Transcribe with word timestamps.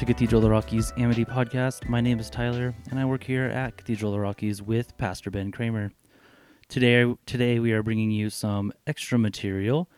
To 0.00 0.06
Cathedral 0.06 0.38
of 0.38 0.44
the 0.44 0.50
Rockies 0.50 0.94
Amity 0.96 1.26
Podcast. 1.26 1.86
My 1.86 2.00
name 2.00 2.18
is 2.20 2.30
Tyler, 2.30 2.74
and 2.90 2.98
I 2.98 3.04
work 3.04 3.22
here 3.22 3.44
at 3.44 3.76
Cathedral 3.76 4.12
of 4.12 4.16
the 4.16 4.20
Rockies 4.20 4.62
with 4.62 4.96
Pastor 4.96 5.30
Ben 5.30 5.52
Cremer. 5.52 5.92
Today, 6.68 7.14
today 7.26 7.58
we 7.58 7.72
are 7.72 7.82
bringing 7.82 8.10
you 8.10 8.30
some 8.30 8.72
extra 8.86 9.18
material. 9.18 9.90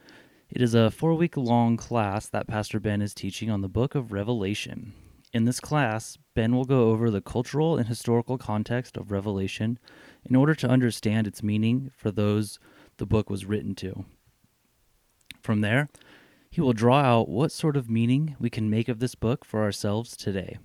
It 0.50 0.60
is 0.60 0.74
a 0.74 0.90
four-week 0.90 1.36
long 1.36 1.76
class 1.76 2.26
that 2.26 2.48
Pastor 2.48 2.80
Ben 2.80 3.00
is 3.00 3.14
teaching 3.14 3.48
on 3.48 3.60
the 3.60 3.68
Book 3.68 3.94
of 3.94 4.10
Revelation. 4.10 4.92
In 5.32 5.44
this 5.44 5.60
class, 5.60 6.18
Ben 6.34 6.52
will 6.52 6.64
go 6.64 6.90
over 6.90 7.08
the 7.08 7.20
cultural 7.20 7.76
and 7.76 7.86
historical 7.86 8.38
context 8.38 8.96
of 8.96 9.12
Revelation 9.12 9.78
in 10.24 10.34
order 10.34 10.56
to 10.56 10.68
understand 10.68 11.28
its 11.28 11.44
meaning 11.44 11.92
for 11.96 12.10
those 12.10 12.58
the 12.96 13.06
book 13.06 13.30
was 13.30 13.46
written 13.46 13.76
to. 13.76 14.04
From 15.42 15.60
there, 15.60 15.88
he 16.52 16.60
will 16.60 16.74
draw 16.74 17.00
out 17.00 17.30
what 17.30 17.50
sort 17.50 17.78
of 17.78 17.88
meaning 17.88 18.36
we 18.38 18.50
can 18.50 18.68
make 18.68 18.86
of 18.86 18.98
this 18.98 19.14
book 19.14 19.42
for 19.42 19.62
ourselves 19.62 20.14
today. 20.18 20.58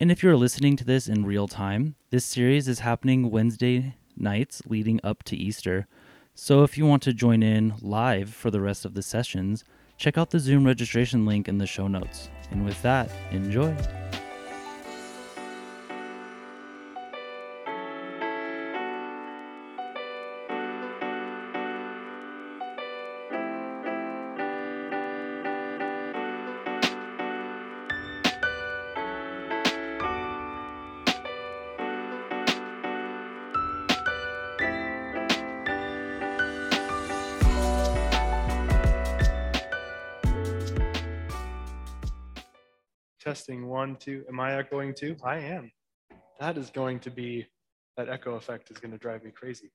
And 0.00 0.10
if 0.10 0.24
you're 0.24 0.36
listening 0.36 0.74
to 0.74 0.84
this 0.84 1.06
in 1.06 1.24
real 1.24 1.46
time, 1.46 1.94
this 2.10 2.24
series 2.24 2.66
is 2.66 2.80
happening 2.80 3.30
Wednesday 3.30 3.94
nights 4.16 4.60
leading 4.66 4.98
up 5.04 5.22
to 5.22 5.36
Easter. 5.36 5.86
So 6.34 6.64
if 6.64 6.76
you 6.76 6.84
want 6.84 7.04
to 7.04 7.12
join 7.12 7.44
in 7.44 7.74
live 7.80 8.30
for 8.34 8.50
the 8.50 8.60
rest 8.60 8.84
of 8.84 8.94
the 8.94 9.02
sessions, 9.02 9.62
check 9.98 10.18
out 10.18 10.30
the 10.30 10.40
Zoom 10.40 10.66
registration 10.66 11.24
link 11.24 11.46
in 11.46 11.58
the 11.58 11.66
show 11.66 11.86
notes. 11.86 12.28
And 12.50 12.64
with 12.64 12.82
that, 12.82 13.08
enjoy. 13.30 13.76
Testing 43.48 43.66
one, 43.66 43.96
two. 43.96 44.24
Am 44.28 44.38
I 44.40 44.58
echoing 44.58 44.92
too? 44.92 45.16
I 45.24 45.38
am. 45.38 45.72
That 46.38 46.58
is 46.58 46.68
going 46.68 47.00
to 47.00 47.10
be, 47.10 47.46
that 47.96 48.10
echo 48.10 48.34
effect 48.34 48.70
is 48.70 48.76
going 48.76 48.90
to 48.90 48.98
drive 48.98 49.24
me 49.24 49.30
crazy. 49.30 49.70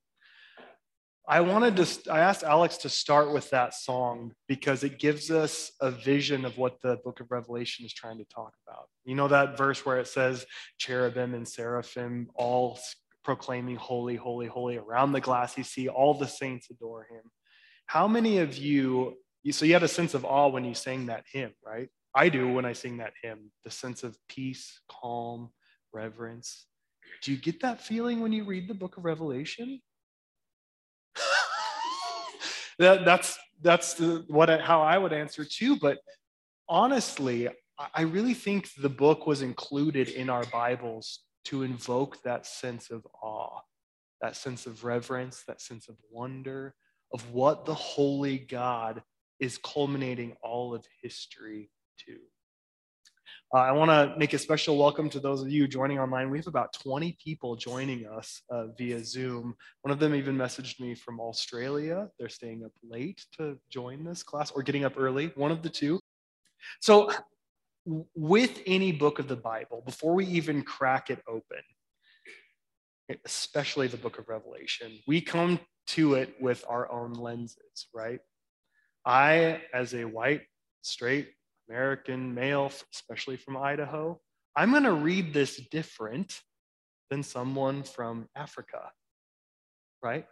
I 1.28 1.42
wanted 1.42 1.78
to, 1.78 2.12
I 2.12 2.20
asked 2.20 2.44
Alex 2.44 2.78
to 2.78 2.90
start 2.90 3.34
with 3.34 3.50
that 3.50 3.74
song 3.74 4.34
because 4.48 4.84
it 4.84 5.00
gives 5.00 5.32
us 5.32 5.72
a 5.82 5.90
vision 5.90 6.46
of 6.46 6.60
what 6.60 6.82
the 6.82 6.98
book 7.04 7.20
of 7.20 7.32
Revelation 7.32 7.84
is 7.84 7.94
trying 7.94 8.20
to 8.20 8.26
talk 8.26 8.54
about. 8.68 8.90
You 9.06 9.16
know 9.16 9.30
that 9.30 9.58
verse 9.58 9.84
where 9.84 9.98
it 9.98 10.08
says 10.08 10.46
cherubim 10.78 11.34
and 11.34 11.48
seraphim 11.48 12.30
all 12.36 12.80
proclaiming 13.24 13.78
holy, 13.78 14.18
holy, 14.18 14.46
holy 14.46 14.78
around 14.78 15.14
the 15.14 15.22
glassy 15.22 15.64
sea, 15.64 15.88
all 15.88 16.14
the 16.14 16.28
saints 16.28 16.68
adore 16.70 17.08
him. 17.10 17.24
How 17.88 18.08
many 18.08 18.38
of 18.38 18.56
you, 18.56 19.16
so 19.50 19.66
you 19.66 19.74
had 19.74 19.82
a 19.82 19.88
sense 19.88 20.14
of 20.14 20.26
awe 20.26 20.50
when 20.50 20.64
you 20.64 20.76
sang 20.76 21.08
that 21.08 21.24
hymn, 21.32 21.54
right? 21.66 21.90
I 22.16 22.30
do 22.30 22.52
when 22.52 22.66
I 22.66 22.74
sing 22.74 22.98
that 22.98 23.14
hymn, 23.22 23.52
the 23.64 23.72
sense 23.72 24.04
of 24.04 24.18
peace, 24.28 24.80
calm, 24.90 25.50
reverence. 25.92 26.68
Do 27.24 27.32
you 27.32 27.38
get 27.38 27.62
that 27.62 27.82
feeling 27.82 28.20
when 28.20 28.32
you 28.32 28.44
read 28.44 28.68
the 28.68 28.74
book 28.74 28.98
of 28.98 29.06
Revelation? 29.06 29.82
that, 32.80 33.06
that's 33.06 33.38
that's 33.62 33.94
the, 33.96 34.26
what 34.28 34.50
I, 34.50 34.58
how 34.58 34.82
I 34.82 34.98
would 34.98 35.14
answer 35.14 35.46
too. 35.46 35.78
But 35.80 36.00
honestly, 36.68 37.48
I 37.94 38.02
really 38.02 38.34
think 38.34 38.70
the 38.80 38.90
book 38.90 39.26
was 39.26 39.42
included 39.42 40.10
in 40.10 40.30
our 40.30 40.46
Bibles 40.46 41.22
to 41.46 41.64
invoke 41.64 42.22
that 42.24 42.46
sense 42.46 42.90
of 42.90 43.06
awe, 43.22 43.62
that 44.22 44.36
sense 44.36 44.66
of 44.66 44.84
reverence, 44.84 45.44
that 45.48 45.62
sense 45.62 45.90
of 45.90 45.96
wonder 46.12 46.76
of 47.14 47.32
what 47.32 47.66
the 47.66 47.74
holy 47.74 48.38
God 48.38 49.02
is 49.40 49.58
culminating 49.58 50.36
all 50.44 50.74
of 50.74 50.86
history 51.02 51.70
to. 52.06 52.18
Uh, 53.54 53.60
I 53.60 53.72
want 53.72 53.92
to 53.92 54.18
make 54.18 54.34
a 54.34 54.40
special 54.40 54.80
welcome 54.80 55.10
to 55.12 55.20
those 55.20 55.44
of 55.44 55.50
you 55.50 55.68
joining 55.68 56.00
online. 56.00 56.32
We 56.32 56.40
have 56.40 56.48
about 56.48 56.74
20 56.74 57.16
people 57.24 57.56
joining 57.56 58.08
us 58.08 58.42
uh, 58.50 58.68
via 58.76 59.04
Zoom. 59.04 59.54
One 59.84 59.92
of 59.92 60.00
them 60.00 60.16
even 60.16 60.36
messaged 60.36 60.80
me 60.80 60.96
from 60.96 61.20
Australia. 61.20 62.10
They're 62.18 62.30
staying 62.30 62.66
up 62.66 62.72
late 62.84 63.24
to 63.38 63.60
join 63.70 64.04
this 64.04 64.24
class 64.24 64.50
or 64.50 64.64
getting 64.64 64.86
up 64.86 64.94
early, 64.98 65.32
one 65.36 65.52
of 65.52 65.62
the 65.62 65.70
two. 65.70 66.00
So, 66.82 67.12
with 68.16 68.60
any 68.66 68.92
book 68.92 69.20
of 69.20 69.28
the 69.28 69.36
Bible, 69.36 69.84
before 69.86 70.16
we 70.16 70.26
even 70.26 70.64
crack 70.64 71.12
it 71.12 71.22
open, 71.28 71.62
especially 73.26 73.88
the 73.88 73.98
book 73.98 74.18
of 74.18 74.30
Revelation, 74.30 74.98
we 75.06 75.22
come 75.22 75.60
to 75.88 76.16
it 76.16 76.34
with 76.40 76.64
our 76.68 76.92
own 76.92 77.14
lenses, 77.14 77.88
right? 77.94 78.20
I, 79.06 79.62
as 79.74 79.94
a 79.94 80.06
white, 80.06 80.42
straight, 80.82 81.30
American 81.70 82.34
male, 82.34 82.72
especially 82.94 83.38
from 83.38 83.58
Idaho, 83.58 84.20
I'm 84.56 84.72
going 84.72 84.84
to 84.84 84.94
read 84.94 85.34
this 85.34 85.58
different 85.72 86.42
than 87.10 87.24
someone 87.24 87.84
from 87.84 88.28
Africa, 88.36 88.92
right? 90.02 90.26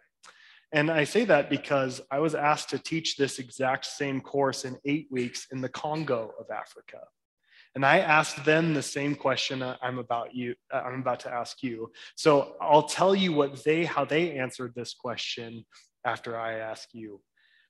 And 0.73 0.89
I 0.89 1.03
say 1.03 1.25
that 1.25 1.49
because 1.49 2.01
I 2.09 2.19
was 2.19 2.33
asked 2.33 2.69
to 2.69 2.79
teach 2.79 3.17
this 3.17 3.39
exact 3.39 3.85
same 3.85 4.21
course 4.21 4.63
in 4.63 4.77
eight 4.85 5.07
weeks 5.11 5.47
in 5.51 5.61
the 5.61 5.69
Congo 5.69 6.31
of 6.39 6.45
Africa. 6.49 6.99
And 7.75 7.85
I 7.85 7.99
asked 7.99 8.43
them 8.45 8.73
the 8.73 8.81
same 8.81 9.15
question 9.15 9.63
I'm 9.81 9.97
about 9.97 10.35
you 10.35 10.55
uh, 10.73 10.81
I'm 10.85 10.99
about 10.99 11.21
to 11.21 11.33
ask 11.33 11.63
you. 11.63 11.91
So 12.15 12.55
I'll 12.61 12.83
tell 12.83 13.15
you 13.15 13.31
what 13.31 13.63
they 13.63 13.85
how 13.85 14.03
they 14.05 14.37
answered 14.37 14.73
this 14.75 14.93
question 14.93 15.65
after 16.05 16.37
I 16.37 16.55
ask 16.55 16.89
you. 16.93 17.21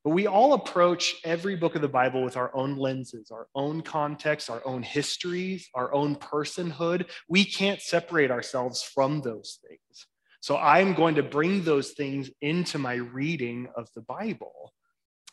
But 0.04 0.12
we 0.12 0.26
all 0.26 0.54
approach 0.54 1.16
every 1.24 1.56
book 1.56 1.76
of 1.76 1.82
the 1.82 1.88
Bible 1.88 2.24
with 2.24 2.36
our 2.36 2.56
own 2.56 2.76
lenses, 2.76 3.30
our 3.30 3.48
own 3.54 3.82
context, 3.82 4.50
our 4.50 4.62
own 4.66 4.82
histories, 4.82 5.70
our 5.76 5.94
own 5.94 6.16
personhood. 6.16 7.10
We 7.30 7.46
can't 7.46 7.82
separate 7.82 8.32
ourselves 8.32 8.82
from 8.82 9.22
those 9.22 9.60
things. 9.68 10.08
So 10.40 10.58
I'm 10.58 10.96
going 10.96 11.16
to 11.16 11.24
bring 11.24 11.64
those 11.64 11.92
things 11.92 12.32
into 12.42 12.80
my 12.80 12.96
reading 12.96 13.68
of 13.76 13.90
the 13.94 14.02
Bible. 14.02 14.74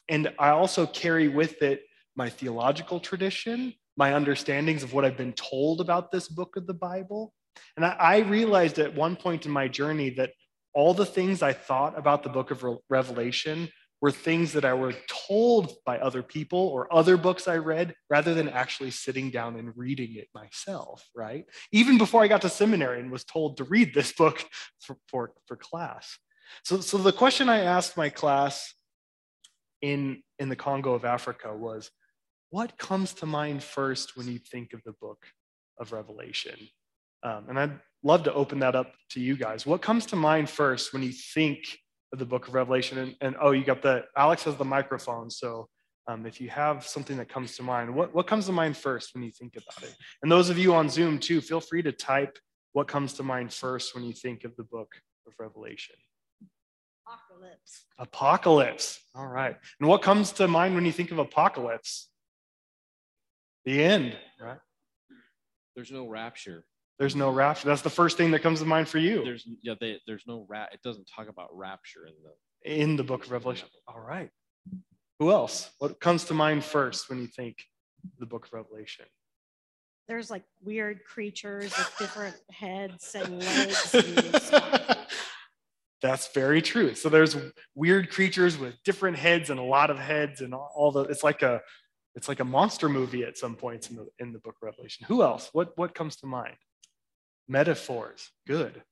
And 0.09 0.33
I 0.39 0.51
also 0.51 0.87
carry 0.87 1.28
with 1.28 1.62
it 1.62 1.83
my 2.15 2.28
theological 2.28 3.01
tradition, 3.01 3.73
my 3.97 4.12
understandings 4.12 4.83
of 4.83 4.93
what 4.93 5.05
I've 5.07 5.17
been 5.17 5.33
told 5.33 5.81
about 5.81 6.12
this 6.12 6.28
book 6.28 6.57
of 6.57 6.67
the 6.67 6.75
Bible. 6.75 7.33
And 7.77 7.87
I, 7.87 8.19
realized 8.19 8.78
at 8.78 8.95
one 8.95 9.17
point 9.17 9.47
in 9.47 9.53
my 9.53 9.67
journey 9.67 10.11
that 10.11 10.33
all 10.75 10.95
the 10.95 11.07
things 11.07 11.43
I 11.43 11.55
thought 11.55 11.99
about 11.99 12.23
the 12.23 12.28
book 12.28 12.51
of 12.51 12.65
Revelation 12.89 13.69
were 14.00 14.10
things 14.10 14.53
that 14.53 14.64
I 14.64 14.75
were 14.75 14.94
told 15.28 15.72
by 15.84 15.98
other 15.98 16.22
people 16.22 16.59
or 16.59 16.92
other 16.94 17.16
books 17.16 17.48
I 17.48 17.56
read 17.56 17.94
rather 18.09 18.32
than 18.32 18.48
actually 18.48 18.92
sitting 18.92 19.31
down 19.31 19.56
and 19.56 19.76
reading 19.76 20.14
it 20.14 20.28
myself, 20.34 21.04
right? 21.16 21.44
Even 21.72 21.98
before 21.98 22.22
I 22.22 22.28
got 22.28 22.42
to 22.42 22.48
seminary 22.48 23.00
and 23.00 23.10
was 23.10 23.25
told 23.25 23.56
to 23.56 23.64
read 23.64 23.94
this 23.94 24.12
book 24.12 24.44
for, 24.81 24.97
for, 25.09 25.32
for 25.47 25.56
class. 25.56 26.19
So, 26.64 26.81
so 26.81 26.98
the 26.98 27.12
question 27.12 27.48
I 27.48 27.64
asked 27.64 27.97
my 27.97 28.09
class 28.09 28.72
in, 29.83 30.22
in 30.39 30.48
the 30.48 30.56
Congo 30.56 30.94
of 30.94 31.04
Africa 31.04 31.54
was, 31.54 31.91
what 32.51 32.78
comes 32.78 33.12
to 33.15 33.27
mind 33.27 33.62
first 33.62 34.16
when 34.16 34.27
you 34.28 34.39
think 34.39 34.72
of 34.72 34.83
the 34.84 34.94
book 35.01 35.27
of 35.78 35.92
Revelation? 35.92 36.56
Um, 37.22 37.47
and 37.48 37.59
I'd 37.59 37.80
love 38.03 38.22
to 38.22 38.33
open 38.33 38.60
that 38.60 38.74
up 38.74 38.92
to 39.10 39.21
you 39.21 39.36
guys. 39.36 39.66
What 39.66 39.83
comes 39.83 40.06
to 40.06 40.16
mind 40.16 40.48
first 40.48 40.92
when 40.92 41.03
you 41.03 41.12
think 41.12 41.59
of 42.13 42.19
the 42.19 42.25
book 42.25 42.49
of 42.49 42.55
Revelation. 42.55 42.99
And, 42.99 43.15
and 43.21 43.37
oh, 43.41 43.51
you 43.53 43.65
got 43.65 43.83
the, 43.83 44.05
Alex 44.16 44.45
has 44.45 44.57
the 44.57 44.65
microphone. 44.65 45.31
So 45.31 45.69
um, 46.07 46.27
if 46.27 46.41
you 46.41 46.49
have 46.49 46.87
something 46.87 47.16
that 47.19 47.28
comes 47.28 47.57
to 47.57 47.63
mind, 47.63 47.95
what, 47.95 48.15
what 48.15 48.27
comes 48.27 48.47
to 48.47 48.53
mind 48.53 48.77
first 48.77 49.15
when 49.15 49.22
you 49.22 49.31
think 49.31 49.57
about 49.57 49.83
it? 49.83 49.95
And 50.22 50.33
those 50.33 50.49
of 50.49 50.59
you 50.59 50.75
on 50.75 50.89
Zoom 50.89 51.19
too, 51.19 51.41
feel 51.41 51.60
free 51.60 51.83
to 51.83 51.93
type 51.93 52.39
what 52.72 52.89
comes 52.89 53.13
to 53.15 53.22
mind 53.22 53.53
first 53.53 53.95
when 53.95 54.05
you 54.05 54.13
think 54.13 54.45
of 54.45 54.57
the 54.57 54.65
book 54.65 54.93
of 55.27 55.34
Revelation. 55.39 55.97
Apocalypse. 57.07 57.84
Apocalypse. 57.99 59.01
All 59.15 59.27
right. 59.27 59.57
And 59.81 59.89
what 59.89 60.03
comes 60.03 60.33
to 60.33 60.49
mind 60.49 60.75
when 60.75 60.84
you 60.84 60.93
think 60.93 61.11
of 61.11 61.19
apocalypse? 61.19 62.09
The 63.65 63.83
end, 63.83 64.16
right? 64.41 64.59
There's 65.75 65.91
no 65.91 66.09
rapture. 66.09 66.65
There's 66.98 67.15
no 67.15 67.30
rapture. 67.30 67.68
That's 67.68 67.83
the 67.83 67.91
first 67.91 68.16
thing 68.16 68.33
that 68.33 68.41
comes 68.41 68.59
to 68.59 68.66
mind 68.66 68.89
for 68.89 68.98
you. 68.98 69.22
There's 69.24 69.47
yeah, 69.62 69.74
they, 69.80 70.00
there's 70.06 70.24
no 70.27 70.45
rap. 70.48 70.71
It 70.72 70.83
doesn't 70.83 71.09
talk 71.09 71.28
about 71.28 71.48
rapture 71.53 72.06
in 72.06 72.15
the 72.22 72.83
in 72.83 72.97
the 72.97 73.04
book 73.04 73.24
of 73.24 73.30
Revelation. 73.30 73.68
All 73.86 74.00
right. 74.00 74.30
Who 75.21 75.30
else? 75.30 75.71
What 75.78 76.00
comes 76.00 76.24
to 76.24 76.34
mind 76.34 76.65
first 76.65 77.09
when 77.09 77.21
you 77.21 77.28
think 77.28 77.56
the 78.18 78.27
book 78.27 78.47
of 78.47 78.53
Revelation? 78.53 79.06
There's 80.09 80.30
like 80.30 80.45
weird 80.62 81.04
creatures 81.04 81.77
with 81.77 81.95
different 81.98 82.36
heads 82.50 83.15
and 83.15 83.39
legs. 83.39 83.94
And 83.94 84.97
That's 86.03 86.33
very 86.33 86.62
true. 86.62 86.94
So 86.94 87.09
there's 87.09 87.36
weird 87.74 88.10
creatures 88.10 88.56
with 88.56 88.74
different 88.84 89.16
heads 89.16 89.51
and 89.51 89.59
a 89.59 89.65
lot 89.65 89.91
of 89.91 89.98
heads 89.98 90.41
and 90.41 90.54
all 90.54 90.91
the. 90.92 91.03
It's 91.03 91.22
like 91.22 91.42
a 91.42 91.60
It's 92.16 92.28
like 92.28 92.41
a 92.41 92.44
monster 92.44 92.89
movie 92.89 93.22
at 93.22 93.39
some 93.39 93.54
points 93.54 93.91
in 93.91 93.97
the 93.97 94.09
in 94.18 94.33
the 94.33 94.41
book 94.41 94.56
of 94.60 94.66
Revelation. 94.66 95.06
Who 95.06 95.22
else? 95.22 95.51
What 95.53 95.77
what 95.77 95.94
comes 95.94 96.16
to 96.16 96.27
mind? 96.27 96.56
Metaphors. 97.48 98.30
Good. 98.47 98.83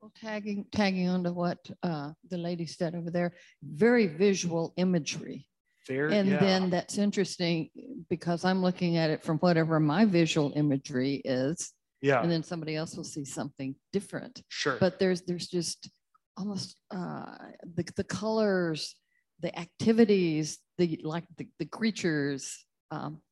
Well, 0.00 0.12
tagging, 0.20 0.66
tagging 0.70 1.08
onto 1.08 1.32
what 1.32 1.58
uh, 1.82 2.12
the 2.28 2.38
lady 2.38 2.66
said 2.66 2.94
over 2.94 3.10
there, 3.10 3.34
very 3.62 4.06
visual 4.06 4.74
imagery. 4.76 5.48
Very 5.86 6.16
And 6.16 6.28
yeah. 6.28 6.38
then 6.38 6.70
that's 6.70 6.98
interesting 6.98 7.70
because 8.10 8.44
I'm 8.44 8.60
looking 8.60 8.96
at 8.96 9.10
it 9.10 9.22
from 9.22 9.38
whatever 9.38 9.80
my 9.80 10.04
visual 10.04 10.52
imagery 10.56 11.22
is, 11.24 11.72
yeah, 12.02 12.20
and 12.20 12.30
then 12.30 12.42
somebody 12.42 12.76
else 12.76 12.96
will 12.96 13.04
see 13.04 13.24
something 13.24 13.74
different. 13.92 14.42
sure. 14.48 14.76
But 14.78 14.98
there's 14.98 15.22
there's 15.22 15.46
just 15.46 15.88
almost 16.36 16.76
uh, 16.90 17.36
the 17.74 17.84
the 17.96 18.04
colors, 18.04 18.96
the 19.40 19.56
activities, 19.58 20.58
the 20.76 21.00
like 21.04 21.24
the, 21.36 21.48
the 21.58 21.66
creatures. 21.66 22.64
Um, 22.90 23.22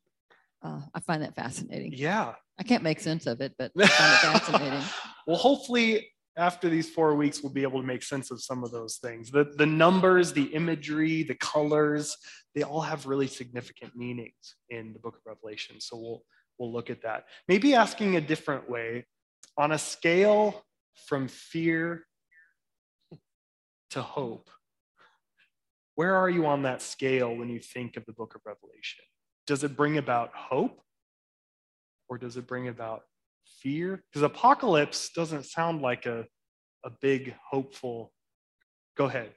uh, 0.63 0.81
I 0.95 1.01
find 1.01 1.23
that 1.23 1.35
fascinating. 1.35 1.93
yeah. 1.93 2.35
I 2.59 2.63
can't 2.63 2.83
make 2.83 3.01
sense 3.01 3.27
of 3.27 3.41
it, 3.41 3.55
but 3.59 3.73
I 3.79 3.87
find 3.87 4.37
it 4.37 4.41
fascinating. 4.41 4.89
well, 5.27 5.37
hopefully 5.37 6.09
after 6.37 6.69
these 6.69 6.91
four 6.91 7.15
weeks, 7.15 7.43
we'll 7.43 7.53
be 7.53 7.63
able 7.63 7.81
to 7.81 7.87
make 7.87 8.03
sense 8.03 8.31
of 8.31 8.43
some 8.43 8.65
of 8.65 8.73
those 8.73 8.97
things. 8.97 9.31
The, 9.31 9.53
the 9.57 9.67
numbers, 9.67 10.33
the 10.33 10.45
imagery, 10.45 11.23
the 11.23 11.37
colors, 11.37 12.17
they 12.55 12.63
all 12.63 12.81
have 12.81 13.07
really 13.07 13.29
significant 13.29 13.95
meanings 13.95 14.57
in 14.69 14.93
the 14.93 14.99
book 14.99 15.17
of 15.17 15.23
Revelation. 15.25 15.81
So 15.81 15.97
we'll, 15.97 16.23
we'll 16.59 16.73
look 16.73 16.91
at 16.91 17.03
that. 17.03 17.27
Maybe 17.47 17.75
asking 17.75 18.17
a 18.17 18.21
different 18.21 18.69
way 18.69 19.07
on 19.57 19.73
a 19.73 19.79
scale 19.79 20.65
from 21.07 21.29
fear 21.29 22.05
to 23.91 24.03
hope, 24.03 24.51
where 25.95 26.17
are 26.17 26.29
you 26.29 26.47
on 26.47 26.63
that 26.63 26.83
scale 26.83 27.35
when 27.35 27.49
you 27.49 27.61
think 27.61 27.97
of 27.97 28.05
the 28.07 28.13
book 28.13 28.35
of 28.35 28.41
Revelation? 28.45 29.05
Does 29.47 29.63
it 29.63 29.77
bring 29.77 29.99
about 29.99 30.31
hope 30.35 30.81
or 32.09 32.19
does 32.19 32.37
it 32.37 32.47
bring 32.47 32.69
about 32.69 33.03
fear? 33.61 34.03
Because 34.11 34.23
apocalypse 34.23 35.11
doesn't 35.11 35.45
sound 35.47 35.83
like 35.83 36.07
a, 36.07 36.27
a 36.85 36.91
big, 37.01 37.35
hopeful. 37.51 38.13
Go 38.97 39.07
ahead. 39.07 39.31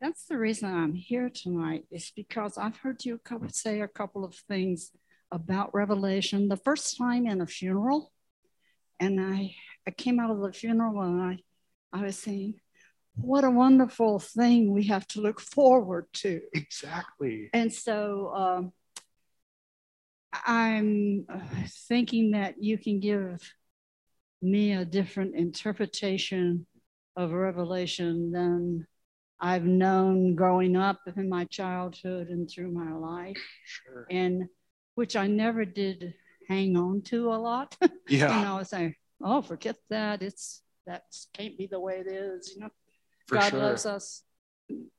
That's 0.00 0.24
the 0.24 0.38
reason 0.38 0.74
I'm 0.74 0.94
here 0.94 1.30
tonight, 1.32 1.84
is 1.90 2.12
because 2.14 2.58
I've 2.58 2.76
heard 2.76 3.04
you 3.04 3.20
say 3.48 3.80
a 3.80 3.88
couple 3.88 4.24
of 4.24 4.34
things 4.34 4.90
about 5.30 5.74
Revelation. 5.74 6.48
The 6.48 6.56
first 6.56 6.98
time 6.98 7.26
in 7.26 7.40
a 7.40 7.46
funeral, 7.46 8.10
and 8.98 9.20
I, 9.20 9.54
I 9.86 9.90
came 9.92 10.18
out 10.18 10.30
of 10.30 10.40
the 10.40 10.52
funeral 10.52 11.00
and 11.02 11.22
I, 11.22 11.38
I 11.92 12.02
was 12.02 12.18
saying, 12.18 12.54
what 13.14 13.44
a 13.44 13.50
wonderful 13.50 14.18
thing 14.18 14.72
we 14.72 14.84
have 14.84 15.06
to 15.08 15.20
look 15.20 15.40
forward 15.40 16.06
to. 16.14 16.40
Exactly. 16.54 17.50
And 17.52 17.72
so 17.72 18.32
um, 18.34 18.72
I'm 20.32 21.26
uh, 21.28 21.40
thinking 21.88 22.32
that 22.32 22.62
you 22.62 22.78
can 22.78 23.00
give 23.00 23.40
me 24.40 24.72
a 24.72 24.84
different 24.84 25.36
interpretation 25.36 26.66
of 27.16 27.32
Revelation 27.32 28.32
than 28.32 28.86
I've 29.40 29.64
known 29.64 30.34
growing 30.34 30.76
up 30.76 31.00
in 31.16 31.28
my 31.28 31.44
childhood 31.46 32.28
and 32.28 32.48
through 32.48 32.70
my 32.72 32.92
life, 32.92 33.36
Sure. 33.64 34.06
and 34.10 34.48
which 34.94 35.16
I 35.16 35.26
never 35.26 35.64
did 35.64 36.14
hang 36.48 36.76
on 36.76 37.02
to 37.02 37.32
a 37.32 37.36
lot. 37.36 37.76
Yeah, 38.08 38.36
you 38.36 38.44
know, 38.44 38.58
I 38.58 38.62
say, 38.64 38.96
oh, 39.22 39.42
forget 39.42 39.76
that. 39.88 40.22
It's 40.22 40.62
that 40.86 41.04
can't 41.32 41.56
be 41.56 41.66
the 41.66 41.80
way 41.80 41.98
it 41.98 42.06
is. 42.08 42.52
You 42.54 42.62
know, 42.62 42.68
for 43.26 43.36
God 43.36 43.50
sure. 43.50 43.60
loves 43.60 43.86
us. 43.86 44.22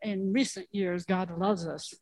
In 0.01 0.33
recent 0.33 0.67
years, 0.71 1.05
God 1.05 1.37
loves 1.37 1.65
us. 1.67 1.93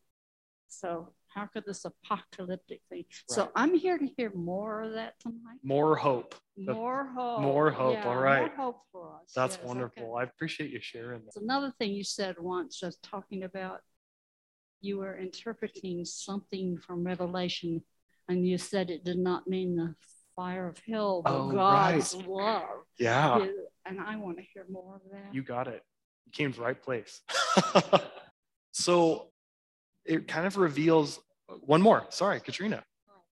So 0.68 1.12
how 1.34 1.46
could 1.46 1.64
this 1.66 1.84
apocalyptic 1.84 2.80
thing? 2.88 3.04
So 3.28 3.50
I'm 3.54 3.74
here 3.74 3.98
to 3.98 4.06
hear 4.16 4.32
more 4.34 4.82
of 4.82 4.92
that 4.92 5.18
tonight. 5.20 5.60
More 5.62 5.96
hope. 5.96 6.34
More 6.56 7.06
hope. 7.14 7.40
more 7.40 7.70
hope, 7.70 7.94
Yeah, 7.94 8.08
all 8.08 8.16
right. 8.16 8.40
More 8.40 8.56
hope 8.56 8.80
for 8.92 9.14
us. 9.14 9.32
That's 9.34 9.56
Yes, 9.56 9.66
wonderful. 9.66 10.14
okay. 10.14 10.20
I 10.20 10.24
appreciate 10.24 10.70
you 10.70 10.80
sharing 10.80 11.20
that. 11.20 11.28
It's 11.28 11.36
another 11.36 11.72
thing 11.78 11.92
you 11.92 12.04
said 12.04 12.36
once, 12.38 12.78
just 12.78 13.02
talking 13.02 13.42
about 13.44 13.80
you 14.80 14.98
were 14.98 15.16
interpreting 15.16 16.04
something 16.04 16.76
from 16.78 17.04
Revelation, 17.04 17.82
and 18.28 18.46
you 18.46 18.58
said 18.58 18.90
it 18.90 19.04
did 19.04 19.18
not 19.18 19.46
mean 19.46 19.76
the 19.76 19.94
fire 20.36 20.68
of 20.68 20.78
hell, 20.86 21.22
but 21.22 21.32
Oh, 21.32 21.52
God's 21.52 22.14
right. 22.14 22.26
love. 22.28 22.68
Yeah, 22.98 23.38
Yeah, 23.38 23.46
And 23.86 24.00
I 24.00 24.16
want 24.16 24.38
to 24.38 24.44
hear 24.52 24.66
more 24.70 24.96
of 24.96 25.02
that. 25.12 25.32
you 25.32 25.42
got 25.42 25.68
it. 25.68 25.82
You 26.26 26.32
came 26.32 26.52
to 26.52 26.58
the 26.58 26.64
right 26.64 26.80
place. 26.82 27.20
so 28.72 29.31
it 30.04 30.28
kind 30.28 30.46
of 30.46 30.56
reveals 30.56 31.20
one 31.60 31.82
more. 31.82 32.06
Sorry, 32.10 32.40
Katrina. 32.40 32.82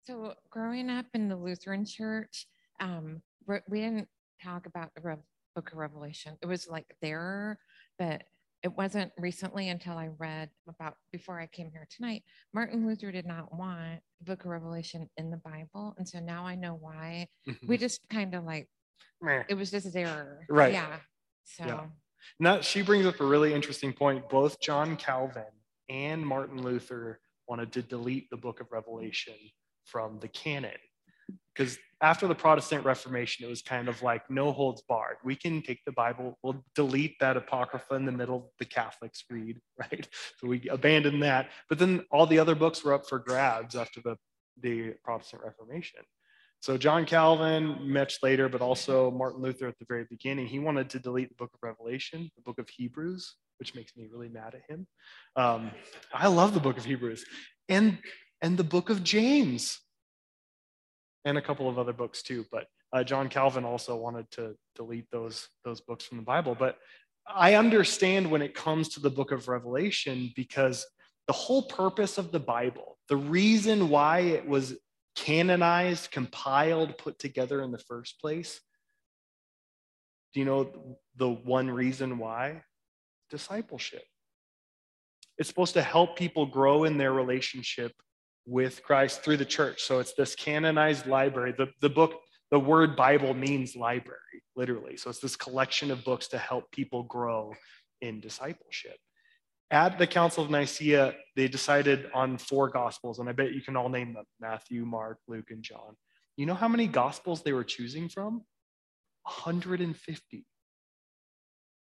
So 0.05 0.35
growing 0.51 0.91
up 0.91 1.07
in 1.15 1.29
the 1.29 1.37
Lutheran 1.37 1.85
church, 1.85 2.47
um, 2.81 3.23
we 3.47 3.81
didn't 3.81 4.09
talk 4.43 4.67
about 4.67 4.91
the 4.95 5.19
book 5.55 5.73
of 5.73 5.79
Revelation. 5.79 6.37
It 6.43 6.47
was 6.47 6.69
like 6.69 6.87
there, 7.03 7.59
but 7.99 8.23
it 8.63 8.77
wasn't 8.77 9.13
recently 9.19 9.69
until 9.69 9.97
I 9.97 10.09
read 10.19 10.51
about 10.69 10.95
before 11.13 11.41
I 11.41 11.47
came 11.47 11.71
here 11.71 11.87
tonight. 11.95 12.23
Martin 12.53 12.87
Luther 12.87 13.13
did 13.13 13.27
not 13.27 13.57
want 13.57 14.01
the 14.19 14.25
book 14.25 14.45
of 14.45 14.51
Revelation 14.51 15.09
in 15.17 15.31
the 15.31 15.37
Bible. 15.37 15.95
And 15.97 16.09
so 16.09 16.19
now 16.19 16.47
I 16.47 16.55
know 16.57 16.77
why. 16.81 17.29
We 17.67 17.77
just 17.77 18.01
kind 18.11 18.35
of 18.35 18.45
like, 18.45 18.69
Meh. 19.23 19.45
it 19.49 19.55
was 19.55 19.71
just 19.71 19.93
there. 19.93 20.41
Right. 20.49 20.73
Yeah. 20.73 20.97
So 21.45 21.65
Yeah. 21.67 21.87
Now, 22.41 22.61
she 22.61 22.83
brings 22.83 23.07
up 23.07 23.21
a 23.21 23.25
really 23.25 23.55
interesting 23.55 23.93
point. 23.93 24.29
Both 24.29 24.61
John 24.61 24.97
Calvin 24.97 25.45
and 25.89 26.27
Martin 26.27 26.63
Luther 26.63 27.21
wanted 27.49 27.73
to 27.73 27.83
delete 27.83 28.31
the 28.31 28.37
book 28.37 28.61
of 28.61 28.71
Revelation 28.71 29.35
from 29.85 30.19
the 30.21 30.29
canon. 30.29 30.77
Because 31.55 31.79
after 32.01 32.29
the 32.29 32.35
Protestant 32.35 32.85
Reformation, 32.85 33.45
it 33.45 33.49
was 33.49 33.63
kind 33.63 33.89
of 33.89 34.03
like 34.03 34.31
no 34.31 34.53
holds 34.53 34.83
barred. 34.83 35.17
We 35.25 35.35
can 35.35 35.63
take 35.63 35.85
the 35.85 35.93
Bible, 35.93 36.39
we'll 36.43 36.65
delete 36.75 37.19
that 37.19 37.37
Apocrypha 37.37 37.95
in 37.95 38.05
the 38.05 38.13
middle 38.13 38.53
the 38.59 38.65
Catholics 38.65 39.25
read, 39.29 39.59
right? 39.79 40.09
So 40.39 40.47
we 40.47 40.69
abandoned 40.69 41.23
that. 41.23 41.51
But 41.69 41.79
then 41.79 42.05
all 42.11 42.27
the 42.27 42.39
other 42.39 42.55
books 42.55 42.85
were 42.85 42.95
up 42.95 43.09
for 43.09 43.19
grabs 43.19 43.75
after 43.75 44.01
the, 44.01 44.17
the 44.61 44.95
Protestant 45.03 45.43
Reformation. 45.43 46.01
So 46.61 46.77
John 46.77 47.05
Calvin, 47.05 47.93
much 47.93 48.19
later, 48.23 48.49
but 48.49 48.61
also 48.61 49.11
Martin 49.13 49.43
Luther 49.43 49.69
at 49.69 49.79
the 49.79 49.87
very 49.89 50.07
beginning, 50.11 50.47
he 50.47 50.59
wanted 50.59 50.91
to 50.91 50.99
delete 50.99 51.29
the 51.29 51.37
book 51.37 51.51
of 51.55 51.61
Revelation, 51.63 52.31
the 52.37 52.43
book 52.43 52.59
of 52.59 52.69
Hebrews, 52.69 53.35
which 53.59 53.75
makes 53.75 53.97
me 53.97 54.07
really 54.11 54.29
mad 54.29 54.55
at 54.55 54.63
him. 54.69 54.87
Um, 55.37 55.71
I 56.13 56.29
love 56.29 56.55
the 56.55 56.61
book 56.61 56.79
of 56.79 56.85
Hebrews 56.85 57.25
and 57.69 57.99
and 58.41 58.57
the 58.57 58.65
book 58.65 58.89
of 58.91 59.03
James 59.03 59.81
and 61.25 61.37
a 61.37 61.43
couple 61.43 61.69
of 61.69 61.79
other 61.79 61.93
books 61.93 62.23
too. 62.23 62.47
But 62.51 62.67
uh, 62.93 63.05
John 63.05 63.29
Calvin 63.29 63.65
also 63.65 63.97
wanted 63.97 64.31
to 64.33 64.55
delete 64.77 65.11
those 65.11 65.49
those 65.65 65.81
books 65.81 66.05
from 66.05 66.19
the 66.19 66.25
Bible. 66.25 66.57
But 66.59 66.79
I 67.27 67.55
understand 67.55 68.31
when 68.31 68.43
it 68.43 68.55
comes 68.55 68.89
to 68.91 69.01
the 69.01 69.11
book 69.11 69.33
of 69.33 69.49
Revelation 69.49 70.33
because 70.35 70.87
the 71.27 71.35
whole 71.35 71.63
purpose 71.63 72.17
of 72.17 72.33
the 72.33 72.41
Bible, 72.41 72.97
the 73.09 73.17
reason 73.17 73.91
why 73.91 74.21
it 74.21 74.49
was 74.49 74.75
canonized, 75.15 76.11
compiled, 76.11 76.97
put 76.97 77.19
together 77.19 77.61
in 77.61 77.71
the 77.71 77.79
first 77.79 78.19
place. 78.21 78.61
Do 80.33 80.41
you 80.41 80.47
know 80.47 80.99
the 81.17 81.29
one 81.29 81.71
reason 81.71 82.19
why? 82.19 82.63
Discipleship. 83.31 84.05
It's 85.39 85.49
supposed 85.49 85.75
to 85.75 85.83
help 85.83 86.17
people 86.17 86.47
grow 86.47 86.85
in 86.85 86.99
their 86.99 87.13
relationship 87.13 87.93
with 88.47 88.83
Christ 88.83 89.23
through 89.23 89.37
the 89.37 89.45
church. 89.45 89.83
So 89.83 90.01
it's 90.01 90.15
this 90.15 90.35
canonized 90.35 91.07
library. 91.07 91.55
The, 91.57 91.69
the 91.81 91.91
book, 91.91 92.15
the 92.51 92.59
word 92.59 92.97
Bible 92.97 93.35
means 93.35 93.77
library, 93.77 94.43
literally. 94.57 94.97
So 94.97 95.11
it's 95.11 95.21
this 95.21 95.37
collection 95.37 95.91
of 95.91 96.05
books 96.05 96.29
to 96.29 96.39
help 96.39 96.71
people 96.73 97.05
grow 97.05 97.55
in 98.01 98.21
discipleship 98.21 98.97
at 99.71 99.99
the 99.99 100.07
Council 100.07 100.45
of 100.45 100.51
Nicaea, 100.51 101.15
they 101.37 101.49
decided 101.49 102.07
on 102.15 102.39
four 102.39 102.69
gospels, 102.69 103.19
and 103.19 103.29
I 103.29 103.33
bet 103.33 103.53
you 103.53 103.61
can 103.61 103.77
all 103.77 103.89
name 103.89 104.15
them 104.15 104.25
Matthew, 104.41 104.85
Mark, 104.85 105.19
Luke, 105.29 105.51
and 105.51 105.63
John. 105.63 105.97
You 106.37 106.47
know 106.47 106.55
how 106.55 106.69
many 106.69 106.87
gospels 106.87 107.43
they 107.43 107.53
were 107.53 107.65
choosing 107.65 108.09
from? 108.09 108.45
150. 109.25 110.47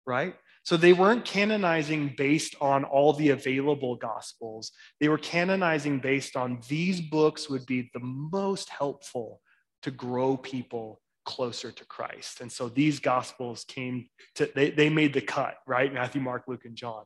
Right? 0.05 0.35
So 0.65 0.77
they 0.77 0.93
weren't 0.93 1.25
canonizing 1.25 2.15
based 2.17 2.55
on 2.61 2.85
all 2.85 3.13
the 3.13 3.31
available 3.31 3.97
gospels. 3.97 4.73
They 5.01 5.09
were 5.09 5.19
canonizing 5.19 5.99
based 5.99 6.37
on 6.37 6.61
these 6.69 7.01
books 7.01 7.51
would 7.51 7.67
be 7.67 7.91
the 7.93 8.01
most 8.01 8.69
helpful 8.69 9.41
to 9.83 9.91
grow 9.91 10.37
people 10.37 11.01
closer 11.25 11.71
to 11.71 11.85
Christ. 11.87 12.41
And 12.41 12.51
so 12.51 12.69
these 12.69 13.01
gospels 13.01 13.65
came 13.65 14.09
to, 14.37 14.51
they, 14.55 14.71
they 14.71 14.89
made 14.89 15.13
the 15.13 15.21
cut, 15.21 15.57
right? 15.67 15.93
Matthew, 15.93 16.21
Mark, 16.21 16.45
Luke, 16.47 16.65
and 16.65 16.77
John. 16.77 17.05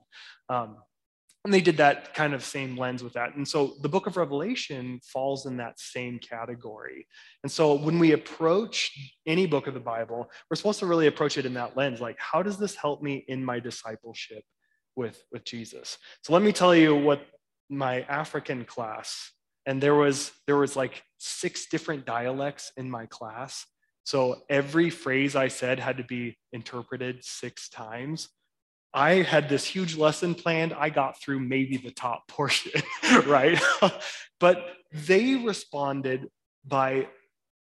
Um, 0.48 0.76
and 1.46 1.54
they 1.54 1.60
did 1.60 1.76
that 1.76 2.12
kind 2.12 2.34
of 2.34 2.44
same 2.44 2.76
lens 2.76 3.04
with 3.04 3.12
that. 3.12 3.36
And 3.36 3.46
so 3.46 3.74
the 3.80 3.88
book 3.88 4.08
of 4.08 4.16
Revelation 4.16 5.00
falls 5.04 5.46
in 5.46 5.56
that 5.58 5.78
same 5.78 6.18
category. 6.18 7.06
And 7.44 7.52
so 7.52 7.74
when 7.74 8.00
we 8.00 8.12
approach 8.12 8.90
any 9.26 9.46
book 9.46 9.68
of 9.68 9.74
the 9.74 9.80
Bible, 9.80 10.28
we're 10.50 10.56
supposed 10.56 10.80
to 10.80 10.86
really 10.86 11.06
approach 11.06 11.38
it 11.38 11.46
in 11.46 11.54
that 11.54 11.76
lens 11.76 12.00
like, 12.00 12.18
how 12.18 12.42
does 12.42 12.58
this 12.58 12.74
help 12.74 13.00
me 13.00 13.24
in 13.28 13.44
my 13.44 13.60
discipleship 13.60 14.42
with, 14.96 15.22
with 15.30 15.44
Jesus? 15.44 15.98
So 16.22 16.32
let 16.32 16.42
me 16.42 16.50
tell 16.50 16.74
you 16.74 16.96
what 16.96 17.24
my 17.70 18.02
African 18.02 18.64
class, 18.64 19.30
and 19.66 19.80
there 19.80 19.94
was 19.94 20.32
there 20.46 20.56
was 20.56 20.74
like 20.74 21.02
six 21.18 21.66
different 21.66 22.06
dialects 22.06 22.72
in 22.76 22.90
my 22.90 23.06
class. 23.06 23.66
So 24.04 24.42
every 24.50 24.90
phrase 24.90 25.34
I 25.36 25.48
said 25.48 25.78
had 25.78 25.96
to 25.96 26.04
be 26.04 26.36
interpreted 26.52 27.24
six 27.24 27.68
times. 27.68 28.28
I 28.96 29.16
had 29.22 29.50
this 29.50 29.66
huge 29.66 29.94
lesson 29.94 30.34
planned. 30.34 30.72
I 30.72 30.88
got 30.88 31.20
through 31.20 31.40
maybe 31.40 31.76
the 31.76 31.90
top 31.90 32.26
portion, 32.28 32.80
right? 33.26 33.60
but 34.40 34.66
they 34.90 35.34
responded 35.34 36.28
by 36.64 37.08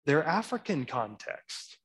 their 0.06 0.24
African 0.24 0.86
context. 0.86 1.78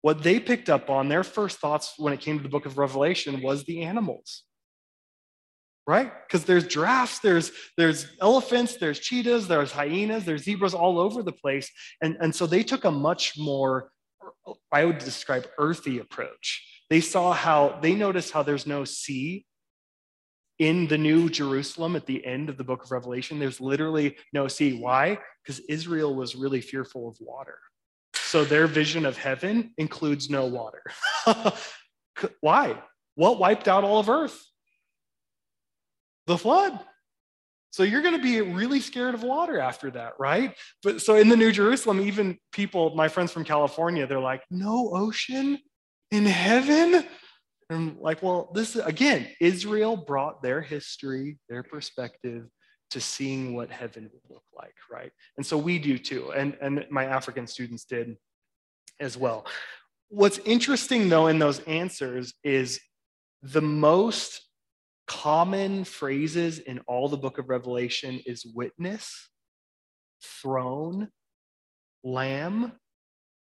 What 0.00 0.22
they 0.22 0.40
picked 0.40 0.70
up 0.70 0.88
on, 0.88 1.08
their 1.08 1.24
first 1.24 1.58
thoughts 1.58 1.94
when 1.98 2.12
it 2.12 2.20
came 2.20 2.38
to 2.38 2.42
the 2.42 2.48
book 2.48 2.64
of 2.64 2.78
Revelation 2.78 3.42
was 3.42 3.64
the 3.64 3.82
animals 3.82 4.42
right? 5.86 6.12
Because 6.26 6.44
there's 6.44 6.66
giraffes, 6.66 7.20
there's 7.20 7.52
there's 7.76 8.08
elephants, 8.20 8.76
there's 8.76 8.98
cheetahs, 8.98 9.46
there's 9.46 9.70
hyenas, 9.70 10.24
there's 10.24 10.42
zebras 10.42 10.74
all 10.74 10.98
over 10.98 11.22
the 11.22 11.32
place. 11.32 11.70
And, 12.02 12.16
and 12.20 12.34
so 12.34 12.46
they 12.46 12.62
took 12.64 12.84
a 12.84 12.90
much 12.90 13.38
more, 13.38 13.90
I 14.72 14.84
would 14.84 14.98
describe 14.98 15.46
earthy 15.58 16.00
approach. 16.00 16.75
They 16.90 17.00
saw 17.00 17.32
how 17.32 17.78
they 17.82 17.94
noticed 17.94 18.32
how 18.32 18.42
there's 18.42 18.66
no 18.66 18.84
sea 18.84 19.44
in 20.58 20.86
the 20.86 20.98
new 20.98 21.28
Jerusalem 21.28 21.96
at 21.96 22.06
the 22.06 22.24
end 22.24 22.48
of 22.48 22.56
the 22.56 22.64
book 22.64 22.84
of 22.84 22.90
Revelation. 22.90 23.38
There's 23.38 23.60
literally 23.60 24.16
no 24.32 24.48
sea. 24.48 24.78
Why? 24.78 25.18
Because 25.42 25.60
Israel 25.68 26.14
was 26.14 26.34
really 26.34 26.60
fearful 26.60 27.08
of 27.08 27.16
water. 27.20 27.58
So 28.14 28.44
their 28.44 28.66
vision 28.66 29.04
of 29.04 29.16
heaven 29.16 29.72
includes 29.76 30.30
no 30.30 30.46
water. 30.46 30.82
Why? 32.40 32.82
What 33.14 33.38
wiped 33.38 33.68
out 33.68 33.84
all 33.84 33.98
of 33.98 34.08
earth? 34.08 34.42
the 36.26 36.36
flood. 36.36 36.78
So 37.70 37.82
you're 37.82 38.02
going 38.02 38.16
to 38.16 38.22
be 38.22 38.40
really 38.40 38.80
scared 38.80 39.14
of 39.14 39.22
water 39.22 39.60
after 39.60 39.90
that, 39.92 40.14
right? 40.18 40.56
But 40.82 41.02
so 41.02 41.16
in 41.16 41.28
the 41.28 41.36
New 41.36 41.52
Jerusalem, 41.52 42.00
even 42.00 42.38
people, 42.52 42.94
my 42.94 43.08
friends 43.08 43.32
from 43.32 43.44
California, 43.44 44.06
they're 44.06 44.18
like, 44.18 44.42
no 44.50 44.90
ocean 44.94 45.58
in 46.10 46.24
heaven? 46.24 47.04
And 47.68 47.98
like, 47.98 48.22
well, 48.22 48.50
this 48.54 48.76
again, 48.76 49.28
Israel 49.40 49.96
brought 49.96 50.42
their 50.42 50.60
history, 50.60 51.38
their 51.48 51.62
perspective 51.62 52.46
to 52.90 53.00
seeing 53.00 53.54
what 53.54 53.70
heaven 53.70 54.08
would 54.12 54.34
look 54.34 54.44
like, 54.56 54.74
right? 54.90 55.10
And 55.36 55.44
so 55.44 55.58
we 55.58 55.78
do 55.78 55.98
too. 55.98 56.32
And, 56.32 56.56
and 56.60 56.86
my 56.90 57.04
African 57.04 57.46
students 57.46 57.84
did 57.84 58.16
as 59.00 59.16
well. 59.16 59.46
What's 60.08 60.38
interesting 60.38 61.08
though 61.08 61.26
in 61.26 61.38
those 61.38 61.58
answers 61.60 62.34
is 62.44 62.80
the 63.42 63.62
most 63.62 64.40
common 65.06 65.84
phrases 65.84 66.58
in 66.58 66.80
all 66.86 67.08
the 67.08 67.16
book 67.16 67.38
of 67.38 67.48
Revelation 67.48 68.20
is 68.26 68.44
witness, 68.44 69.28
throne, 70.22 71.08
lamb. 72.02 72.72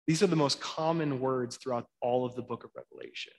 These 0.08 0.22
are 0.22 0.26
the 0.26 0.36
most 0.36 0.58
common 0.60 1.20
words 1.20 1.58
throughout 1.58 1.86
all 2.00 2.24
of 2.24 2.34
the 2.34 2.42
book 2.42 2.64
of 2.64 2.70
Revelation. 2.74 3.34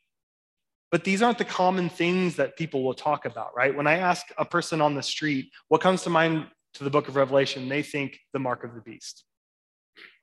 But 0.92 1.04
these 1.04 1.24
aren't 1.24 1.40
the 1.40 1.46
common 1.46 1.90
things 1.90 2.36
that 2.36 2.58
people 2.58 2.84
will 2.84 2.94
talk 2.94 3.26
about, 3.26 3.56
right? 3.56 3.76
When 3.76 3.88
I 3.88 3.98
ask 3.98 4.28
a 4.38 4.46
person 4.46 4.80
on 4.80 4.94
the 4.94 5.02
street, 5.02 5.52
what 5.68 5.82
comes 5.82 6.04
to 6.04 6.12
mind 6.12 6.46
to 6.76 6.84
the 6.84 6.92
book 6.92 7.08
of 7.08 7.16
Revelation, 7.16 7.70
they 7.70 7.82
think 7.82 8.20
the 8.34 8.40
mark 8.40 8.64
of 8.64 8.76
the 8.76 8.82
beast, 8.82 9.26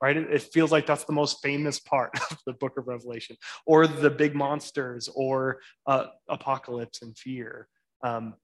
right? 0.01 0.17
It, 0.17 0.43
feels 0.43 0.71
like 0.71 0.87
that's 0.87 1.05
the 1.05 1.13
most 1.13 1.43
famous 1.43 1.81
part 1.81 2.11
of 2.31 2.39
the 2.47 2.53
book 2.53 2.79
of 2.79 2.87
Revelation, 2.87 3.37
or 3.67 3.89
the 3.89 4.11
big 4.11 4.37
monsters, 4.37 5.09
or 5.15 5.59
uh, 5.87 6.07
apocalypse 6.29 7.03
and 7.03 7.19
fear. 7.19 7.67
Um, 8.05 8.35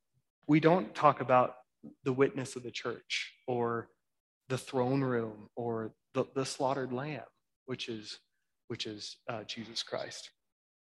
we 0.49 0.59
don't 0.59 0.93
talk 0.93 1.21
about 1.21 1.55
the 2.03 2.13
witness 2.13 2.57
of 2.57 2.65
the 2.65 2.71
church 2.73 3.33
or 3.47 3.89
the 4.49 4.59
throne 4.59 5.03
room 5.03 5.49
or 5.55 5.95
the, 6.15 6.25
the 6.35 6.45
slaughtered 6.45 6.93
lamb, 6.93 7.23
which 7.73 7.89
is, 7.89 8.19
which 8.69 8.85
is 8.85 9.17
uh, 9.31 9.45
Jesus 9.45 9.83
Christ. 9.83 10.29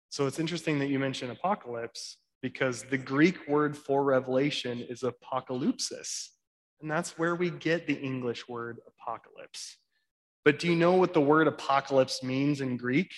So 0.10 0.28
it's 0.28 0.38
interesting 0.38 0.80
that 0.80 0.90
you 0.90 1.00
mention 1.00 1.32
apocalypse 1.32 2.18
because 2.42 2.84
the 2.84 2.98
Greek 2.98 3.48
word 3.48 3.78
for 3.78 4.04
revelation 4.04 4.86
is 4.90 5.02
apocalypsis. 5.02 6.28
And 6.82 6.92
that's 6.92 7.18
where 7.18 7.36
we 7.36 7.52
get 7.52 7.88
the 7.88 7.94
English 7.94 8.50
word 8.50 8.80
apocalypse. 8.86 9.78
But 10.44 10.60
do 10.60 10.68
you 10.68 10.76
know 10.76 10.96
what 10.96 11.14
the 11.14 11.22
word 11.22 11.48
apocalypse 11.48 12.22
means 12.22 12.60
in 12.60 12.76
Greek? 12.76 13.14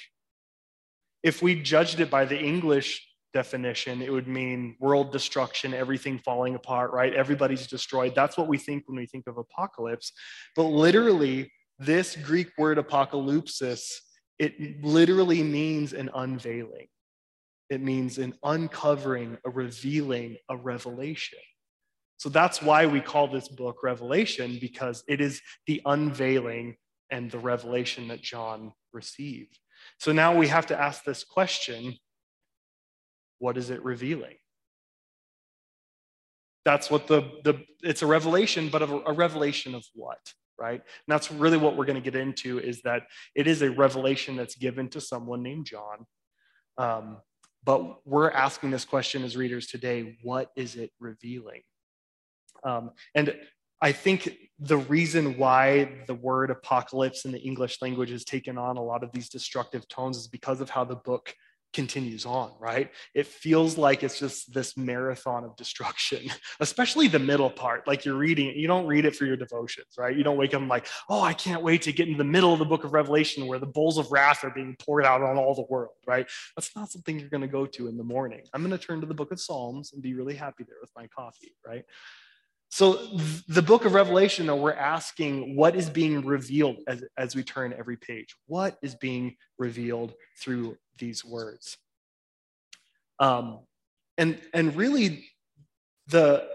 If 1.24 1.42
we 1.42 1.60
judged 1.60 2.00
it 2.00 2.12
by 2.12 2.26
the 2.26 2.40
English 2.40 3.04
definition, 3.34 4.04
it 4.04 4.12
would 4.12 4.28
mean 4.28 4.76
world 4.80 5.12
destruction, 5.12 5.74
everything 5.74 6.20
falling 6.20 6.54
apart, 6.54 6.92
right? 6.92 7.16
Everybody's 7.16 7.66
destroyed. 7.66 8.14
That's 8.14 8.38
what 8.38 8.48
we 8.48 8.60
think 8.60 8.84
when 8.86 8.98
we 8.98 9.08
think 9.08 9.26
of 9.26 9.40
apocalypse. 9.40 10.12
But 10.56 10.66
literally, 10.66 11.50
this 11.80 12.16
Greek 12.16 12.50
word 12.58 12.78
apocalypsis, 12.78 13.92
it 14.40 14.84
literally 14.84 15.44
means 15.44 15.94
an 15.94 16.10
unveiling. 16.14 16.88
It 17.70 17.82
means 17.82 18.18
an 18.18 18.36
uncovering, 18.44 19.38
a 19.46 19.50
revealing, 19.50 20.38
a 20.50 20.56
revelation. 20.56 21.40
So 22.18 22.30
that's 22.30 22.62
why 22.62 22.86
we 22.86 23.02
call 23.02 23.28
this 23.28 23.48
book 23.48 23.84
Revelation, 23.84 24.58
because 24.62 25.04
it 25.08 25.20
is 25.20 25.42
the 25.68 25.82
unveiling 25.86 26.78
and 27.12 27.30
the 27.30 27.40
revelation 27.40 28.08
that 28.08 28.22
John 28.22 28.72
received. 28.94 29.60
So 30.00 30.12
now 30.12 30.36
we 30.36 30.48
have 30.48 30.68
to 30.68 30.80
ask 30.80 31.04
this 31.04 31.24
question 31.24 31.96
what 33.40 33.58
is 33.58 33.70
it 33.70 33.84
revealing? 33.84 34.38
That's 36.64 36.90
what 36.90 37.08
the, 37.08 37.22
the 37.44 37.64
it's 37.84 38.02
a 38.02 38.08
revelation, 38.08 38.70
but 38.70 38.82
a, 38.82 39.10
a 39.10 39.14
revelation 39.14 39.76
of 39.76 39.86
what? 39.94 40.34
Right? 40.60 40.82
And 40.82 41.08
that's 41.08 41.32
really 41.32 41.58
what 41.58 41.76
we're 41.76 41.86
going 41.86 42.02
to 42.02 42.12
get 42.12 42.20
into 42.20 42.60
is 42.60 42.82
that 42.82 43.04
it 43.36 43.48
is 43.48 43.62
a 43.62 43.72
revelation 43.72 44.36
that's 44.36 44.56
given 44.56 44.90
to 44.90 45.02
someone 45.02 45.44
named 45.44 45.66
John. 45.66 46.06
Um, 46.78 47.18
but 47.64 48.06
we're 48.06 48.30
asking 48.30 48.72
this 48.72 48.86
question 48.86 49.24
as 49.24 49.36
readers 49.36 49.68
today 49.68 50.18
what 50.22 50.52
is 50.56 50.76
it 50.76 50.92
revealing? 51.00 51.62
Um, 52.64 52.92
and 53.14 53.36
I 53.82 53.92
think 53.92 54.38
the 54.60 54.78
reason 54.78 55.38
why 55.38 56.04
the 56.08 56.16
word 56.16 56.50
apocalypse 56.50 57.26
in 57.26 57.32
the 57.32 57.40
English 57.40 57.82
language 57.82 58.10
has 58.10 58.24
taken 58.24 58.58
on 58.58 58.78
a 58.78 58.84
lot 58.84 59.04
of 59.04 59.12
these 59.12 59.30
destructive 59.30 59.88
tones 59.88 60.18
is 60.18 60.28
because 60.28 60.62
of 60.62 60.70
how 60.70 60.86
the 60.86 60.96
book 60.96 61.34
continues 61.76 62.26
on, 62.26 62.52
right? 62.60 62.90
It 63.14 63.28
feels 63.28 63.78
like 63.78 64.02
it's 64.02 64.18
just 64.18 64.54
this 64.54 64.78
marathon 64.78 65.44
of 65.44 65.56
destruction, 65.58 66.32
especially 66.62 67.08
the 67.08 67.20
middle 67.20 67.50
part. 67.50 67.86
Like 67.86 68.06
you're 68.06 68.16
reading 68.16 68.48
it, 68.48 68.56
you 68.56 68.66
don't 68.66 68.88
read 68.88 69.06
it 69.06 69.16
for 69.16 69.26
your 69.26 69.36
devotions, 69.36 69.88
right? 69.98 70.16
You 70.16 70.24
don't 70.24 70.38
wake 70.38 70.54
up 70.54 70.62
and 70.62 70.70
like, 70.70 70.88
oh, 71.10 71.22
I 71.22 71.34
can't 71.34 71.62
wait 71.62 71.82
to 71.84 71.92
get 71.92 72.08
in 72.08 72.18
the 72.18 72.24
middle 72.24 72.54
of 72.54 72.60
the 72.60 72.66
book 72.66 72.86
of 72.86 72.94
Revelation 72.94 73.46
where 73.46 73.60
the 73.60 73.66
bowls 73.66 73.98
of 73.98 74.10
wrath 74.12 74.44
are 74.46 74.50
being 74.50 74.76
poured 74.80 75.06
out 75.06 75.22
on 75.22 75.38
all 75.38 75.54
the 75.54 75.66
world, 75.70 75.94
right? 76.08 76.26
That's 76.56 76.74
not 76.76 76.90
something 76.90 77.20
you're 77.20 77.30
going 77.30 77.42
to 77.42 77.48
go 77.48 77.66
to 77.66 77.88
in 77.90 77.98
the 77.98 78.04
morning. 78.04 78.42
I'm 78.54 78.62
going 78.62 78.78
to 78.78 78.84
turn 78.84 79.02
to 79.02 79.08
the 79.08 79.14
book 79.14 79.34
of 79.34 79.40
Psalms 79.40 79.92
and 79.92 80.02
be 80.02 80.14
really 80.14 80.36
happy 80.36 80.64
there 80.64 80.78
with 80.82 80.92
my 80.96 81.08
coffee, 81.08 81.56
right? 81.68 81.84
So, 82.70 83.00
the 83.48 83.62
book 83.62 83.86
of 83.86 83.94
Revelation, 83.94 84.48
though, 84.48 84.56
we're 84.56 84.74
asking 84.74 85.56
what 85.56 85.76
is 85.76 85.90
being 85.90 86.26
revealed 86.26 86.78
as, 86.88 87.04
as 87.18 87.36
we 87.36 87.44
turn 87.44 87.74
every 87.78 87.96
page? 87.96 88.36
What 88.48 88.78
is 88.82 88.96
being 88.96 89.36
revealed 89.58 90.14
through 90.42 90.76
these 90.98 91.24
words? 91.24 91.78
Um, 93.20 93.60
and, 94.18 94.40
and 94.54 94.76
really, 94.76 95.26
the 96.08 96.48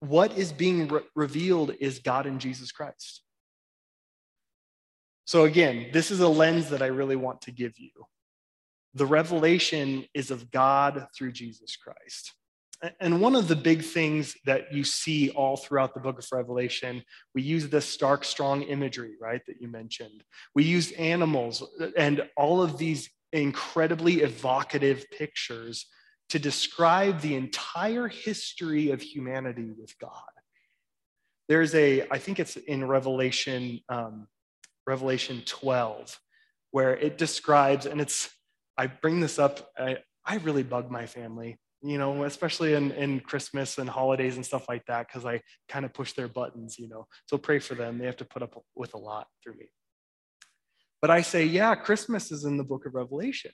what 0.00 0.36
is 0.36 0.52
being 0.52 0.88
re- 0.88 1.02
revealed 1.14 1.74
is 1.78 2.00
God 2.00 2.26
in 2.26 2.38
Jesus 2.38 2.72
Christ. 2.72 3.22
So, 5.24 5.44
again, 5.44 5.90
this 5.92 6.10
is 6.10 6.20
a 6.20 6.28
lens 6.28 6.70
that 6.70 6.82
I 6.82 6.86
really 6.86 7.16
want 7.16 7.42
to 7.42 7.52
give 7.52 7.78
you. 7.78 7.90
The 8.94 9.06
revelation 9.06 10.04
is 10.12 10.30
of 10.30 10.50
God 10.50 11.06
through 11.16 11.32
Jesus 11.32 11.76
Christ. 11.76 12.34
And 13.00 13.20
one 13.20 13.36
of 13.36 13.46
the 13.46 13.54
big 13.54 13.84
things 13.84 14.34
that 14.44 14.72
you 14.72 14.82
see 14.82 15.30
all 15.30 15.56
throughout 15.56 15.94
the 15.94 16.00
book 16.00 16.18
of 16.18 16.26
Revelation, 16.32 17.04
we 17.32 17.42
use 17.42 17.68
this 17.68 17.88
stark, 17.88 18.24
strong 18.24 18.62
imagery, 18.62 19.12
right, 19.20 19.40
that 19.46 19.60
you 19.60 19.68
mentioned. 19.68 20.24
We 20.56 20.64
use 20.64 20.90
animals 20.92 21.62
and 21.96 22.28
all 22.36 22.60
of 22.60 22.78
these 22.78 23.08
incredibly 23.32 24.22
evocative 24.22 25.04
pictures 25.10 25.86
to 26.30 26.38
describe 26.38 27.20
the 27.20 27.34
entire 27.34 28.08
history 28.08 28.90
of 28.90 29.02
humanity 29.02 29.70
with 29.78 29.98
God. 29.98 30.12
There's 31.48 31.74
a, 31.74 32.08
I 32.10 32.18
think 32.18 32.38
it's 32.38 32.56
in 32.56 32.86
Revelation, 32.86 33.80
um, 33.88 34.28
Revelation 34.86 35.42
12, 35.44 36.18
where 36.70 36.96
it 36.96 37.18
describes, 37.18 37.86
and 37.86 38.00
it's, 38.00 38.30
I 38.78 38.86
bring 38.86 39.20
this 39.20 39.38
up, 39.38 39.70
I, 39.78 39.98
I 40.24 40.36
really 40.36 40.62
bug 40.62 40.90
my 40.90 41.06
family 41.06 41.58
you 41.82 41.98
know, 41.98 42.24
especially 42.24 42.74
in, 42.74 42.92
in 42.92 43.20
Christmas 43.20 43.78
and 43.78 43.90
holidays 43.90 44.36
and 44.36 44.46
stuff 44.46 44.68
like 44.68 44.86
that, 44.86 45.08
because 45.08 45.26
I 45.26 45.40
kind 45.68 45.84
of 45.84 45.92
push 45.92 46.12
their 46.12 46.28
buttons, 46.28 46.78
you 46.78 46.88
know. 46.88 47.06
So 47.26 47.36
pray 47.36 47.58
for 47.58 47.74
them. 47.74 47.98
They 47.98 48.06
have 48.06 48.16
to 48.18 48.24
put 48.24 48.42
up 48.42 48.62
with 48.76 48.94
a 48.94 48.98
lot 48.98 49.26
through 49.42 49.54
me. 49.54 49.68
But 51.02 51.10
I 51.10 51.20
say, 51.20 51.44
yeah, 51.44 51.74
Christmas 51.74 52.30
is 52.30 52.44
in 52.44 52.56
the 52.56 52.64
book 52.64 52.86
of 52.86 52.94
Revelation. 52.94 53.50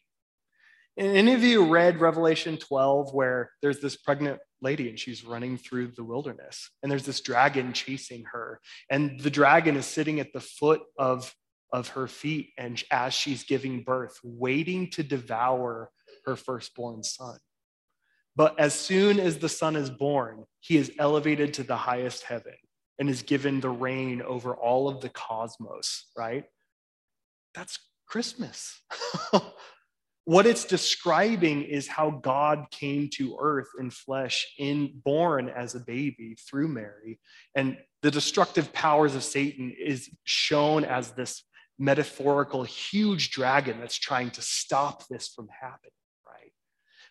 And 0.99 1.17
Any 1.17 1.33
of 1.33 1.43
you 1.43 1.65
read 1.65 2.01
Revelation 2.01 2.59
12 2.59 3.15
where 3.15 3.53
there's 3.63 3.81
this 3.81 3.97
pregnant 3.97 4.41
lady 4.61 4.89
and 4.89 4.99
she's 4.99 5.25
running 5.25 5.57
through 5.57 5.93
the 5.97 6.05
wilderness 6.05 6.71
and 6.83 6.91
there's 6.91 7.07
this 7.07 7.21
dragon 7.21 7.73
chasing 7.73 8.25
her 8.33 8.61
and 8.91 9.21
the 9.21 9.31
dragon 9.31 9.77
is 9.77 9.87
sitting 9.87 10.19
at 10.19 10.33
the 10.33 10.41
foot 10.41 10.81
of 10.99 11.33
of 11.73 11.89
her 11.89 12.09
feet 12.09 12.51
and 12.59 12.83
as 12.91 13.15
she's 13.15 13.45
giving 13.45 13.85
birth 13.85 14.19
waiting 14.25 14.91
to 14.91 15.05
devour 15.05 15.91
her 16.25 16.35
firstborn 16.35 17.05
son 17.05 17.39
but 18.35 18.59
as 18.59 18.75
soon 18.75 19.21
as 19.21 19.39
the 19.39 19.49
son 19.49 19.77
is 19.77 19.91
born 19.91 20.45
he 20.59 20.77
is 20.77 20.91
elevated 20.99 21.55
to 21.55 21.63
the 21.63 21.77
highest 21.77 22.25
heaven 22.25 22.57
and 22.99 23.09
is 23.09 23.23
given 23.23 23.61
the 23.61 23.71
reign 23.71 24.23
over 24.23 24.57
all 24.57 24.89
of 24.89 25.01
the 25.01 25.11
cosmos 25.11 26.07
right 26.17 26.47
that's 27.55 27.79
christmas 28.07 28.81
what 30.29 30.45
it's 30.45 30.67
describing 30.67 31.63
is 31.63 31.89
how 31.89 32.11
God 32.11 32.67
came 32.71 33.09
to 33.15 33.39
earth 33.41 33.69
in 33.81 33.91
flesh, 33.91 34.47
in 34.59 34.93
born 35.03 35.49
as 35.49 35.75
a 35.75 35.81
baby 35.81 36.37
through 36.47 36.69
Mary. 36.69 37.19
And 37.55 37.79
the 38.03 38.11
destructive 38.11 38.71
powers 38.75 39.15
of 39.15 39.25
Satan 39.25 39.75
is 39.83 40.11
shown 40.25 40.85
as 40.85 41.13
this 41.13 41.45
metaphorical 41.79 42.63
huge 42.63 43.31
dragon 43.31 43.81
that's 43.81 43.97
trying 43.97 44.29
to 44.33 44.43
stop 44.43 45.09
this 45.09 45.29
from 45.29 45.49
happening, 45.49 45.93
right? 46.27 46.53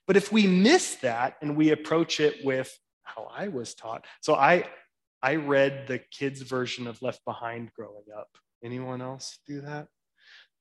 But 0.05 0.15
if 0.15 0.31
we 0.31 0.45
miss 0.45 0.97
that 0.97 1.37
and 1.41 1.57
we 1.57 1.71
approach 1.71 2.19
it 2.19 2.45
with 2.45 2.71
how 3.01 3.31
I 3.35 3.47
was 3.47 3.73
taught, 3.73 4.05
so 4.21 4.35
I 4.35 4.69
I 5.23 5.37
read 5.37 5.87
the 5.87 5.97
kids' 6.11 6.43
version 6.43 6.85
of 6.85 7.01
Left 7.01 7.25
Behind 7.25 7.71
growing 7.73 8.05
up. 8.15 8.29
Anyone 8.63 9.01
else 9.01 9.39
do 9.47 9.61
that? 9.61 9.87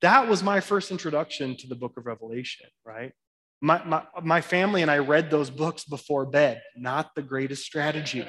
That 0.01 0.27
was 0.27 0.43
my 0.43 0.59
first 0.59 0.91
introduction 0.91 1.55
to 1.57 1.67
the 1.67 1.75
book 1.75 1.93
of 1.97 2.05
Revelation, 2.05 2.67
right? 2.85 3.11
My, 3.61 3.83
my, 3.83 4.03
my 4.21 4.41
family 4.41 4.83
and 4.83 4.91
I 4.91 4.99
read 4.99 5.31
those 5.31 5.49
books 5.49 5.83
before 5.85 6.25
bed. 6.25 6.61
Not 6.75 7.15
the 7.15 7.23
greatest 7.23 7.63
strategy. 7.63 8.25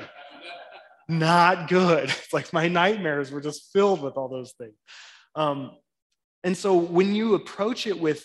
Not 1.08 1.68
good. 1.68 2.04
It's 2.04 2.32
like 2.32 2.52
my 2.52 2.68
nightmares 2.68 3.30
were 3.30 3.40
just 3.40 3.70
filled 3.72 4.02
with 4.02 4.16
all 4.16 4.28
those 4.28 4.52
things. 4.52 4.76
Um, 5.34 5.72
and 6.44 6.56
so 6.56 6.76
when 6.76 7.14
you 7.14 7.34
approach 7.34 7.86
it 7.86 7.98
with, 8.00 8.24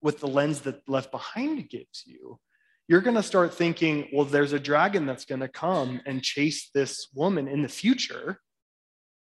with 0.00 0.20
the 0.20 0.28
lens 0.28 0.60
that 0.62 0.88
Left 0.88 1.10
Behind 1.10 1.68
gives 1.68 2.04
you, 2.06 2.38
you're 2.86 3.02
going 3.02 3.16
to 3.16 3.22
start 3.22 3.52
thinking, 3.52 4.08
well, 4.14 4.24
there's 4.24 4.54
a 4.54 4.58
dragon 4.58 5.04
that's 5.04 5.26
going 5.26 5.40
to 5.42 5.48
come 5.48 6.00
and 6.06 6.22
chase 6.22 6.70
this 6.72 7.08
woman 7.14 7.46
in 7.46 7.60
the 7.60 7.68
future 7.68 8.40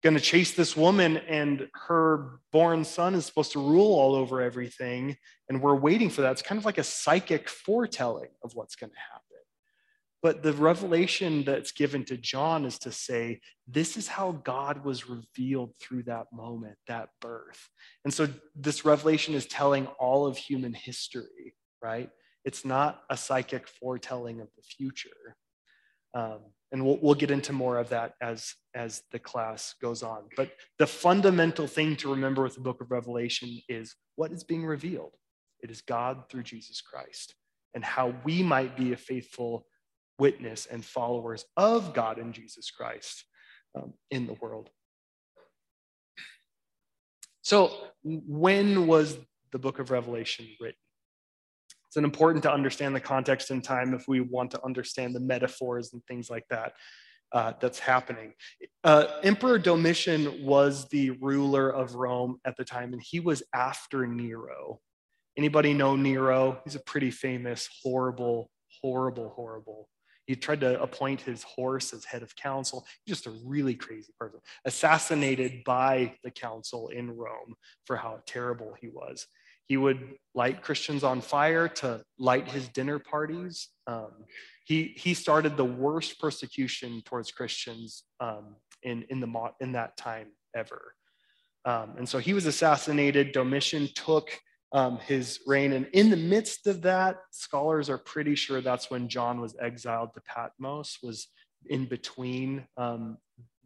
going 0.03 0.15
to 0.15 0.21
chase 0.21 0.53
this 0.53 0.77
woman 0.77 1.17
and 1.17 1.67
her 1.73 2.39
born 2.51 2.85
son 2.85 3.15
is 3.15 3.25
supposed 3.25 3.51
to 3.53 3.59
rule 3.59 3.99
all 3.99 4.15
over 4.15 4.41
everything 4.41 5.15
and 5.49 5.61
we're 5.61 5.75
waiting 5.75 6.09
for 6.09 6.21
that. 6.21 6.31
It's 6.31 6.41
kind 6.41 6.57
of 6.57 6.65
like 6.65 6.77
a 6.77 6.83
psychic 6.83 7.49
foretelling 7.49 8.29
of 8.43 8.53
what's 8.53 8.75
going 8.75 8.91
to 8.91 8.99
happen. 9.11 9.25
But 10.21 10.43
the 10.43 10.53
revelation 10.53 11.43
that's 11.43 11.71
given 11.71 12.03
to 12.05 12.17
john 12.17 12.65
is 12.65 12.77
to 12.79 12.91
say 12.91 13.39
this 13.67 13.97
is 13.97 14.07
how 14.07 14.33
god 14.43 14.83
was 14.83 15.09
revealed 15.09 15.73
through 15.81 16.03
that 16.03 16.27
moment 16.33 16.75
that 16.87 17.09
birth. 17.21 17.69
And 18.03 18.13
so 18.13 18.27
this 18.55 18.85
revelation 18.85 19.33
is 19.33 19.45
telling 19.45 19.87
all 19.97 20.25
of 20.25 20.37
human 20.37 20.73
history 20.73 21.55
right? 21.81 22.09
It's 22.45 22.65
not 22.65 23.01
a 23.09 23.17
psychic 23.17 23.67
foretelling 23.67 24.41
of 24.41 24.47
the 24.55 24.63
future. 24.63 25.35
Um, 26.13 26.39
and 26.71 26.85
we'll, 26.85 26.99
we'll 27.01 27.15
get 27.15 27.31
into 27.31 27.53
more 27.53 27.77
of 27.77 27.89
that 27.89 28.13
as 28.21 28.53
as 28.75 29.03
the 29.11 29.19
class 29.19 29.73
goes 29.81 30.03
on. 30.03 30.23
But 30.35 30.51
the 30.77 30.87
fundamental 30.87 31.67
thing 31.67 31.95
to 31.97 32.11
remember 32.11 32.43
with 32.43 32.55
the 32.55 32.61
book 32.61 32.81
of 32.81 32.91
revelation 32.91 33.61
is 33.67 33.95
what 34.15 34.31
is 34.31 34.43
being 34.43 34.65
revealed. 34.65 35.13
It 35.61 35.71
is 35.71 35.81
god 35.81 36.29
through 36.29 36.43
jesus 36.43 36.81
christ 36.81 37.35
and 37.73 37.83
how 37.83 38.13
we 38.23 38.41
might 38.41 38.77
be 38.77 38.93
a 38.93 38.97
faithful 38.97 39.65
witness 40.17 40.65
and 40.65 40.83
followers 40.83 41.45
of 41.57 41.93
god 41.93 42.17
and 42.17 42.33
jesus 42.33 42.71
christ 42.71 43.25
um, 43.75 43.93
in 44.11 44.27
the 44.27 44.33
world. 44.33 44.69
So 47.41 47.71
when 48.03 48.87
was 48.87 49.17
the 49.51 49.59
book 49.59 49.79
of 49.79 49.91
revelation 49.91 50.47
written 50.59 50.77
it's 51.89 51.97
an 51.97 52.03
important 52.03 52.43
to 52.43 52.53
understand 52.53 52.95
the 52.95 52.99
context 52.99 53.49
and 53.49 53.63
time 53.63 53.95
if 53.95 54.07
we 54.07 54.21
want 54.21 54.51
to 54.51 54.63
understand 54.63 55.15
the 55.15 55.19
metaphors 55.19 55.91
and 55.91 56.05
things 56.05 56.29
like 56.29 56.45
that 56.51 56.73
uh, 57.31 57.53
that's 57.59 57.79
happening. 57.79 58.33
Uh, 58.83 59.07
Emperor 59.23 59.57
Domitian 59.57 60.45
was 60.45 60.87
the 60.89 61.09
ruler 61.19 61.67
of 61.67 61.95
Rome 61.95 62.37
at 62.45 62.55
the 62.57 62.63
time, 62.63 62.93
and 62.93 63.01
he 63.03 63.19
was 63.19 63.41
after 63.55 64.05
Nero. 64.05 64.79
Anybody 65.35 65.73
know 65.73 65.95
Nero? 65.95 66.61
He's 66.63 66.75
a 66.75 66.79
pretty 66.79 67.09
famous, 67.09 67.67
horrible, 67.81 68.51
horrible, 68.83 69.29
horrible. 69.29 69.89
He 70.27 70.35
tried 70.35 70.61
to 70.61 70.79
appoint 70.79 71.21
his 71.21 71.41
horse 71.41 71.91
as 71.91 72.05
head 72.05 72.21
of 72.21 72.35
council. 72.35 72.85
Just 73.07 73.25
a 73.25 73.31
really 73.43 73.73
crazy 73.73 74.13
person, 74.19 74.41
assassinated 74.63 75.63
by 75.65 76.13
the 76.23 76.29
council 76.29 76.89
in 76.89 77.09
Rome 77.17 77.55
for 77.85 77.95
how 77.95 78.19
terrible 78.27 78.75
he 78.79 78.89
was. 78.89 79.25
He 79.69 79.77
would 79.77 80.15
light 80.33 80.61
Christians 80.63 81.03
on 81.03 81.21
fire 81.21 81.67
to 81.67 82.03
light 82.17 82.47
his 82.49 82.67
dinner 82.69 82.99
parties. 82.99 83.69
Um, 83.85 84.11
he, 84.65 84.95
he 84.97 85.13
started 85.13 85.55
the 85.55 85.65
worst 85.65 86.19
persecution 86.19 87.01
towards 87.05 87.31
Christians 87.31 88.03
um, 88.19 88.55
in, 88.83 89.05
in, 89.09 89.19
the, 89.19 89.51
in 89.61 89.71
that 89.73 89.95
time 89.95 90.27
ever. 90.55 90.93
Um, 91.65 91.93
and 91.97 92.09
so 92.09 92.17
he 92.17 92.33
was 92.33 92.47
assassinated. 92.47 93.31
Domitian 93.31 93.89
took 93.93 94.31
um, 94.71 94.97
his 94.97 95.39
reign. 95.45 95.73
And 95.73 95.87
in 95.93 96.09
the 96.09 96.17
midst 96.17 96.65
of 96.65 96.81
that, 96.81 97.17
scholars 97.31 97.89
are 97.89 97.97
pretty 97.99 98.33
sure 98.35 98.61
that's 98.61 98.89
when 98.89 99.07
John 99.07 99.39
was 99.39 99.55
exiled 99.61 100.13
to 100.15 100.21
Patmos, 100.21 100.97
was 101.03 101.27
in 101.67 101.85
between 101.85 102.65
um, 102.77 103.17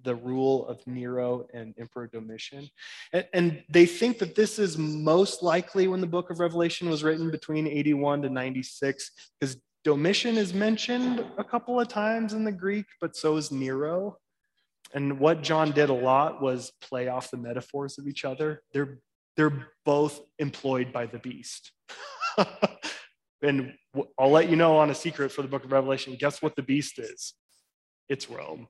the 0.04 0.16
rule 0.16 0.68
of 0.68 0.86
Nero 0.86 1.48
and 1.54 1.74
Emperor 1.78 2.08
Domitian. 2.08 2.70
And, 3.14 3.28
and, 3.34 3.64
they 3.70 3.86
think 3.86 4.20
that 4.20 4.36
this 4.36 4.60
is 4.60 4.78
most 4.78 5.42
likely 5.42 5.88
when 5.88 6.02
the 6.02 6.08
book 6.08 6.30
of 6.30 6.40
Revelation 6.40 6.90
was 6.90 7.04
written 7.04 7.32
between 7.32 7.68
81 7.68 8.24
to 8.24 8.30
96, 8.30 9.12
because 9.40 9.58
Domitian 9.84 10.38
is 10.38 10.54
mentioned 10.54 11.26
a 11.38 11.44
couple 11.44 11.80
of 11.80 11.88
times 11.88 12.34
in 12.34 12.44
the 12.44 12.52
Greek, 12.52 12.86
but 13.02 13.16
so 13.16 13.38
is 13.38 13.52
Nero. 13.52 14.18
And 14.94 15.20
what 15.20 15.42
John 15.42 15.72
did 15.72 15.90
a 15.90 15.94
lot 15.94 16.42
was 16.42 16.72
play 16.82 17.08
off 17.08 17.32
the 17.32 17.38
metaphors 17.38 17.98
of 17.98 18.08
each 18.08 18.26
other. 18.26 18.62
They're, 18.74 19.00
they're 19.36 19.68
both 19.86 20.22
employed 20.40 20.94
by 20.94 21.08
the 21.08 21.20
beast. 21.20 21.72
and 23.42 23.74
I'll 24.20 24.32
let 24.32 24.50
you 24.50 24.56
know 24.56 24.78
on 24.78 24.90
a 24.90 24.96
secret 24.96 25.32
for 25.32 25.42
the 25.42 25.48
book 25.48 25.66
of 25.66 25.72
Revelation. 25.72 26.16
Guess 26.18 26.42
what 26.42 26.56
the 26.56 26.62
beast 26.62 27.00
is? 27.00 27.34
It's 28.08 28.30
Rome. 28.30 28.68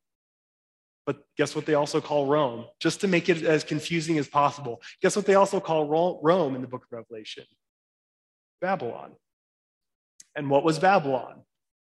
But 1.05 1.17
guess 1.37 1.55
what 1.55 1.65
they 1.65 1.73
also 1.73 1.99
call 1.99 2.27
Rome? 2.27 2.65
Just 2.79 3.01
to 3.01 3.07
make 3.07 3.27
it 3.29 3.43
as 3.43 3.63
confusing 3.63 4.17
as 4.17 4.27
possible. 4.27 4.81
Guess 5.01 5.15
what 5.15 5.25
they 5.25 5.35
also 5.35 5.59
call 5.59 5.89
Rome 6.21 6.55
in 6.55 6.61
the 6.61 6.67
book 6.67 6.85
of 6.85 6.91
Revelation? 6.91 7.43
Babylon. 8.61 9.11
And 10.35 10.49
what 10.49 10.63
was 10.63 10.79
Babylon? 10.79 11.41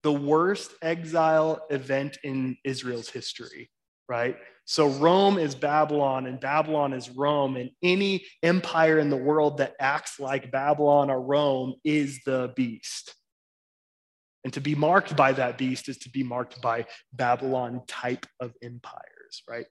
The 0.03 0.13
worst 0.13 0.73
exile 0.83 1.67
event 1.71 2.19
in 2.23 2.57
Israel's 2.65 3.09
history, 3.09 3.71
right? 4.09 4.37
So 4.65 4.89
Rome 4.89 5.39
is 5.39 5.55
Babylon 5.55 6.27
and 6.27 6.39
Babylon 6.39 6.93
is 6.93 7.09
Rome, 7.09 7.57
and 7.57 7.71
any 7.83 8.27
empire 8.43 8.99
in 8.99 9.09
the 9.09 9.17
world 9.17 9.59
that 9.59 9.75
acts 9.81 10.21
like 10.21 10.53
Babylon 10.53 11.11
or 11.11 11.21
Rome 11.23 11.75
is 11.83 12.21
the 12.27 12.53
beast. 12.55 13.15
And 14.45 14.53
to 14.53 14.61
be 14.61 14.75
marked 14.75 15.17
by 15.17 15.33
that 15.33 15.59
beast 15.59 15.89
is 15.89 15.99
to 15.99 16.11
be 16.11 16.23
marked 16.23 16.63
by 16.63 16.87
Babylon 17.13 17.83
type 17.87 18.27
of 18.41 18.55
empires, 18.63 19.43
right? 19.49 19.67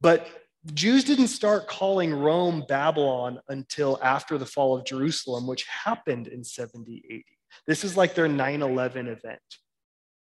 But 0.00 0.28
Jews 0.74 1.04
didn't 1.04 1.28
start 1.28 1.68
calling 1.68 2.12
Rome 2.12 2.64
Babylon 2.68 3.40
until 3.48 3.98
after 4.02 4.38
the 4.38 4.46
fall 4.46 4.76
of 4.76 4.84
Jerusalem, 4.84 5.46
which 5.46 5.64
happened 5.84 6.28
in 6.28 6.44
70 6.44 7.02
AD. 7.10 7.22
This 7.66 7.84
is 7.84 7.96
like 7.96 8.14
their 8.14 8.28
9 8.28 8.62
11 8.62 9.08
event 9.08 9.40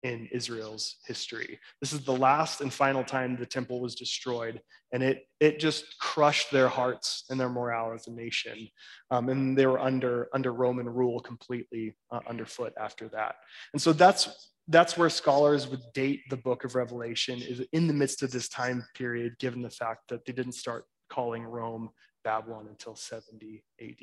in 0.03 0.29
Israel's 0.33 0.97
history. 1.07 1.59
This 1.81 1.93
is 1.93 2.05
the 2.05 2.17
last 2.17 2.61
and 2.61 2.73
final 2.73 3.03
time 3.03 3.37
the 3.37 3.47
temple 3.47 3.81
was 3.81 3.95
destroyed, 3.95 4.61
and 4.93 5.03
it, 5.03 5.27
it 5.41 5.59
just 5.59 5.99
crushed 5.99 6.51
their 6.51 6.69
hearts 6.69 7.25
and 7.31 7.39
their 7.39 7.49
morale 7.49 7.93
as 7.93 8.07
a 8.07 8.13
nation. 8.13 8.69
Um, 9.11 9.29
and 9.29 9.57
they 9.59 9.67
were 9.67 9.81
under, 9.81 10.29
under 10.33 10.53
Roman 10.53 10.89
rule 10.89 11.21
completely 11.21 11.97
uh, 12.11 12.21
underfoot 12.29 12.73
after 12.81 13.09
that. 13.09 13.37
And 13.73 13.83
so 13.83 13.93
that's, 13.93 14.53
that's 14.69 14.97
where 14.97 15.11
scholars 15.11 15.67
would 15.69 15.83
date 15.95 16.21
the 16.31 16.37
book 16.37 16.65
of 16.65 16.75
Revelation 16.75 17.41
is 17.41 17.63
in 17.73 17.87
the 17.87 17.95
midst 17.95 18.23
of 18.23 18.31
this 18.31 18.49
time 18.49 18.85
period, 18.95 19.39
given 19.39 19.63
the 19.63 19.71
fact 19.71 20.09
that 20.11 20.25
they 20.25 20.33
didn't 20.33 20.53
start 20.53 20.85
calling 21.11 21.43
Rome 21.43 21.91
Babylon 22.23 22.67
until 22.69 22.95
70 22.95 23.65
AD. 23.81 23.97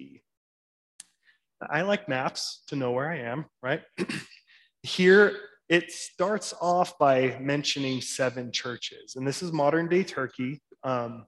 I 1.70 1.84
like 1.84 2.10
maps 2.10 2.64
to 2.68 2.76
know 2.76 2.92
where 2.92 3.10
I 3.10 3.20
am, 3.20 3.46
right? 3.64 3.82
Here 4.84 5.38
it 5.70 5.92
starts 5.92 6.54
off 6.62 6.98
by 6.98 7.38
mentioning 7.40 8.02
seven 8.02 8.52
churches, 8.52 9.16
and 9.16 9.28
this 9.28 9.42
is 9.42 9.52
modern 9.52 9.88
day 9.88 10.04
Turkey. 10.04 10.62
Um, 10.84 11.26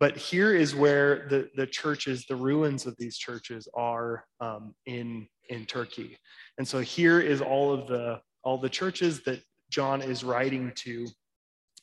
but 0.00 0.16
here 0.16 0.54
is 0.54 0.74
where 0.74 1.26
the, 1.28 1.48
the 1.54 1.66
churches, 1.66 2.26
the 2.26 2.36
ruins 2.36 2.84
of 2.84 2.96
these 2.98 3.16
churches 3.16 3.68
are 3.74 4.24
um, 4.40 4.74
in, 4.86 5.28
in 5.48 5.66
Turkey. 5.66 6.18
And 6.58 6.66
so 6.66 6.80
here 6.80 7.20
is 7.20 7.40
all 7.40 7.72
of 7.72 7.86
the 7.86 8.20
all 8.42 8.58
the 8.58 8.68
churches 8.68 9.22
that 9.22 9.40
John 9.70 10.02
is 10.02 10.22
writing 10.22 10.72
to. 10.76 11.06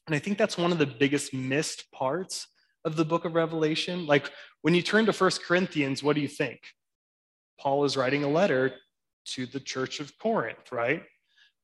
And 0.05 0.15
I 0.15 0.19
think 0.19 0.37
that's 0.37 0.57
one 0.57 0.71
of 0.71 0.77
the 0.77 0.85
biggest 0.85 1.33
missed 1.33 1.91
parts 1.91 2.47
of 2.85 2.95
the 2.95 3.05
book 3.05 3.25
of 3.25 3.35
Revelation. 3.35 4.05
Like 4.05 4.31
when 4.61 4.73
you 4.75 4.81
turn 4.81 5.05
to 5.07 5.13
First 5.13 5.43
Corinthians, 5.43 6.03
what 6.03 6.15
do 6.15 6.21
you 6.21 6.27
think? 6.27 6.59
Paul 7.59 7.83
is 7.83 7.97
writing 7.97 8.23
a 8.23 8.29
letter 8.29 8.73
to 9.33 9.45
the 9.45 9.59
church 9.59 9.99
of 9.99 10.17
Corinth, 10.19 10.71
right? 10.71 11.03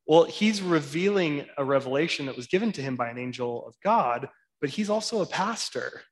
Well, 0.07 0.23
he's 0.23 0.61
revealing 0.61 1.45
a 1.57 1.65
revelation 1.65 2.27
that 2.27 2.37
was 2.37 2.47
given 2.47 2.71
to 2.73 2.81
him 2.81 2.95
by 2.95 3.09
an 3.09 3.17
angel 3.17 3.67
of 3.67 3.75
God, 3.83 4.29
but 4.61 4.69
he's 4.69 4.89
also 4.89 5.21
a 5.21 5.25
pastor. 5.25 6.03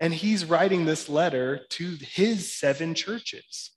And 0.00 0.12
he's 0.12 0.44
writing 0.44 0.84
this 0.84 1.08
letter 1.08 1.60
to 1.70 1.96
his 2.00 2.52
seven 2.52 2.94
churches. 2.94 3.70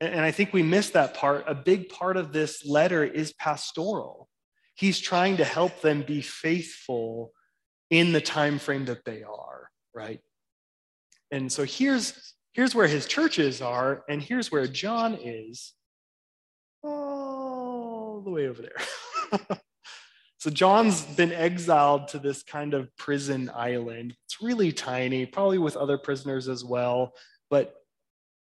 And 0.00 0.20
I 0.20 0.30
think 0.30 0.52
we 0.52 0.62
missed 0.62 0.92
that 0.92 1.14
part. 1.14 1.44
A 1.46 1.54
big 1.54 1.88
part 1.88 2.16
of 2.16 2.32
this 2.32 2.64
letter 2.66 3.04
is 3.04 3.32
pastoral. 3.32 4.28
He's 4.74 4.98
trying 4.98 5.38
to 5.38 5.44
help 5.44 5.80
them 5.80 6.02
be 6.02 6.22
faithful 6.22 7.32
in 7.90 8.12
the 8.12 8.20
time 8.20 8.58
frame 8.58 8.86
that 8.86 9.04
they 9.04 9.22
are, 9.22 9.68
right? 9.94 10.20
And 11.30 11.50
so 11.52 11.64
here's 11.64 12.34
here's 12.52 12.74
where 12.74 12.88
his 12.88 13.06
churches 13.06 13.60
are, 13.60 14.04
and 14.08 14.22
here's 14.22 14.50
where 14.50 14.66
John 14.66 15.18
is. 15.22 15.74
Oh, 16.82 17.99
All 18.10 18.20
the 18.20 18.30
way 18.30 18.48
over 18.48 18.60
there. 18.60 19.58
so 20.38 20.50
John's 20.50 21.02
been 21.02 21.30
exiled 21.30 22.08
to 22.08 22.18
this 22.18 22.42
kind 22.42 22.74
of 22.74 22.94
prison 22.96 23.48
island. 23.54 24.16
It's 24.24 24.42
really 24.42 24.72
tiny, 24.72 25.26
probably 25.26 25.58
with 25.58 25.76
other 25.76 25.96
prisoners 25.96 26.48
as 26.48 26.64
well, 26.64 27.12
but 27.50 27.76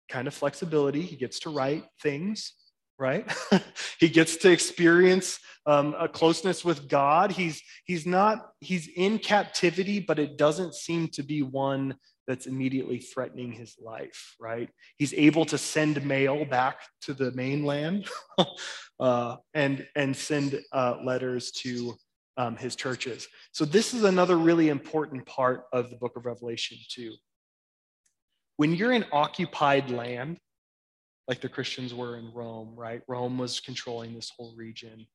kind 0.08 0.28
of 0.28 0.34
flexibility. 0.34 1.02
He 1.02 1.16
gets 1.16 1.40
to 1.40 1.50
write 1.50 1.84
things, 2.00 2.52
right? 2.96 3.28
he 3.98 4.08
gets 4.08 4.36
to 4.36 4.52
experience 4.52 5.40
um, 5.66 5.96
a 5.98 6.06
closeness 6.06 6.64
with 6.64 6.88
God. 6.88 7.32
He's 7.32 7.60
he's 7.86 8.06
not 8.06 8.52
he's 8.60 8.88
in 8.94 9.18
captivity, 9.18 9.98
but 9.98 10.20
it 10.20 10.38
doesn't 10.38 10.76
seem 10.76 11.08
to 11.08 11.24
be 11.24 11.42
one 11.42 11.96
that's 12.26 12.46
immediately 12.46 12.98
threatening 12.98 13.52
his 13.52 13.76
life, 13.80 14.34
right? 14.40 14.68
He's 14.98 15.14
able 15.14 15.44
to 15.46 15.58
send 15.58 16.04
mail 16.04 16.44
back 16.44 16.80
to 17.02 17.14
the 17.14 17.30
mainland 17.32 18.08
uh, 19.00 19.36
and 19.54 19.86
and 19.94 20.16
send 20.16 20.60
uh, 20.72 20.96
letters 21.04 21.50
to 21.62 21.94
um, 22.36 22.56
his 22.56 22.76
churches. 22.76 23.28
So 23.52 23.64
this 23.64 23.94
is 23.94 24.04
another 24.04 24.36
really 24.36 24.68
important 24.68 25.24
part 25.26 25.64
of 25.72 25.90
the 25.90 25.96
book 25.96 26.16
of 26.16 26.26
Revelation 26.26 26.78
too. 26.88 27.14
When 28.56 28.74
you're 28.74 28.92
in 28.92 29.04
occupied 29.12 29.90
land, 29.90 30.38
like 31.28 31.40
the 31.40 31.48
Christians 31.48 31.92
were 31.94 32.16
in 32.16 32.32
Rome, 32.32 32.74
right? 32.76 33.02
Rome 33.08 33.38
was 33.38 33.60
controlling 33.60 34.14
this 34.14 34.32
whole 34.36 34.54
region. 34.56 35.06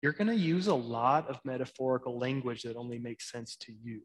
You're 0.00 0.12
going 0.12 0.28
to 0.28 0.36
use 0.36 0.66
a 0.66 0.74
lot 0.74 1.28
of 1.28 1.38
metaphorical 1.44 2.18
language 2.18 2.62
that 2.62 2.76
only 2.76 2.98
makes 2.98 3.30
sense 3.30 3.56
to 3.56 3.72
you, 3.72 4.00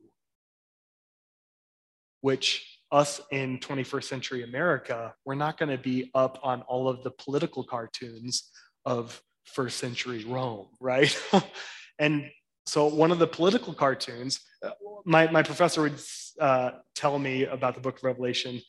which 2.21 2.79
us 2.91 3.21
in 3.31 3.59
21st 3.59 4.03
century 4.03 4.43
America, 4.43 5.13
we're 5.25 5.35
not 5.35 5.57
going 5.57 5.69
to 5.69 5.77
be 5.77 6.09
up 6.15 6.39
on 6.43 6.61
all 6.63 6.87
of 6.87 7.03
the 7.03 7.11
political 7.11 7.63
cartoons 7.63 8.49
of 8.85 9.21
first 9.45 9.77
century 9.77 10.23
Rome, 10.25 10.67
right? 10.79 11.17
and 11.99 12.29
so 12.65 12.87
one 12.87 13.11
of 13.11 13.19
the 13.19 13.27
political 13.27 13.73
cartoons, 13.73 14.41
uh, 14.63 14.71
my, 15.05 15.29
my 15.31 15.43
professor 15.43 15.81
would 15.83 15.99
uh, 16.39 16.71
tell 16.95 17.17
me 17.19 17.45
about 17.45 17.75
the 17.75 17.81
book 17.81 17.97
of 17.97 18.03
Revelation. 18.03 18.61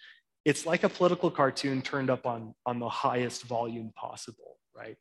It's 0.44 0.66
like 0.66 0.84
a 0.84 0.88
political 0.88 1.30
cartoon 1.30 1.82
turned 1.82 2.10
up 2.10 2.26
on, 2.26 2.54
on 2.64 2.78
the 2.78 2.88
highest 2.88 3.44
volume 3.44 3.92
possible, 3.96 4.58
right? 4.74 4.96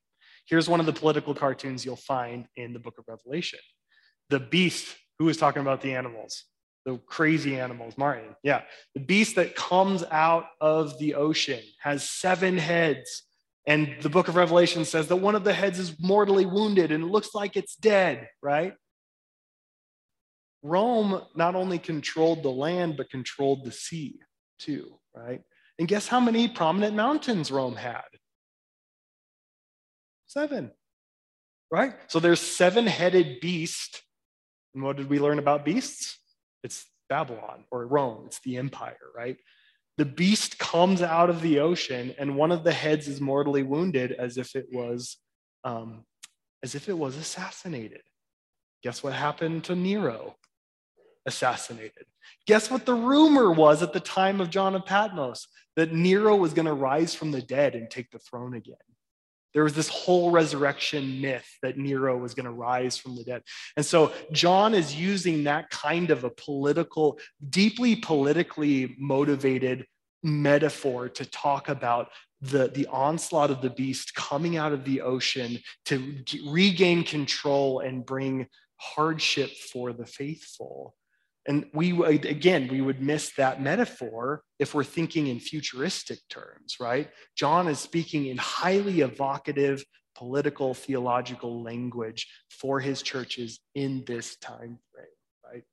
Here's 0.45 0.69
one 0.69 0.79
of 0.79 0.85
the 0.85 0.93
political 0.93 1.33
cartoons 1.33 1.85
you'll 1.85 1.95
find 1.95 2.47
in 2.55 2.73
the 2.73 2.79
book 2.79 2.97
of 2.97 3.05
Revelation. 3.07 3.59
The 4.29 4.39
beast, 4.39 4.95
who 5.19 5.29
is 5.29 5.37
talking 5.37 5.61
about 5.61 5.81
the 5.81 5.93
animals? 5.93 6.43
The 6.87 6.97
crazy 6.99 7.59
animals, 7.59 7.97
Martin. 7.97 8.33
Yeah. 8.43 8.61
The 8.93 9.01
beast 9.01 9.35
that 9.35 9.57
comes 9.57 10.05
out 10.09 10.45
of 10.61 10.97
the 10.99 11.15
ocean 11.15 11.59
has 11.81 12.09
seven 12.09 12.57
heads. 12.57 13.23
And 13.65 13.97
the 14.01 14.07
book 14.07 14.29
of 14.29 14.37
Revelation 14.37 14.85
says 14.85 15.09
that 15.09 15.17
one 15.17 15.35
of 15.35 15.43
the 15.43 15.51
heads 15.51 15.79
is 15.79 15.99
mortally 15.99 16.45
wounded 16.45 16.93
and 16.93 17.03
it 17.03 17.07
looks 17.07 17.35
like 17.35 17.57
it's 17.57 17.75
dead, 17.75 18.29
right? 18.41 18.73
Rome 20.63 21.21
not 21.35 21.55
only 21.55 21.77
controlled 21.77 22.41
the 22.41 22.51
land, 22.51 22.95
but 22.95 23.09
controlled 23.09 23.65
the 23.65 23.73
sea 23.73 24.21
too, 24.57 24.97
right? 25.13 25.41
And 25.77 25.89
guess 25.89 26.07
how 26.07 26.21
many 26.21 26.47
prominent 26.47 26.95
mountains 26.95 27.51
Rome 27.51 27.75
had? 27.75 28.07
Seven, 30.25 30.71
right? 31.69 31.95
So 32.07 32.21
there's 32.21 32.39
seven-headed 32.39 33.41
beast. 33.41 34.03
And 34.73 34.85
what 34.85 34.95
did 34.95 35.09
we 35.09 35.19
learn 35.19 35.37
about 35.37 35.65
beasts? 35.65 36.19
It's 36.63 36.85
Babylon 37.09 37.65
or 37.71 37.87
Rome. 37.87 38.23
It's 38.27 38.39
the 38.39 38.57
empire, 38.57 38.97
right? 39.15 39.37
The 39.97 40.05
beast 40.05 40.59
comes 40.59 41.01
out 41.01 41.29
of 41.29 41.41
the 41.41 41.59
ocean, 41.59 42.13
and 42.19 42.35
one 42.35 42.51
of 42.51 42.63
the 42.63 42.73
heads 42.73 43.07
is 43.07 43.19
mortally 43.19 43.63
wounded, 43.63 44.11
as 44.11 44.37
if 44.37 44.55
it 44.55 44.67
was, 44.71 45.17
um, 45.63 46.05
as 46.61 46.75
if 46.75 46.87
it 46.87 46.97
was 46.97 47.17
assassinated. 47.17 48.01
Guess 48.83 49.03
what 49.03 49.13
happened 49.13 49.63
to 49.65 49.75
Nero? 49.75 50.35
assassinated. 51.27 52.05
Guess 52.47 52.71
what 52.71 52.85
the 52.85 52.95
rumor 52.95 53.51
was 53.51 53.83
at 53.83 53.93
the 53.93 53.99
time 53.99 54.41
of 54.41 54.49
John 54.49 54.73
of 54.73 54.85
Patmos? 54.85 55.47
That 55.75 55.93
Nero 55.93 56.35
was 56.35 56.53
going 56.53 56.65
to 56.65 56.73
rise 56.73 57.13
from 57.13 57.31
the 57.31 57.41
dead 57.41 57.75
and 57.75 57.91
take 57.91 58.09
the 58.09 58.17
throne 58.17 58.55
again. 58.55 58.77
There 59.57 59.63
was 59.63 59.73
this 59.73 59.89
whole 59.89 60.29
resurrection 60.29 61.19
myth 61.19 61.57
that 61.63 61.79
Nero 61.79 62.15
was 62.15 62.35
going 62.35 62.45
to 62.45 62.51
rise 62.51 62.95
from 62.95 63.15
the 63.15 63.23
dead. 63.23 63.41
And 63.75 63.83
so 63.83 64.13
John 64.31 64.75
is 64.75 64.93
using 64.93 65.45
that 65.45 65.71
kind 65.71 66.11
of 66.11 66.23
a 66.23 66.29
political, 66.29 67.17
deeply 67.49 67.95
politically 67.95 68.95
motivated 68.99 69.87
metaphor 70.21 71.09
to 71.09 71.25
talk 71.25 71.69
about 71.69 72.09
the, 72.39 72.67
the 72.67 72.85
onslaught 72.85 73.49
of 73.49 73.63
the 73.63 73.71
beast 73.71 74.13
coming 74.13 74.57
out 74.57 74.73
of 74.73 74.85
the 74.85 75.01
ocean 75.01 75.57
to 75.85 76.23
regain 76.45 77.03
control 77.03 77.79
and 77.79 78.05
bring 78.05 78.45
hardship 78.75 79.49
for 79.49 79.91
the 79.91 80.05
faithful. 80.05 80.93
And 81.47 81.65
we, 81.73 81.93
would, 81.93 82.25
again, 82.25 82.67
we 82.67 82.81
would 82.81 83.01
miss 83.01 83.31
that 83.37 83.61
metaphor 83.61 84.41
if 84.59 84.75
we're 84.75 84.83
thinking 84.83 85.27
in 85.27 85.39
futuristic 85.39 86.19
terms, 86.29 86.75
right? 86.79 87.09
John 87.37 87.69
is 87.69 87.79
speaking 87.79 88.27
in 88.27 88.37
highly 88.37 88.99
evocative 88.99 89.81
political 90.17 90.73
theological 90.73 91.63
language 91.63 92.27
for 92.49 92.81
his 92.81 93.01
churches 93.01 93.61
in 93.75 94.03
this 94.05 94.35
time 94.37 94.79
frame, 94.91 95.05
right? 95.45 95.63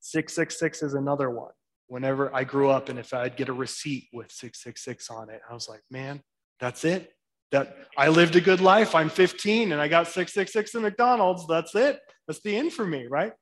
666 0.00 0.82
is 0.82 0.94
another 0.94 1.30
one. 1.30 1.52
Whenever 1.86 2.34
I 2.34 2.44
grew 2.44 2.68
up 2.68 2.90
and 2.90 2.98
if 2.98 3.14
I'd 3.14 3.36
get 3.36 3.48
a 3.48 3.54
receipt 3.54 4.08
with 4.12 4.30
666 4.30 5.10
on 5.10 5.30
it, 5.30 5.40
I 5.48 5.54
was 5.54 5.68
like, 5.68 5.82
man, 5.90 6.20
that's 6.58 6.84
it. 6.84 7.12
That 7.50 7.76
I 7.96 8.08
lived 8.08 8.36
a 8.36 8.40
good 8.40 8.60
life. 8.60 8.94
I'm 8.94 9.08
15 9.08 9.72
and 9.72 9.80
I 9.80 9.88
got 9.88 10.06
666 10.06 10.74
in 10.74 10.82
McDonald's. 10.82 11.46
That's 11.48 11.74
it. 11.74 11.98
That's 12.28 12.40
the 12.42 12.56
end 12.56 12.72
for 12.72 12.86
me, 12.86 13.06
right? 13.10 13.32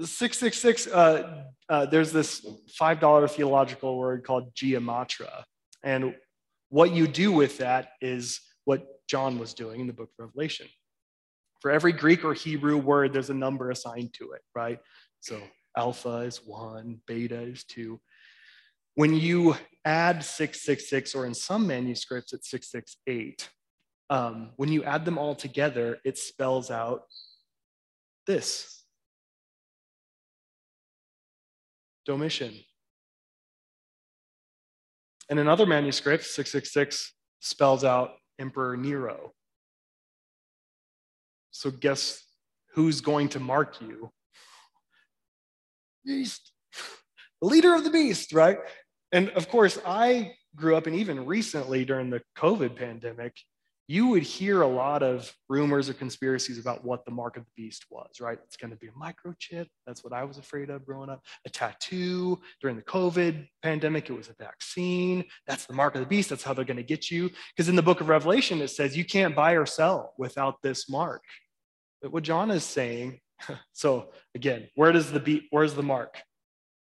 666, 0.00 0.88
uh, 0.88 1.44
uh, 1.68 1.86
there's 1.86 2.12
this 2.12 2.44
$5 2.80 3.30
theological 3.30 3.96
word 3.96 4.24
called 4.24 4.52
gematria. 4.54 5.44
And 5.82 6.16
what 6.68 6.92
you 6.92 7.06
do 7.06 7.30
with 7.30 7.58
that 7.58 7.90
is 8.00 8.40
what 8.64 8.86
John 9.08 9.38
was 9.38 9.54
doing 9.54 9.80
in 9.80 9.86
the 9.86 9.92
book 9.92 10.10
of 10.18 10.26
Revelation. 10.26 10.66
For 11.60 11.70
every 11.70 11.92
Greek 11.92 12.24
or 12.24 12.34
Hebrew 12.34 12.76
word, 12.76 13.12
there's 13.12 13.30
a 13.30 13.34
number 13.34 13.70
assigned 13.70 14.12
to 14.14 14.32
it, 14.32 14.42
right? 14.54 14.78
So 15.20 15.40
alpha 15.76 16.18
is 16.18 16.38
one, 16.44 17.00
beta 17.06 17.40
is 17.40 17.64
two. 17.64 18.00
When 18.96 19.14
you 19.14 19.56
add 19.84 20.24
666, 20.24 21.14
or 21.14 21.26
in 21.26 21.34
some 21.34 21.66
manuscripts, 21.66 22.32
it's 22.32 22.50
668, 22.50 23.48
um, 24.10 24.50
when 24.56 24.70
you 24.70 24.84
add 24.84 25.04
them 25.04 25.18
all 25.18 25.34
together, 25.34 25.98
it 26.04 26.18
spells 26.18 26.70
out 26.70 27.02
this 28.26 28.83
Domitian. 32.04 32.54
And 35.30 35.38
another 35.38 35.66
manuscript, 35.66 36.24
666, 36.24 37.12
spells 37.40 37.84
out 37.84 38.12
Emperor 38.38 38.76
Nero. 38.76 39.32
So 41.50 41.70
guess 41.70 42.22
who's 42.74 43.00
going 43.00 43.28
to 43.30 43.40
mark 43.40 43.80
you? 43.80 44.10
Beast. 46.04 46.52
The 47.40 47.48
leader 47.48 47.74
of 47.74 47.84
the 47.84 47.90
beast, 47.90 48.32
right? 48.32 48.58
And 49.12 49.30
of 49.30 49.48
course, 49.48 49.78
I 49.86 50.34
grew 50.56 50.76
up, 50.76 50.86
and 50.86 50.96
even 50.96 51.26
recently 51.26 51.84
during 51.84 52.10
the 52.10 52.22
COVID 52.36 52.76
pandemic, 52.76 53.34
you 53.86 54.08
would 54.08 54.22
hear 54.22 54.62
a 54.62 54.66
lot 54.66 55.02
of 55.02 55.30
rumors 55.48 55.90
or 55.90 55.94
conspiracies 55.94 56.58
about 56.58 56.84
what 56.84 57.04
the 57.04 57.10
mark 57.10 57.36
of 57.36 57.44
the 57.44 57.50
beast 57.54 57.84
was, 57.90 58.20
right? 58.20 58.38
It's 58.44 58.56
going 58.56 58.70
to 58.70 58.76
be 58.76 58.88
a 58.88 58.90
microchip. 58.92 59.66
That's 59.86 60.02
what 60.02 60.14
I 60.14 60.24
was 60.24 60.38
afraid 60.38 60.70
of 60.70 60.86
growing 60.86 61.10
up. 61.10 61.22
A 61.46 61.50
tattoo 61.50 62.40
during 62.62 62.76
the 62.76 62.82
COVID 62.82 63.46
pandemic, 63.62 64.08
it 64.08 64.14
was 64.14 64.30
a 64.30 64.34
vaccine. 64.42 65.24
That's 65.46 65.66
the 65.66 65.74
mark 65.74 65.94
of 65.94 66.00
the 66.00 66.06
beast. 66.06 66.30
That's 66.30 66.42
how 66.42 66.54
they're 66.54 66.64
going 66.64 66.78
to 66.78 66.82
get 66.82 67.10
you. 67.10 67.30
Because 67.54 67.68
in 67.68 67.76
the 67.76 67.82
book 67.82 68.00
of 68.00 68.08
Revelation, 68.08 68.62
it 68.62 68.68
says 68.68 68.96
you 68.96 69.04
can't 69.04 69.36
buy 69.36 69.52
or 69.52 69.66
sell 69.66 70.14
without 70.16 70.62
this 70.62 70.88
mark. 70.88 71.22
But 72.00 72.12
what 72.12 72.22
John 72.22 72.50
is 72.50 72.64
saying, 72.64 73.20
so 73.72 74.12
again, 74.34 74.68
where 74.76 74.92
does 74.92 75.12
the 75.12 75.20
be, 75.20 75.46
where's 75.50 75.74
the 75.74 75.82
mark? 75.82 76.22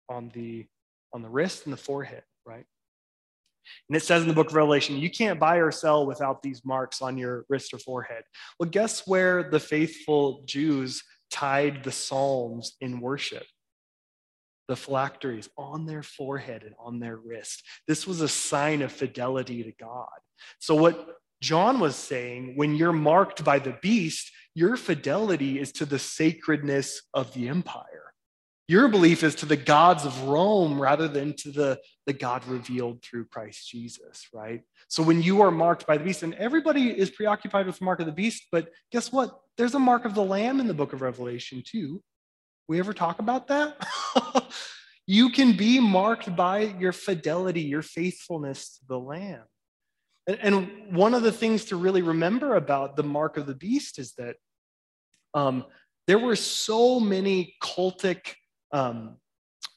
On 0.09 0.31
the 0.35 0.67
on 1.13 1.23
the 1.23 1.29
wrist 1.29 1.65
and 1.65 1.73
the 1.73 1.79
forehead? 1.79 2.23
And 3.89 3.97
it 3.97 4.03
says 4.03 4.23
in 4.23 4.29
the 4.29 4.35
book 4.35 4.49
of 4.49 4.55
Revelation, 4.55 4.97
you 4.97 5.11
can't 5.11 5.41
buy 5.41 5.57
or 5.57 5.71
sell 5.71 6.07
without 6.07 6.43
these 6.43 6.65
marks 6.65 7.03
on 7.03 7.19
your 7.19 7.45
wrist 7.49 7.75
or 7.75 7.79
forehead. 7.79 8.23
Well, 8.59 8.69
guess 8.69 9.07
where 9.07 9.51
the 9.51 9.61
faithful 9.61 10.43
Jews 10.47 11.03
tied 11.31 11.85
the 11.85 11.93
Psalms 11.93 12.77
in 12.81 13.01
worship? 13.01 13.45
The 14.69 14.77
phylacteries 14.77 15.49
on 15.57 15.87
their 15.87 16.03
forehead 16.03 16.65
and 16.65 16.75
on 16.79 16.99
their 16.99 17.17
wrist. 17.17 17.63
This 17.87 18.07
was 18.07 18.21
a 18.21 18.29
sign 18.29 18.83
of 18.83 18.91
fidelity 18.91 19.63
to 19.63 19.73
God. 19.79 20.09
So, 20.59 20.75
what 20.75 21.17
John 21.41 21.79
was 21.79 21.97
saying, 21.97 22.55
when 22.57 22.75
you're 22.75 22.93
marked 22.93 23.45
by 23.45 23.59
the 23.59 23.77
beast, 23.83 24.33
your 24.55 24.77
fidelity 24.77 25.61
is 25.61 25.71
to 25.73 25.85
the 25.85 25.99
sacredness 25.99 27.03
of 27.15 27.33
the 27.35 27.49
empire. 27.49 28.06
Your 28.69 28.89
belief 28.89 29.23
is 29.23 29.37
to 29.37 29.47
the 29.47 29.57
gods 29.57 30.05
of 30.05 30.25
Rome 30.25 30.81
rather 30.81 31.07
than 31.07 31.35
to 31.35 31.53
the, 31.53 31.79
the 32.05 32.13
God 32.13 32.45
revealed 32.47 33.01
through 33.03 33.27
Christ 33.27 33.69
Jesus, 33.69 34.27
right? 34.35 34.63
So 34.89 35.05
when 35.05 35.23
you 35.23 35.41
are 35.43 35.53
marked 35.53 35.87
by 35.87 35.99
the 35.99 36.05
beast, 36.05 36.25
and 36.25 36.35
everybody 36.35 36.89
is 36.89 37.11
preoccupied 37.11 37.67
with 37.67 37.79
the 37.79 37.85
mark 37.85 38.01
of 38.01 38.07
the 38.07 38.13
beast, 38.13 38.47
but 38.51 38.71
guess 38.91 39.13
what? 39.13 39.39
There's 39.57 39.75
a 39.75 39.79
mark 39.79 40.05
of 40.05 40.15
the 40.15 40.25
lamb 40.25 40.59
in 40.59 40.67
the 40.67 40.75
book 40.75 40.93
of 40.93 41.01
Revelation 41.01 41.63
too. 41.65 42.03
We 42.67 42.81
ever 42.81 42.93
talk 42.93 43.21
about 43.21 43.47
that? 43.49 43.77
you 45.07 45.31
can 45.31 45.57
be 45.57 45.79
marked 45.79 46.35
by 46.35 46.75
your 46.81 46.93
fidelity, 46.93 47.63
your 47.63 47.83
faithfulness 47.83 48.79
to 48.79 48.87
the 48.89 48.99
lamb. 48.99 49.45
And, 50.27 50.39
and 50.43 50.97
one 50.97 51.15
of 51.15 51.23
the 51.23 51.31
things 51.31 51.67
to 51.67 51.77
really 51.77 52.03
remember 52.03 52.57
about 52.57 52.97
the 52.97 53.05
mark 53.05 53.37
of 53.37 53.47
the 53.47 53.55
beast 53.55 54.01
is 54.01 54.15
that 54.19 54.35
um, 55.35 55.65
there 56.09 56.19
were 56.19 56.35
so 56.35 56.99
many 56.99 57.55
cultic 57.63 58.35
um, 58.77 59.17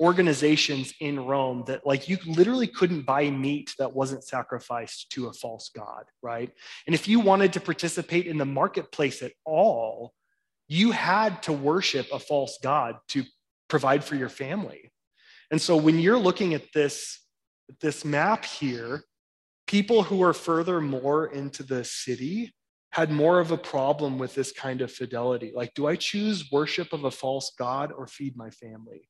organizations 0.02 0.94
in 1.00 1.26
Rome 1.26 1.64
that 1.68 1.86
like 1.86 2.10
you 2.10 2.18
literally 2.26 2.68
couldn't 2.68 3.04
buy 3.04 3.30
meat 3.30 3.74
that 3.80 3.94
wasn't 3.94 4.24
sacrificed 4.24 5.10
to 5.12 5.28
a 5.28 5.34
false 5.34 5.70
god, 5.74 6.04
right? 6.22 6.52
And 6.86 6.94
if 6.94 7.08
you 7.08 7.22
wanted 7.22 7.54
to 7.54 7.62
participate 7.62 8.28
in 8.28 8.38
the 8.38 8.46
marketplace 8.46 9.22
at 9.22 9.32
all, 9.46 10.14
you 10.68 10.92
had 10.92 11.42
to 11.44 11.54
worship 11.54 12.08
a 12.12 12.20
false 12.20 12.60
god 12.62 12.98
to 13.10 13.24
provide 13.70 14.04
for 14.04 14.16
your 14.16 14.30
family. 14.30 14.92
And 15.50 15.62
so 15.62 15.78
when 15.78 15.98
you're 16.00 16.20
looking 16.20 16.54
at 16.54 16.74
this 16.74 17.20
this 17.82 18.04
map 18.04 18.46
here, 18.46 19.04
people 19.68 20.04
who 20.04 20.24
are 20.24 20.34
further 20.34 20.82
more 20.82 21.28
into 21.28 21.64
the 21.64 21.84
city 21.84 22.54
had 23.00 23.12
more 23.12 23.40
of 23.40 23.52
a 23.52 23.58
problem 23.58 24.18
with 24.18 24.36
this 24.36 24.52
kind 24.52 24.82
of 24.82 24.92
fidelity. 24.92 25.54
Like, 25.56 25.74
do 25.74 25.88
I 25.88 25.96
choose 25.96 26.52
worship 26.52 26.92
of 26.92 27.06
a 27.06 27.12
false 27.12 27.54
God 27.58 27.94
or 27.98 28.08
feed 28.08 28.36
my 28.36 28.50
family? 28.50 29.08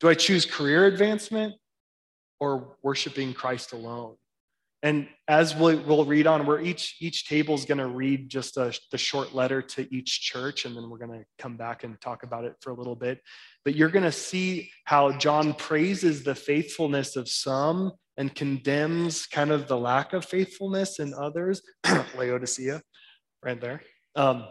Do 0.00 0.08
I 0.08 0.14
choose 0.14 0.44
career 0.44 0.86
advancement 0.86 1.54
or 2.40 2.76
worshiping 2.82 3.32
Christ 3.32 3.72
alone? 3.72 4.16
And 4.82 5.06
as 5.28 5.54
we'll, 5.54 5.80
we'll 5.82 6.06
read 6.06 6.26
on, 6.26 6.44
where 6.44 6.60
each 6.60 6.96
each 7.00 7.28
table 7.28 7.54
is 7.54 7.66
going 7.66 7.78
to 7.78 7.86
read 7.86 8.30
just 8.30 8.56
a, 8.56 8.76
the 8.90 8.98
short 8.98 9.32
letter 9.32 9.62
to 9.62 9.94
each 9.94 10.22
church, 10.22 10.64
and 10.64 10.74
then 10.74 10.88
we're 10.90 10.98
going 10.98 11.20
to 11.20 11.24
come 11.38 11.56
back 11.56 11.84
and 11.84 12.00
talk 12.00 12.24
about 12.24 12.44
it 12.44 12.54
for 12.62 12.70
a 12.70 12.74
little 12.74 12.96
bit. 12.96 13.20
But 13.64 13.76
you're 13.76 13.90
going 13.90 14.06
to 14.06 14.12
see 14.12 14.70
how 14.86 15.12
John 15.18 15.52
praises 15.54 16.24
the 16.24 16.34
faithfulness 16.34 17.14
of 17.14 17.28
some 17.28 17.92
and 18.16 18.34
condemns 18.34 19.26
kind 19.26 19.50
of 19.50 19.68
the 19.68 19.78
lack 19.78 20.14
of 20.14 20.24
faithfulness 20.24 20.98
in 20.98 21.12
others. 21.14 21.62
Laodicea 22.18 22.80
right 23.42 23.60
there. 23.60 23.82
Um, 24.16 24.44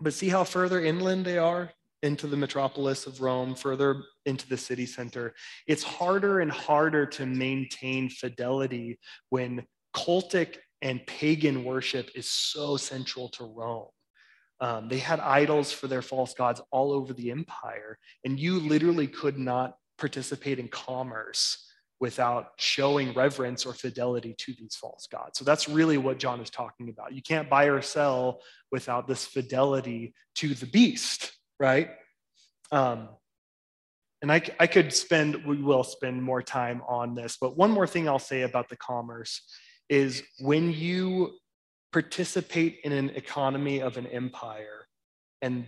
but 0.00 0.14
see 0.14 0.28
how 0.28 0.44
further 0.44 0.84
inland 0.84 1.24
they 1.24 1.38
are 1.38 1.70
into 2.02 2.26
the 2.26 2.36
metropolis 2.36 3.06
of 3.06 3.20
Rome, 3.20 3.54
further 3.54 4.02
into 4.26 4.48
the 4.48 4.56
city 4.56 4.86
center. 4.86 5.34
It's 5.68 5.84
harder 5.84 6.40
and 6.40 6.50
harder 6.50 7.06
to 7.06 7.26
maintain 7.26 8.08
fidelity 8.08 8.98
when 9.30 9.64
cultic 9.94 10.56
and 10.82 11.06
pagan 11.06 11.64
worship 11.64 12.10
is 12.14 12.28
so 12.28 12.76
central 12.76 13.28
to 13.30 13.44
Rome. 13.44 13.86
Um, 14.60 14.88
they 14.88 14.98
had 14.98 15.20
idols 15.20 15.72
for 15.72 15.86
their 15.86 16.02
false 16.02 16.34
gods 16.34 16.60
all 16.70 16.92
over 16.92 17.12
the 17.12 17.30
empire, 17.30 17.98
and 18.24 18.38
you 18.38 18.58
literally 18.60 19.06
could 19.06 19.38
not 19.38 19.76
participate 19.98 20.58
in 20.58 20.68
commerce 20.68 21.68
without 22.02 22.48
showing 22.56 23.14
reverence 23.14 23.64
or 23.64 23.72
fidelity 23.72 24.34
to 24.36 24.52
these 24.58 24.74
false 24.74 25.06
gods. 25.06 25.38
So 25.38 25.44
that's 25.44 25.68
really 25.68 25.98
what 25.98 26.18
John 26.18 26.40
is 26.40 26.50
talking 26.50 26.88
about. 26.88 27.12
You 27.12 27.22
can't 27.22 27.48
buy 27.48 27.66
or 27.66 27.80
sell 27.80 28.40
without 28.72 29.06
this 29.06 29.24
fidelity 29.24 30.12
to 30.34 30.52
the 30.52 30.66
beast, 30.66 31.30
right? 31.60 31.90
Um, 32.72 33.08
and 34.20 34.32
I, 34.32 34.42
I 34.58 34.66
could 34.66 34.92
spend, 34.92 35.46
we 35.46 35.62
will 35.62 35.84
spend 35.84 36.20
more 36.20 36.42
time 36.42 36.82
on 36.88 37.14
this, 37.14 37.38
but 37.40 37.56
one 37.56 37.70
more 37.70 37.86
thing 37.86 38.08
I'll 38.08 38.18
say 38.18 38.42
about 38.42 38.68
the 38.68 38.76
commerce 38.76 39.40
is 39.88 40.24
when 40.40 40.72
you 40.72 41.30
participate 41.92 42.80
in 42.82 42.90
an 42.90 43.10
economy 43.10 43.80
of 43.80 43.96
an 43.96 44.08
empire, 44.08 44.88
and 45.40 45.66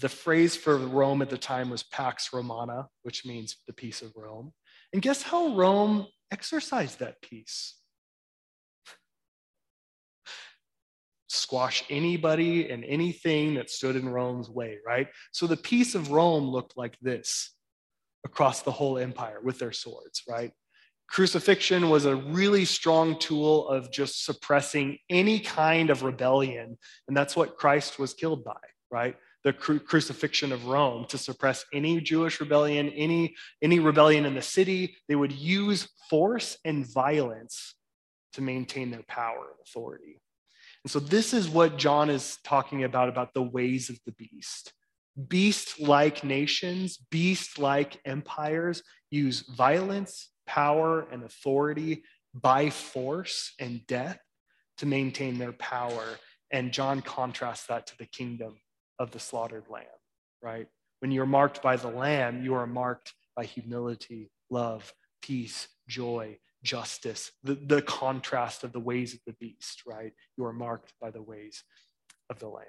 the 0.00 0.08
phrase 0.08 0.54
for 0.54 0.76
Rome 0.76 1.20
at 1.20 1.30
the 1.30 1.38
time 1.38 1.68
was 1.68 1.82
Pax 1.82 2.32
Romana, 2.32 2.86
which 3.02 3.26
means 3.26 3.56
the 3.66 3.72
peace 3.72 4.02
of 4.02 4.12
Rome. 4.14 4.52
And 4.94 5.02
guess 5.02 5.22
how 5.22 5.56
Rome 5.56 6.06
exercised 6.30 7.00
that 7.00 7.20
peace? 7.20 7.74
Squash 11.28 11.82
anybody 11.90 12.70
and 12.70 12.84
anything 12.84 13.54
that 13.54 13.70
stood 13.70 13.96
in 13.96 14.08
Rome's 14.08 14.48
way, 14.48 14.78
right? 14.86 15.08
So 15.32 15.48
the 15.48 15.56
peace 15.56 15.96
of 15.96 16.12
Rome 16.12 16.44
looked 16.44 16.76
like 16.76 16.96
this 17.02 17.50
across 18.24 18.62
the 18.62 18.70
whole 18.70 18.96
empire 18.96 19.40
with 19.42 19.58
their 19.58 19.72
swords, 19.72 20.22
right? 20.28 20.52
Crucifixion 21.08 21.90
was 21.90 22.04
a 22.04 22.14
really 22.14 22.64
strong 22.64 23.18
tool 23.18 23.66
of 23.66 23.90
just 23.90 24.24
suppressing 24.24 24.98
any 25.10 25.40
kind 25.40 25.90
of 25.90 26.04
rebellion. 26.04 26.78
And 27.08 27.16
that's 27.16 27.34
what 27.34 27.56
Christ 27.56 27.98
was 27.98 28.14
killed 28.14 28.44
by, 28.44 28.52
right? 28.92 29.16
The 29.44 29.52
cru- 29.52 29.78
crucifixion 29.78 30.52
of 30.52 30.66
Rome 30.66 31.04
to 31.08 31.18
suppress 31.18 31.64
any 31.72 32.00
Jewish 32.00 32.40
rebellion, 32.40 32.88
any, 32.90 33.36
any 33.62 33.78
rebellion 33.78 34.24
in 34.24 34.34
the 34.34 34.42
city. 34.42 34.96
They 35.06 35.14
would 35.14 35.32
use 35.32 35.88
force 36.08 36.56
and 36.64 36.86
violence 36.86 37.74
to 38.32 38.42
maintain 38.42 38.90
their 38.90 39.04
power 39.06 39.50
and 39.50 39.60
authority. 39.64 40.20
And 40.82 40.90
so 40.90 40.98
this 40.98 41.32
is 41.32 41.48
what 41.48 41.78
John 41.78 42.10
is 42.10 42.38
talking 42.42 42.84
about 42.84 43.08
about 43.08 43.34
the 43.34 43.42
ways 43.42 43.90
of 43.90 43.98
the 44.06 44.12
beast. 44.12 44.72
Beast 45.28 45.78
like 45.78 46.24
nations, 46.24 46.96
beast 47.10 47.58
like 47.58 48.00
empires 48.04 48.82
use 49.10 49.44
violence, 49.56 50.30
power, 50.46 51.06
and 51.12 51.22
authority 51.22 52.02
by 52.34 52.70
force 52.70 53.52
and 53.60 53.86
death 53.86 54.18
to 54.78 54.86
maintain 54.86 55.38
their 55.38 55.52
power. 55.52 56.18
And 56.50 56.72
John 56.72 57.00
contrasts 57.00 57.66
that 57.66 57.86
to 57.88 57.98
the 57.98 58.06
kingdom 58.06 58.56
of 58.98 59.10
the 59.10 59.18
slaughtered 59.18 59.64
lamb, 59.68 59.84
right? 60.42 60.66
When 61.00 61.10
you're 61.10 61.26
marked 61.26 61.62
by 61.62 61.76
the 61.76 61.88
lamb, 61.88 62.42
you 62.42 62.54
are 62.54 62.66
marked 62.66 63.12
by 63.36 63.44
humility, 63.44 64.30
love, 64.50 64.92
peace, 65.22 65.68
joy, 65.88 66.38
justice, 66.62 67.30
the, 67.42 67.54
the 67.54 67.82
contrast 67.82 68.64
of 68.64 68.72
the 68.72 68.80
ways 68.80 69.14
of 69.14 69.20
the 69.26 69.34
beast, 69.34 69.82
right? 69.86 70.12
You 70.36 70.44
are 70.46 70.52
marked 70.52 70.92
by 71.00 71.10
the 71.10 71.22
ways 71.22 71.62
of 72.30 72.38
the 72.38 72.48
lamb. 72.48 72.64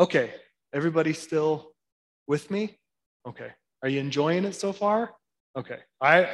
Okay, 0.00 0.32
everybody 0.72 1.12
still 1.12 1.72
with 2.26 2.50
me? 2.50 2.78
Okay. 3.28 3.50
Are 3.82 3.88
you 3.88 4.00
enjoying 4.00 4.44
it 4.44 4.54
so 4.54 4.72
far? 4.72 5.12
Okay. 5.56 5.78
I 6.00 6.28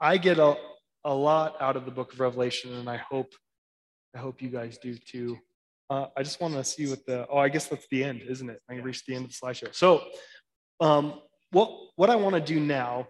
I 0.00 0.18
get 0.18 0.38
a, 0.38 0.56
a 1.04 1.14
lot 1.14 1.56
out 1.60 1.76
of 1.76 1.84
the 1.84 1.90
book 1.90 2.12
of 2.12 2.20
Revelation, 2.20 2.74
and 2.74 2.88
I 2.88 2.96
hope 2.96 3.32
I 4.14 4.18
hope 4.18 4.42
you 4.42 4.48
guys 4.48 4.78
do 4.78 4.96
too. 4.96 5.38
Uh, 5.88 6.06
I 6.16 6.22
just 6.22 6.40
want 6.40 6.54
to 6.54 6.64
see 6.64 6.86
what 6.86 7.06
the, 7.06 7.26
oh, 7.28 7.38
I 7.38 7.48
guess 7.48 7.68
that's 7.68 7.86
the 7.90 8.02
end, 8.02 8.22
isn't 8.22 8.50
it? 8.50 8.60
I 8.68 8.74
reached 8.74 9.06
the 9.06 9.14
end 9.14 9.26
of 9.26 9.30
the 9.30 9.36
slideshow. 9.36 9.74
So 9.74 10.04
um, 10.80 11.20
what, 11.52 11.70
what 11.96 12.10
I 12.10 12.16
want 12.16 12.34
to 12.34 12.40
do 12.40 12.58
now 12.58 13.06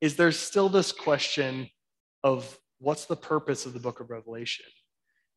is 0.00 0.16
there's 0.16 0.38
still 0.38 0.68
this 0.68 0.92
question 0.92 1.68
of 2.22 2.58
what's 2.78 3.06
the 3.06 3.16
purpose 3.16 3.64
of 3.64 3.72
the 3.72 3.80
book 3.80 4.00
of 4.00 4.10
Revelation? 4.10 4.66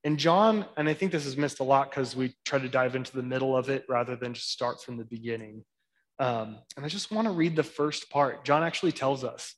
And 0.04 0.18
John, 0.18 0.66
and 0.76 0.88
I 0.88 0.94
think 0.94 1.12
this 1.12 1.26
is 1.26 1.38
missed 1.38 1.60
a 1.60 1.64
lot 1.64 1.90
because 1.90 2.16
we 2.16 2.36
try 2.46 2.60
to 2.60 2.70
dive 2.70 2.96
into 2.96 3.16
the 3.16 3.24
middle 3.24 3.56
of 3.56 3.70
it 3.70 3.86
rather 3.90 4.16
than 4.16 4.34
just 4.34 4.52
start 4.52 4.82
from 4.82 4.98
the 4.98 5.06
beginning. 5.06 5.64
Um, 6.20 6.60
and 6.76 6.86
I 6.86 6.90
just 6.90 7.12
want 7.12 7.28
to 7.28 7.34
read 7.34 7.56
the 7.56 7.64
first 7.64 8.10
part. 8.10 8.44
John 8.44 8.64
actually 8.64 8.92
tells 8.92 9.24
us 9.24 9.56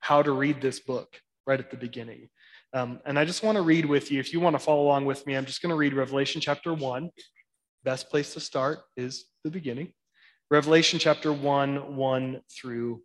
how 0.00 0.22
to 0.22 0.32
read 0.32 0.60
this 0.60 0.80
book 0.80 1.20
right 1.46 1.58
at 1.58 1.70
the 1.70 1.76
beginning. 1.76 2.28
Um, 2.74 3.00
and 3.06 3.18
I 3.18 3.24
just 3.24 3.42
want 3.42 3.56
to 3.56 3.62
read 3.62 3.86
with 3.86 4.10
you. 4.10 4.20
If 4.20 4.32
you 4.32 4.40
want 4.40 4.54
to 4.54 4.58
follow 4.58 4.82
along 4.82 5.06
with 5.06 5.26
me, 5.26 5.36
I'm 5.36 5.46
just 5.46 5.62
going 5.62 5.70
to 5.70 5.76
read 5.76 5.94
Revelation 5.94 6.40
chapter 6.40 6.74
1. 6.74 7.10
Best 7.84 8.10
place 8.10 8.34
to 8.34 8.40
start 8.40 8.80
is 8.96 9.26
the 9.44 9.50
beginning. 9.50 9.92
Revelation 10.50 10.98
chapter 10.98 11.32
1, 11.32 11.96
1 11.96 12.40
through 12.50 13.02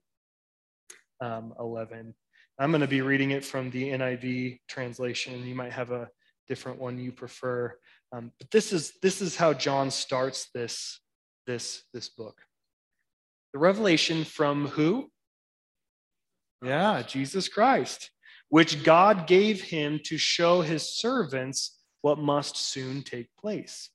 um, 1.22 1.54
11. 1.60 2.14
I'm 2.60 2.72
going 2.72 2.82
to 2.82 2.88
be 2.88 3.02
reading 3.02 3.32
it 3.32 3.44
from 3.44 3.70
the 3.72 3.90
NIV 3.90 4.60
translation. 4.68 5.46
You 5.46 5.56
might 5.56 5.72
have 5.72 5.92
a 5.92 6.10
different 6.48 6.80
one 6.80 7.00
you 7.00 7.12
prefer. 7.12 7.74
Um, 8.12 8.32
but 8.38 8.52
this 8.52 8.74
is, 8.74 8.94
this 9.02 9.22
is 9.22 9.36
how 9.36 9.54
John 9.54 9.90
starts 9.90 10.50
this, 10.54 11.00
this, 11.48 11.84
this 11.94 12.10
book. 12.10 12.38
The 13.54 13.60
revelation 13.60 14.24
from 14.24 14.68
who? 14.68 15.10
Yeah, 16.64 17.02
Jesus 17.02 17.48
Christ, 17.48 18.10
which 18.54 18.84
God 18.84 19.26
gave 19.26 19.64
him 19.64 20.00
to 20.04 20.16
show 20.16 20.62
his 20.62 20.84
servants 20.84 21.80
what 22.02 22.20
must 22.20 22.56
soon 22.56 23.02
take 23.02 23.36
place. 23.36 23.90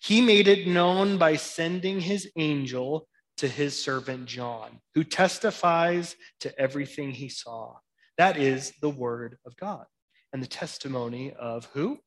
He 0.00 0.20
made 0.20 0.46
it 0.46 0.68
known 0.68 1.18
by 1.18 1.34
sending 1.34 1.98
his 1.98 2.30
angel 2.36 3.08
to 3.38 3.48
his 3.48 3.76
servant 3.76 4.26
John, 4.26 4.78
who 4.94 5.02
testifies 5.02 6.14
to 6.38 6.56
everything 6.56 7.10
he 7.10 7.28
saw. 7.28 7.78
That 8.16 8.36
is 8.36 8.72
the 8.80 8.90
word 8.90 9.38
of 9.44 9.56
God 9.56 9.86
and 10.32 10.40
the 10.40 10.46
testimony 10.46 11.32
of 11.32 11.64
who? 11.72 11.98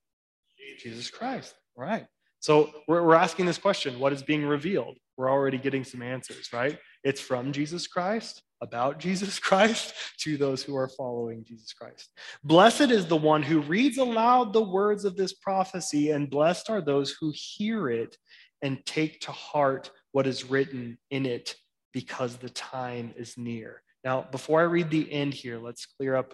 Jesus 0.79 1.09
Christ. 1.09 1.53
All 1.77 1.83
right. 1.83 2.07
So 2.39 2.71
we're, 2.87 3.03
we're 3.03 3.15
asking 3.15 3.45
this 3.45 3.57
question 3.57 3.99
what 3.99 4.13
is 4.13 4.23
being 4.23 4.45
revealed? 4.45 4.99
We're 5.17 5.29
already 5.29 5.57
getting 5.57 5.83
some 5.83 6.01
answers, 6.01 6.47
right? 6.53 6.79
It's 7.03 7.19
from 7.19 7.51
Jesus 7.51 7.87
Christ, 7.87 8.41
about 8.63 8.97
Jesus 8.97 9.37
Christ, 9.47 9.93
to 10.19 10.37
those 10.37 10.63
who 10.63 10.75
are 10.75 10.87
following 10.87 11.43
Jesus 11.43 11.73
Christ. 11.73 12.09
Blessed 12.43 12.89
is 12.89 13.05
the 13.05 13.15
one 13.15 13.43
who 13.43 13.61
reads 13.61 13.97
aloud 13.97 14.53
the 14.53 14.63
words 14.63 15.05
of 15.05 15.15
this 15.15 15.33
prophecy, 15.33 16.11
and 16.11 16.29
blessed 16.29 16.69
are 16.69 16.81
those 16.81 17.11
who 17.19 17.31
hear 17.35 17.89
it 17.89 18.17
and 18.61 18.83
take 18.85 19.19
to 19.21 19.31
heart 19.31 19.91
what 20.13 20.25
is 20.25 20.49
written 20.49 20.97
in 21.11 21.25
it, 21.25 21.55
because 21.91 22.37
the 22.37 22.49
time 22.49 23.13
is 23.17 23.37
near. 23.37 23.83
Now, 24.03 24.25
before 24.31 24.61
I 24.61 24.63
read 24.63 24.89
the 24.89 25.11
end 25.11 25.33
here, 25.33 25.59
let's 25.59 25.85
clear 25.85 26.15
up 26.15 26.33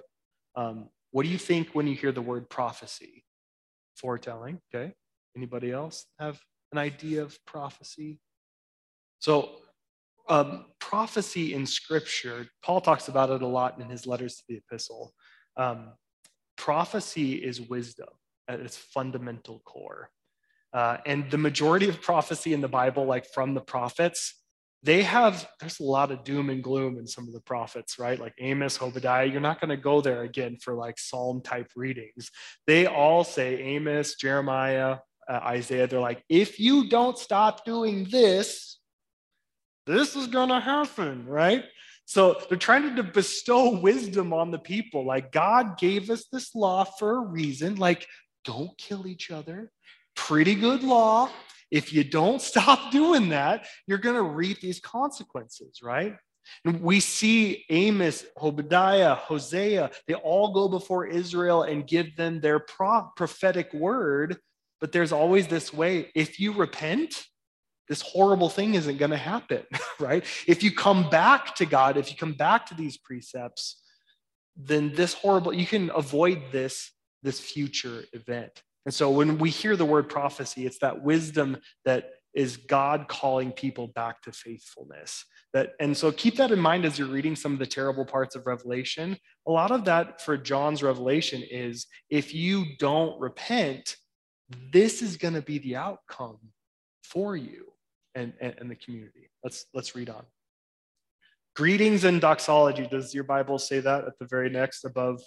um, 0.56 0.90
what 1.12 1.24
do 1.24 1.30
you 1.30 1.38
think 1.38 1.70
when 1.74 1.88
you 1.88 1.96
hear 1.96 2.12
the 2.12 2.22
word 2.22 2.50
prophecy? 2.50 3.24
Foretelling, 3.96 4.62
okay? 4.74 4.94
Anybody 5.36 5.72
else 5.72 6.06
have 6.20 6.40
an 6.72 6.78
idea 6.78 7.24
of 7.24 7.38
prophecy? 7.46 8.20
So, 9.20 9.50
um, 10.30 10.66
prophecy 10.80 11.54
in 11.54 11.66
scripture, 11.66 12.48
Paul 12.64 12.82
talks 12.82 13.08
about 13.08 13.30
it 13.32 13.42
a 13.42 13.48
lot 13.48 13.80
in 13.80 13.90
his 13.90 14.06
letters 14.06 14.36
to 14.38 14.44
the 14.48 14.58
epistle. 14.58 15.14
Um, 15.58 15.94
prophecy 16.58 17.34
is 17.34 17.60
wisdom 17.60 18.10
at 18.48 18.60
its 18.60 18.78
fundamental 18.78 19.62
core. 19.66 20.10
Uh, 20.72 20.98
and 21.06 21.30
the 21.32 21.38
majority 21.38 21.90
of 21.90 22.02
prophecy 22.02 22.54
in 22.54 22.62
the 22.62 22.68
Bible, 22.68 23.06
like 23.06 23.26
from 23.34 23.54
the 23.56 23.62
prophets, 23.62 24.36
they 24.84 25.02
have, 25.02 25.48
there's 25.60 25.80
a 25.80 25.84
lot 25.84 26.12
of 26.12 26.24
doom 26.24 26.50
and 26.50 26.64
gloom 26.64 26.98
in 26.98 27.08
some 27.08 27.28
of 27.28 27.34
the 27.34 27.42
prophets, 27.42 28.00
right? 28.00 28.20
Like 28.20 28.34
Amos, 28.40 28.82
Obadiah. 28.82 29.26
You're 29.26 29.42
not 29.42 29.60
going 29.60 29.70
to 29.70 29.78
go 29.78 30.00
there 30.00 30.22
again 30.22 30.58
for 30.62 30.74
like 30.74 30.98
psalm 30.98 31.42
type 31.42 31.68
readings. 31.76 32.32
They 32.66 32.86
all 32.86 33.24
say, 33.24 33.58
Amos, 33.58 34.16
Jeremiah, 34.16 34.98
uh, 35.28 35.40
Isaiah, 35.44 35.88
they're 35.88 36.00
like, 36.00 36.24
if 36.30 36.60
you 36.60 36.88
don't 36.88 37.18
stop 37.18 37.66
doing 37.66 38.08
this, 38.10 38.79
this 39.90 40.16
is 40.16 40.28
going 40.28 40.50
to 40.50 40.60
happen, 40.60 41.26
right? 41.26 41.66
So 42.06 42.40
they're 42.48 42.58
trying 42.58 42.96
to 42.96 43.04
bestow 43.04 43.80
wisdom 43.80 44.34
on 44.34 44.52
the 44.52 44.60
people. 44.60 45.06
Like 45.06 45.32
God 45.32 45.78
gave 45.78 46.10
us 46.10 46.26
this 46.32 46.54
law 46.56 46.84
for 46.84 47.18
a 47.18 47.28
reason. 47.28 47.76
Like, 47.76 48.08
don't 48.46 48.78
kill 48.78 49.08
each 49.08 49.32
other. 49.32 49.72
Pretty 50.16 50.56
good 50.56 50.84
law. 50.84 51.30
If 51.72 51.92
you 51.92 52.04
don't 52.04 52.42
stop 52.52 52.92
doing 52.92 53.30
that, 53.30 53.68
you're 53.88 53.98
going 53.98 54.16
to 54.16 54.24
reap 54.24 54.62
these 54.62 54.80
consequences, 54.80 55.80
right? 55.84 56.16
And 56.66 56.82
we 56.82 57.00
see 57.00 57.66
Amos, 57.70 58.26
Obadiah, 58.42 59.16
Hosea, 59.16 59.92
they 60.08 60.16
all 60.16 60.54
go 60.54 60.68
before 60.68 61.06
Israel 61.06 61.64
and 61.64 61.86
give 61.86 62.16
them 62.16 62.42
their 62.42 62.60
pro- 62.60 63.10
prophetic 63.16 63.74
word. 63.74 64.38
But 64.82 64.92
there's 64.92 65.12
always 65.12 65.48
this 65.48 65.74
way 65.74 66.12
if 66.16 66.40
you 66.40 66.54
repent, 66.54 67.24
this 67.90 68.02
horrible 68.02 68.50
thing 68.50 68.76
isn't 68.76 68.98
going 68.98 69.12
to 69.12 69.18
happen, 69.18 69.64
right? 70.00 70.24
If 70.48 70.64
you 70.64 70.72
come 70.72 71.10
back 71.10 71.56
to 71.56 71.66
God, 71.66 71.98
if 71.98 72.12
you 72.12 72.16
come 72.16 72.34
back 72.34 72.68
to 72.68 72.76
these 72.76 72.98
precepts, 72.98 73.82
then 74.56 74.94
this 74.94 75.16
horrible, 75.16 75.54
you 75.54 75.66
can 75.66 75.90
avoid 75.96 76.44
this, 76.52 76.92
this 77.24 77.40
future 77.40 78.04
event. 78.14 78.62
And 78.86 78.94
so 78.94 79.10
when 79.10 79.40
we 79.40 79.50
hear 79.50 79.76
the 79.76 79.86
word 79.86 80.08
prophecy, 80.08 80.66
it's 80.66 80.80
that 80.80 81.02
wisdom 81.02 81.58
that 81.84 82.12
is 82.36 82.58
God 82.58 83.08
calling 83.08 83.52
people 83.52 83.88
back 83.88 84.22
to 84.22 84.32
faithfulness. 84.32 85.26
That 85.54 85.72
and 85.80 85.98
so 85.98 86.12
keep 86.12 86.38
that 86.38 86.52
in 86.52 86.60
mind 86.60 86.86
as 86.86 87.00
you're 87.00 87.08
reading 87.08 87.36
some 87.36 87.54
of 87.54 87.60
the 87.60 87.66
terrible 87.66 88.06
parts 88.06 88.36
of 88.36 88.46
Revelation. 88.46 89.18
A 89.48 89.52
lot 89.52 89.72
of 89.72 89.86
that 89.86 90.22
for 90.22 90.38
John's 90.38 90.84
revelation 90.84 91.44
is 91.50 91.88
if 92.12 92.36
you 92.36 92.66
don't 92.78 93.20
repent, 93.20 93.96
this 94.72 95.02
is 95.02 95.18
going 95.18 95.34
to 95.34 95.42
be 95.42 95.58
the 95.58 95.76
outcome 95.76 96.38
for 97.04 97.36
you 97.36 97.70
and, 98.16 98.34
and, 98.42 98.56
and 98.60 98.72
the 98.72 98.76
community. 98.76 99.30
Let's 99.44 99.66
let's 99.74 99.96
read 99.96 100.10
on. 100.10 100.26
Greetings 101.56 102.04
and 102.04 102.22
doxology. 102.22 102.88
Does 102.88 103.14
your 103.14 103.24
Bible 103.24 103.60
say 103.60 103.80
that 103.80 104.06
at 104.06 104.18
the 104.20 104.26
very 104.26 104.50
next 104.50 104.86
above 104.86 105.22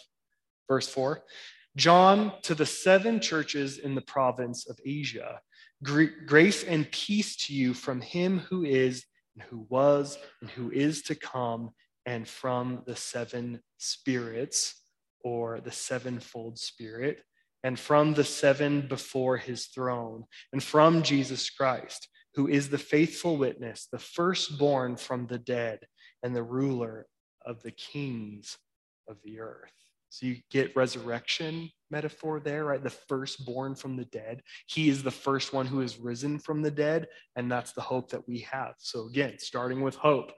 verse 0.69 0.89
4? 0.89 1.23
John 1.77 2.33
to 2.43 2.55
the 2.55 2.67
seven 2.67 3.21
churches 3.21 3.79
in 3.79 3.95
the 3.95 4.03
province 4.03 4.69
of 4.69 4.79
Asia. 4.85 5.41
Grace 5.83 6.65
and 6.65 6.91
peace 6.91 7.37
to 7.47 7.55
you 7.55 7.75
from 7.75 8.01
him 8.01 8.39
who 8.39 8.65
is, 8.65 9.05
and 9.35 9.43
who 9.45 9.67
was, 9.69 10.19
and 10.41 10.51
who 10.51 10.71
is 10.71 11.03
to 11.03 11.15
come, 11.15 11.71
and 12.07 12.29
from 12.29 12.83
the 12.87 12.95
seven 12.95 13.61
spirits, 13.79 14.83
or 15.25 15.61
the 15.61 15.73
sevenfold 15.73 16.59
spirit, 16.59 17.23
and 17.65 17.79
from 17.79 18.15
the 18.15 18.25
seven 18.25 18.87
before 18.87 19.37
his 19.37 19.67
throne, 19.67 20.25
and 20.53 20.63
from 20.63 21.03
Jesus 21.03 21.49
Christ, 21.51 22.09
who 22.35 22.49
is 22.49 22.69
the 22.69 22.79
faithful 22.79 23.37
witness, 23.37 23.89
the 23.91 23.99
firstborn 23.99 24.97
from 24.97 25.27
the 25.27 25.39
dead, 25.39 25.81
and 26.23 26.35
the 26.35 26.43
ruler 26.43 27.07
of 27.45 27.63
the 27.63 27.73
kings 27.73 28.57
of 29.09 29.17
the 29.25 29.41
earth. 29.41 29.73
So 30.09 30.27
you 30.27 30.37
get 30.51 30.77
resurrection 30.77 31.71
metaphor 31.91 32.39
there, 32.41 32.67
right? 32.67 32.83
The 32.83 32.91
firstborn 32.91 33.75
from 33.75 33.97
the 33.97 34.05
dead. 34.07 34.43
He 34.67 34.89
is 34.89 35.03
the 35.03 35.11
first 35.11 35.53
one 35.53 35.67
who 35.67 35.81
is 35.81 35.99
risen 35.99 36.39
from 36.39 36.61
the 36.61 36.71
dead, 36.71 37.09
and 37.37 37.51
that's 37.51 37.73
the 37.73 37.81
hope 37.81 38.11
that 38.11 38.27
we 38.29 38.41
have. 38.41 38.75
So 38.79 39.07
again, 39.07 39.39
starting 39.39 39.81
with 39.81 39.95
hope, 39.95 40.33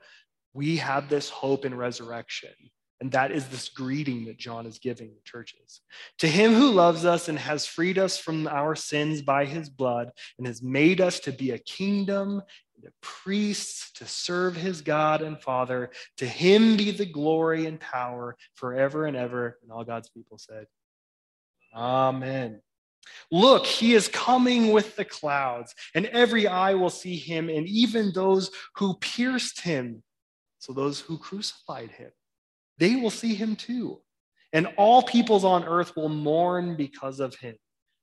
we 0.52 0.76
have 0.76 1.08
this 1.08 1.28
hope 1.28 1.64
in 1.64 1.74
resurrection. 1.74 2.52
And 3.00 3.10
that 3.12 3.32
is 3.32 3.48
this 3.48 3.68
greeting 3.68 4.26
that 4.26 4.38
John 4.38 4.66
is 4.66 4.78
giving 4.78 5.08
the 5.08 5.20
churches. 5.24 5.80
To 6.18 6.28
him 6.28 6.54
who 6.54 6.70
loves 6.70 7.04
us 7.04 7.28
and 7.28 7.38
has 7.38 7.66
freed 7.66 7.98
us 7.98 8.18
from 8.18 8.46
our 8.46 8.74
sins 8.76 9.20
by 9.20 9.44
his 9.46 9.68
blood 9.68 10.10
and 10.38 10.46
has 10.46 10.62
made 10.62 11.00
us 11.00 11.20
to 11.20 11.32
be 11.32 11.50
a 11.50 11.58
kingdom 11.58 12.40
and 12.76 12.84
a 12.84 12.90
priests 13.02 13.90
to 13.94 14.06
serve 14.06 14.56
his 14.56 14.80
God 14.80 15.22
and 15.22 15.40
Father, 15.40 15.90
to 16.18 16.26
him 16.26 16.76
be 16.76 16.92
the 16.92 17.06
glory 17.06 17.66
and 17.66 17.80
power 17.80 18.36
forever 18.54 19.06
and 19.06 19.16
ever. 19.16 19.58
And 19.62 19.72
all 19.72 19.84
God's 19.84 20.08
people 20.08 20.38
said, 20.38 20.66
Amen. 21.74 22.60
Look, 23.30 23.66
he 23.66 23.94
is 23.94 24.08
coming 24.08 24.72
with 24.72 24.96
the 24.96 25.04
clouds, 25.04 25.74
and 25.94 26.06
every 26.06 26.46
eye 26.46 26.72
will 26.74 26.90
see 26.90 27.16
him, 27.16 27.50
and 27.50 27.68
even 27.68 28.12
those 28.12 28.50
who 28.76 28.94
pierced 28.94 29.60
him. 29.60 30.02
So, 30.58 30.72
those 30.72 31.00
who 31.00 31.18
crucified 31.18 31.90
him 31.90 32.10
they 32.78 32.96
will 32.96 33.10
see 33.10 33.34
him 33.34 33.56
too. 33.56 34.00
And 34.52 34.68
all 34.76 35.02
peoples 35.02 35.44
on 35.44 35.64
earth 35.64 35.96
will 35.96 36.08
mourn 36.08 36.76
because 36.76 37.20
of 37.20 37.34
him. 37.34 37.56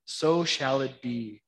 So 0.06 0.44
shall 0.44 0.82
it 0.82 1.02
be. 1.02 1.42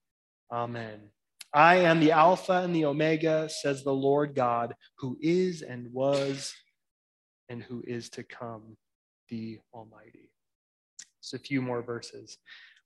Amen. 0.51 1.09
I 1.53 1.75
am 1.75 1.99
the 1.99 2.11
Alpha 2.11 2.61
and 2.63 2.75
the 2.75 2.85
Omega, 2.85 3.47
says 3.49 3.83
the 3.83 3.93
Lord 3.93 4.33
God, 4.33 4.73
who 4.97 5.17
is 5.21 5.61
and 5.61 5.91
was 5.91 6.53
and 7.49 7.61
who 7.61 7.83
is 7.85 8.09
to 8.11 8.23
come, 8.23 8.77
the 9.29 9.59
Almighty. 9.73 10.31
Just 11.21 11.35
a 11.35 11.39
few 11.39 11.61
more 11.61 11.83
verses. 11.83 12.37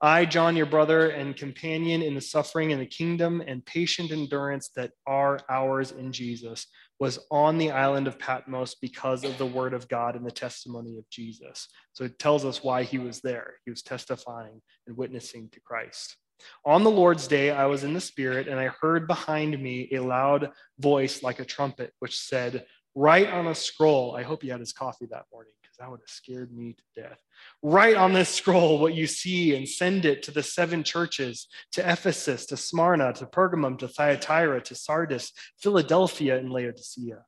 I, 0.01 0.25
John, 0.25 0.55
your 0.55 0.65
brother 0.65 1.09
and 1.09 1.35
companion 1.35 2.01
in 2.01 2.13
the 2.13 2.21
suffering 2.21 2.71
and 2.71 2.81
the 2.81 2.85
kingdom 2.85 3.41
and 3.45 3.65
patient 3.65 4.11
endurance 4.11 4.69
that 4.75 4.91
are 5.07 5.39
ours 5.49 5.91
in 5.91 6.11
Jesus, 6.11 6.67
was 6.99 7.19
on 7.29 7.57
the 7.57 7.71
island 7.71 8.07
of 8.07 8.17
Patmos 8.17 8.75
because 8.75 9.23
of 9.23 9.37
the 9.37 9.45
word 9.45 9.73
of 9.73 9.87
God 9.87 10.15
and 10.15 10.25
the 10.25 10.31
testimony 10.31 10.97
of 10.97 11.09
Jesus. 11.09 11.67
So 11.93 12.05
it 12.05 12.17
tells 12.17 12.43
us 12.43 12.63
why 12.63 12.83
he 12.83 12.97
was 12.97 13.21
there. 13.21 13.55
He 13.65 13.71
was 13.71 13.83
testifying 13.83 14.61
and 14.87 14.97
witnessing 14.97 15.49
to 15.51 15.59
Christ. 15.59 16.17
On 16.65 16.83
the 16.83 16.91
Lord's 16.91 17.27
day, 17.27 17.51
I 17.51 17.65
was 17.65 17.83
in 17.83 17.93
the 17.93 18.01
Spirit, 18.01 18.47
and 18.47 18.59
I 18.59 18.67
heard 18.81 19.07
behind 19.07 19.61
me 19.61 19.89
a 19.91 19.99
loud 19.99 20.51
voice 20.79 21.23
like 21.23 21.39
a 21.39 21.45
trumpet, 21.45 21.93
which 21.99 22.19
said, 22.19 22.65
Write 22.95 23.29
on 23.29 23.47
a 23.47 23.55
scroll. 23.55 24.15
I 24.15 24.23
hope 24.23 24.41
he 24.41 24.49
had 24.49 24.59
his 24.59 24.73
coffee 24.73 25.07
that 25.11 25.25
morning 25.31 25.53
because 25.78 25.86
that 25.86 25.91
would 25.91 25.99
have 25.99 26.09
scared 26.09 26.55
me 26.55 26.73
to 26.73 27.01
death. 27.01 27.19
Write 27.61 27.95
on 27.95 28.13
this 28.13 28.30
scroll 28.30 28.80
what 28.80 28.93
you 28.93 29.07
see 29.07 29.55
and 29.55 29.67
send 29.67 30.05
it 30.05 30.23
to 30.23 30.32
the 30.32 30.43
seven 30.43 30.84
churches 30.84 31.47
to 31.73 31.82
Ephesus, 31.82 32.45
to 32.47 32.57
Smyrna, 32.57 33.13
to 33.13 33.25
Pergamum, 33.25 33.78
to 33.80 33.88
Thyatira, 33.88 34.61
to 34.61 34.75
Sardis, 34.75 35.32
Philadelphia, 35.59 36.38
and 36.38 36.51
Laodicea. 36.51 37.23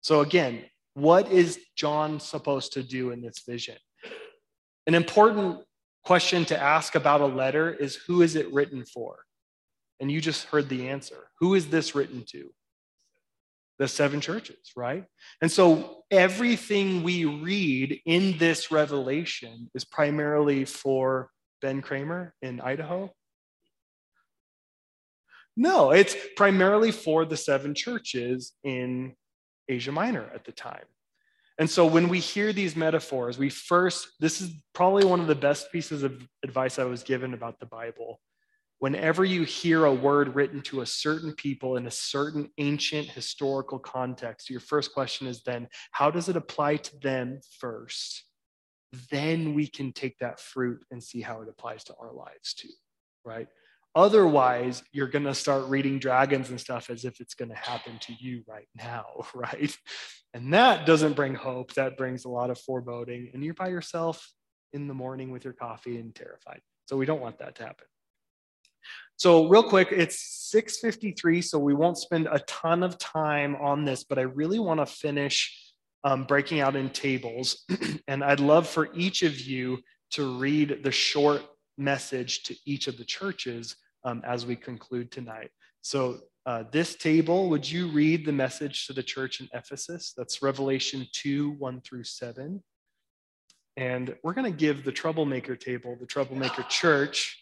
So, 0.00 0.20
again, 0.20 0.64
what 0.94 1.30
is 1.30 1.58
John 1.76 2.20
supposed 2.20 2.72
to 2.74 2.82
do 2.82 3.10
in 3.10 3.22
this 3.22 3.42
vision? 3.46 3.76
An 4.86 4.94
important 4.94 5.60
question 6.04 6.44
to 6.46 6.60
ask 6.60 6.94
about 6.94 7.20
a 7.20 7.26
letter 7.26 7.72
is 7.72 7.94
who 7.94 8.22
is 8.22 8.34
it 8.36 8.52
written 8.52 8.84
for? 8.84 9.20
And 10.00 10.10
you 10.10 10.20
just 10.20 10.46
heard 10.46 10.68
the 10.68 10.88
answer. 10.88 11.28
Who 11.38 11.54
is 11.54 11.68
this 11.68 11.94
written 11.94 12.24
to? 12.30 12.50
The 13.78 13.88
seven 13.88 14.20
churches, 14.20 14.72
right? 14.76 15.04
And 15.40 15.50
so 15.50 16.04
everything 16.10 17.02
we 17.02 17.24
read 17.24 18.00
in 18.04 18.38
this 18.38 18.70
revelation 18.70 19.70
is 19.74 19.84
primarily 19.84 20.64
for 20.64 21.30
Ben 21.60 21.82
Cremer 21.82 22.34
in 22.42 22.60
Idaho. 22.60 23.12
No, 25.56 25.90
it's 25.90 26.16
primarily 26.36 26.92
for 26.92 27.24
the 27.24 27.36
seven 27.36 27.74
churches 27.74 28.52
in 28.62 29.14
Asia 29.68 29.92
Minor 29.92 30.30
at 30.34 30.44
the 30.44 30.52
time. 30.52 30.84
And 31.58 31.68
so 31.68 31.86
when 31.86 32.08
we 32.08 32.18
hear 32.18 32.52
these 32.52 32.74
metaphors, 32.74 33.38
we 33.38 33.50
first, 33.50 34.08
this 34.18 34.40
is 34.40 34.50
probably 34.72 35.04
one 35.04 35.20
of 35.20 35.26
the 35.26 35.34
best 35.34 35.70
pieces 35.70 36.02
of 36.02 36.26
advice 36.42 36.78
I 36.78 36.84
was 36.84 37.02
given 37.02 37.34
about 37.34 37.60
the 37.60 37.66
Bible. 37.66 38.20
Whenever 38.82 39.24
you 39.24 39.44
hear 39.44 39.84
a 39.84 39.94
word 39.94 40.34
written 40.34 40.60
to 40.60 40.80
a 40.80 40.86
certain 40.86 41.32
people 41.34 41.76
in 41.76 41.86
a 41.86 41.90
certain 41.90 42.48
ancient 42.58 43.06
historical 43.06 43.78
context, 43.78 44.50
your 44.50 44.58
first 44.58 44.92
question 44.92 45.28
is 45.28 45.40
then, 45.44 45.68
how 45.92 46.10
does 46.10 46.28
it 46.28 46.34
apply 46.34 46.74
to 46.74 46.98
them 46.98 47.38
first? 47.60 48.24
Then 49.08 49.54
we 49.54 49.68
can 49.68 49.92
take 49.92 50.18
that 50.18 50.40
fruit 50.40 50.84
and 50.90 51.00
see 51.00 51.20
how 51.20 51.42
it 51.42 51.48
applies 51.48 51.84
to 51.84 51.94
our 51.94 52.12
lives 52.12 52.54
too, 52.54 52.72
right? 53.24 53.46
Otherwise, 53.94 54.82
you're 54.90 55.06
going 55.06 55.26
to 55.26 55.34
start 55.36 55.68
reading 55.68 56.00
dragons 56.00 56.50
and 56.50 56.60
stuff 56.60 56.90
as 56.90 57.04
if 57.04 57.20
it's 57.20 57.34
going 57.34 57.50
to 57.50 57.54
happen 57.54 58.00
to 58.00 58.12
you 58.18 58.42
right 58.48 58.66
now, 58.74 59.04
right? 59.32 59.78
And 60.34 60.52
that 60.54 60.86
doesn't 60.86 61.14
bring 61.14 61.36
hope. 61.36 61.72
That 61.74 61.96
brings 61.96 62.24
a 62.24 62.30
lot 62.30 62.50
of 62.50 62.58
foreboding. 62.58 63.30
And 63.32 63.44
you're 63.44 63.54
by 63.54 63.68
yourself 63.68 64.32
in 64.72 64.88
the 64.88 64.94
morning 64.94 65.30
with 65.30 65.44
your 65.44 65.54
coffee 65.54 65.98
and 65.98 66.12
terrified. 66.12 66.62
So 66.86 66.96
we 66.96 67.06
don't 67.06 67.20
want 67.20 67.38
that 67.38 67.54
to 67.54 67.62
happen. 67.62 67.86
So 69.22 69.46
real 69.46 69.62
quick, 69.62 69.92
it's 69.92 70.50
6:53, 70.52 71.42
so 71.42 71.56
we 71.56 71.74
won't 71.74 71.96
spend 71.96 72.26
a 72.26 72.40
ton 72.40 72.82
of 72.82 72.98
time 72.98 73.54
on 73.54 73.84
this, 73.84 74.02
but 74.02 74.18
I 74.18 74.22
really 74.22 74.58
want 74.58 74.80
to 74.80 74.86
finish 74.86 75.72
um, 76.02 76.24
breaking 76.24 76.58
out 76.58 76.74
in 76.74 76.90
tables, 76.90 77.64
and 78.08 78.24
I'd 78.24 78.40
love 78.40 78.68
for 78.68 78.92
each 78.96 79.22
of 79.22 79.38
you 79.38 79.78
to 80.14 80.40
read 80.40 80.82
the 80.82 80.90
short 80.90 81.42
message 81.78 82.42
to 82.42 82.56
each 82.66 82.88
of 82.88 82.98
the 82.98 83.04
churches 83.04 83.76
um, 84.02 84.22
as 84.26 84.44
we 84.44 84.56
conclude 84.56 85.12
tonight. 85.12 85.52
So, 85.82 86.18
uh, 86.44 86.64
this 86.72 86.96
table, 86.96 87.48
would 87.48 87.70
you 87.70 87.92
read 87.92 88.26
the 88.26 88.32
message 88.32 88.88
to 88.88 88.92
the 88.92 89.04
church 89.04 89.40
in 89.40 89.48
Ephesus? 89.54 90.14
That's 90.16 90.42
Revelation 90.42 91.06
2 91.12 91.52
1 91.60 91.80
through 91.82 92.02
7. 92.02 92.60
And 93.76 94.16
we're 94.24 94.34
going 94.34 94.50
to 94.50 94.58
give 94.58 94.82
the 94.82 94.90
troublemaker 94.90 95.54
table, 95.54 95.96
the 96.00 96.06
troublemaker 96.06 96.64
church. 96.64 97.38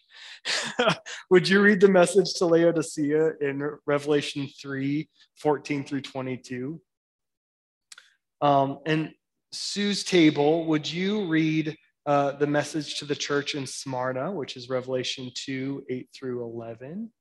would 1.29 1.47
you 1.47 1.61
read 1.61 1.79
the 1.79 1.87
message 1.87 2.33
to 2.35 2.45
Laodicea 2.45 3.33
in 3.41 3.77
Revelation 3.85 4.47
3 4.61 5.07
14 5.37 5.83
through 5.83 6.01
22? 6.01 6.81
Um, 8.41 8.79
and 8.85 9.11
Sue's 9.51 10.03
table, 10.03 10.65
would 10.65 10.91
you 10.91 11.25
read 11.27 11.77
uh, 12.05 12.31
the 12.31 12.47
message 12.47 12.97
to 12.97 13.05
the 13.05 13.15
church 13.15 13.53
in 13.53 13.67
Smyrna, 13.67 14.31
which 14.31 14.57
is 14.57 14.69
Revelation 14.69 15.31
2 15.35 15.85
8 15.89 16.09
through 16.13 16.43
11. 16.43 17.11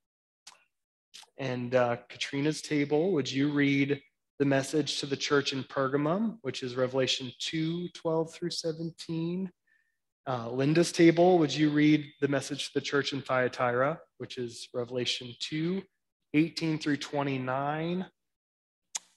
And 1.38 1.74
uh, 1.74 1.96
Katrina's 2.08 2.62
table, 2.62 3.12
would 3.12 3.30
you 3.30 3.50
read 3.50 4.00
the 4.38 4.44
message 4.46 4.98
to 5.00 5.06
the 5.06 5.16
church 5.16 5.52
in 5.52 5.64
Pergamum, 5.64 6.38
which 6.42 6.62
is 6.62 6.76
Revelation 6.76 7.30
2 7.40 7.90
12 7.90 8.32
through 8.32 8.50
17? 8.50 9.50
Uh, 10.26 10.50
Linda's 10.50 10.92
table, 10.92 11.38
would 11.38 11.54
you 11.54 11.70
read 11.70 12.04
the 12.20 12.28
message 12.28 12.66
to 12.66 12.70
the 12.74 12.80
church 12.80 13.12
in 13.12 13.22
Thyatira, 13.22 13.98
which 14.18 14.36
is 14.36 14.68
Revelation 14.74 15.34
2 15.40 15.82
18 16.34 16.78
through 16.78 16.98
29? 16.98 18.06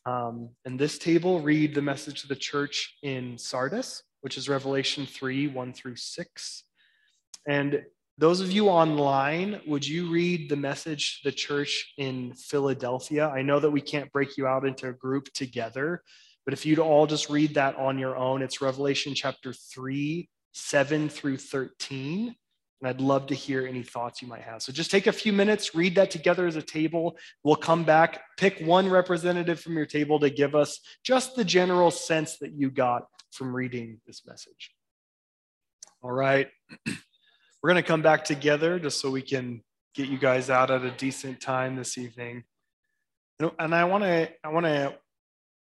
Um, 0.05 0.49
and 0.65 0.79
this 0.79 0.97
table, 0.97 1.41
read 1.41 1.75
the 1.75 1.81
message 1.81 2.21
to 2.21 2.27
the 2.27 2.35
church 2.35 2.97
in 3.03 3.37
Sardis, 3.37 4.03
which 4.21 4.37
is 4.37 4.49
Revelation 4.49 5.05
3 5.05 5.47
1 5.47 5.73
through 5.73 5.97
6. 5.97 6.63
And 7.47 7.83
those 8.17 8.41
of 8.41 8.51
you 8.51 8.69
online, 8.69 9.59
would 9.67 9.85
you 9.85 10.09
read 10.09 10.49
the 10.49 10.55
message 10.55 11.21
to 11.21 11.29
the 11.29 11.35
church 11.35 11.93
in 11.97 12.33
Philadelphia? 12.35 13.27
I 13.27 13.41
know 13.41 13.59
that 13.59 13.71
we 13.71 13.81
can't 13.81 14.11
break 14.11 14.37
you 14.37 14.47
out 14.47 14.65
into 14.65 14.87
a 14.87 14.93
group 14.93 15.33
together, 15.33 16.01
but 16.45 16.53
if 16.53 16.65
you'd 16.65 16.79
all 16.79 17.07
just 17.07 17.29
read 17.29 17.55
that 17.55 17.75
on 17.75 17.97
your 17.97 18.15
own, 18.15 18.41
it's 18.41 18.61
Revelation 18.61 19.13
chapter 19.15 19.53
3, 19.53 20.29
7 20.53 21.09
through 21.09 21.37
13. 21.37 22.35
And 22.81 22.89
I'd 22.89 23.01
love 23.01 23.27
to 23.27 23.35
hear 23.35 23.65
any 23.65 23.83
thoughts 23.83 24.21
you 24.21 24.27
might 24.27 24.41
have. 24.41 24.61
So 24.61 24.73
just 24.73 24.91
take 24.91 25.07
a 25.07 25.13
few 25.13 25.31
minutes, 25.31 25.73
read 25.73 25.95
that 25.95 26.11
together 26.11 26.47
as 26.47 26.57
a 26.57 26.61
table. 26.61 27.17
We'll 27.43 27.55
come 27.55 27.83
back, 27.83 28.21
pick 28.37 28.59
one 28.59 28.89
representative 28.89 29.59
from 29.59 29.77
your 29.77 29.85
table 29.85 30.19
to 30.19 30.29
give 30.29 30.53
us 30.53 30.79
just 31.03 31.35
the 31.35 31.45
general 31.45 31.91
sense 31.91 32.37
that 32.39 32.51
you 32.51 32.69
got 32.69 33.03
from 33.31 33.55
reading 33.55 34.01
this 34.05 34.23
message. 34.25 34.71
All 36.01 36.11
right. 36.11 36.49
We're 36.85 37.69
going 37.69 37.81
to 37.81 37.87
come 37.87 38.01
back 38.01 38.25
together 38.25 38.77
just 38.79 38.99
so 38.99 39.09
we 39.09 39.21
can 39.21 39.61
get 39.95 40.09
you 40.09 40.17
guys 40.17 40.49
out 40.49 40.69
at 40.69 40.83
a 40.83 40.91
decent 40.91 41.39
time 41.39 41.77
this 41.77 41.97
evening. 41.97 42.43
And 43.57 43.73
I 43.73 43.85
want 43.85 44.03
to 44.03 44.29
I 44.43 44.49
want 44.49 44.65
to 44.65 44.95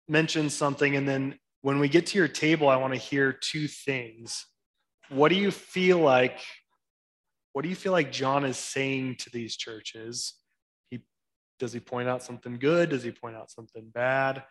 mention 0.09 0.51
something 0.51 0.97
and 0.97 1.07
then 1.07 1.39
when 1.61 1.79
we 1.79 1.89
get 1.89 2.07
to 2.07 2.19
your 2.19 2.29
table 2.29 2.69
I 2.69 2.77
want 2.77 2.93
to 2.95 2.99
hear 2.99 3.33
two 3.33 3.69
things. 3.69 4.47
What 5.13 5.29
do 5.29 5.37
you 5.37 5.51
feel 5.51 5.99
like 5.99 6.39
what 7.53 7.63
do 7.63 7.69
you 7.69 7.77
feel 7.77 7.93
like 7.93 8.11
John 8.11 8.45
is 8.45 8.57
saying 8.57 9.17
to 9.21 9.31
these 9.31 9.57
churches? 9.57 10.35
He 10.91 11.05
does 11.59 11.73
he 11.73 11.81
point 11.81 12.09
out 12.09 12.23
something 12.23 12.59
good? 12.59 12.91
Does 12.91 13.03
he 13.03 13.11
point 13.11 13.37
out 13.37 13.51
something 13.51 13.91
bad? 13.93 14.43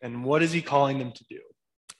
And 0.00 0.24
what 0.24 0.42
is 0.42 0.52
he 0.52 0.62
calling 0.62 0.98
them 0.98 1.12
to 1.12 1.24
do? 1.28 1.40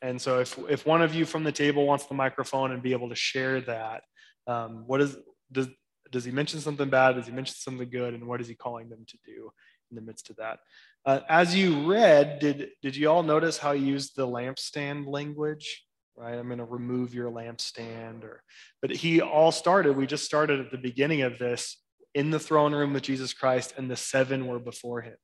And 0.02 0.20
so 0.20 0.40
if, 0.40 0.58
if 0.68 0.86
one 0.86 1.02
of 1.02 1.14
you 1.14 1.24
from 1.24 1.44
the 1.44 1.52
table 1.52 1.86
wants 1.86 2.06
the 2.06 2.14
microphone 2.14 2.72
and 2.72 2.82
be 2.82 2.92
able 2.92 3.08
to 3.08 3.14
share 3.14 3.60
that, 3.62 4.02
um, 4.46 4.84
what 4.86 5.00
is, 5.00 5.16
does, 5.50 5.68
does 6.10 6.24
he 6.24 6.30
mention 6.30 6.60
something 6.60 6.90
bad? 6.90 7.16
Does 7.16 7.26
he 7.26 7.32
mention 7.32 7.54
something 7.58 7.88
good? 7.88 8.14
And 8.14 8.26
what 8.26 8.40
is 8.40 8.48
he 8.48 8.54
calling 8.54 8.88
them 8.88 9.04
to 9.08 9.18
do 9.24 9.50
in 9.90 9.96
the 9.96 10.02
midst 10.02 10.28
of 10.28 10.36
that? 10.36 10.58
Uh, 11.04 11.20
as 11.28 11.56
you 11.56 11.90
read, 11.90 12.38
did, 12.40 12.68
did 12.82 12.94
you 12.94 13.08
all 13.08 13.22
notice 13.22 13.58
how 13.58 13.72
he 13.72 13.82
used 13.82 14.16
the 14.16 14.26
lampstand 14.26 15.06
language? 15.06 15.85
Right, 16.18 16.38
I'm 16.38 16.46
going 16.46 16.58
to 16.58 16.64
remove 16.64 17.12
your 17.12 17.30
lampstand. 17.30 18.24
Or, 18.24 18.42
but 18.80 18.90
he 18.90 19.20
all 19.20 19.52
started. 19.52 19.96
We 19.96 20.06
just 20.06 20.24
started 20.24 20.60
at 20.60 20.70
the 20.70 20.78
beginning 20.78 21.22
of 21.22 21.38
this 21.38 21.78
in 22.14 22.30
the 22.30 22.40
throne 22.40 22.74
room 22.74 22.94
with 22.94 23.02
Jesus 23.02 23.34
Christ, 23.34 23.74
and 23.76 23.90
the 23.90 23.96
seven 23.96 24.46
were 24.46 24.58
before 24.58 25.02
him. 25.02 25.16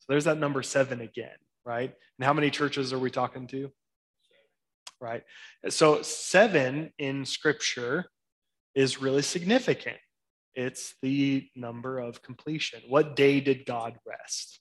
So 0.00 0.06
there's 0.08 0.24
that 0.24 0.38
number 0.38 0.62
seven 0.62 1.02
again, 1.02 1.36
right? 1.66 1.92
And 2.18 2.24
how 2.24 2.32
many 2.32 2.50
churches 2.50 2.92
are 2.92 2.98
we 2.98 3.10
talking 3.10 3.46
to? 3.48 3.70
right? 5.04 5.22
So, 5.68 6.02
seven 6.02 6.90
in 6.98 7.24
scripture 7.26 8.06
is 8.74 9.00
really 9.00 9.22
significant. 9.22 9.98
It's 10.54 10.94
the 11.02 11.46
number 11.54 11.98
of 11.98 12.22
completion. 12.22 12.80
What 12.88 13.16
day 13.16 13.40
did 13.40 13.66
God 13.66 13.98
rest? 14.06 14.60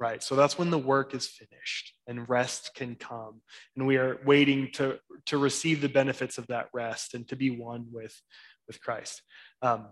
Right. 0.00 0.22
So 0.22 0.34
that's 0.34 0.58
when 0.58 0.70
the 0.70 0.78
work 0.78 1.14
is 1.14 1.26
finished 1.26 1.92
and 2.06 2.26
rest 2.26 2.70
can 2.74 2.94
come. 2.94 3.42
And 3.76 3.86
we 3.86 3.98
are 3.98 4.18
waiting 4.24 4.70
to, 4.72 4.98
to 5.26 5.36
receive 5.36 5.82
the 5.82 5.90
benefits 5.90 6.38
of 6.38 6.46
that 6.46 6.68
rest 6.72 7.12
and 7.12 7.28
to 7.28 7.36
be 7.36 7.50
one 7.50 7.86
with, 7.92 8.18
with 8.66 8.80
Christ. 8.80 9.20
Um, 9.60 9.88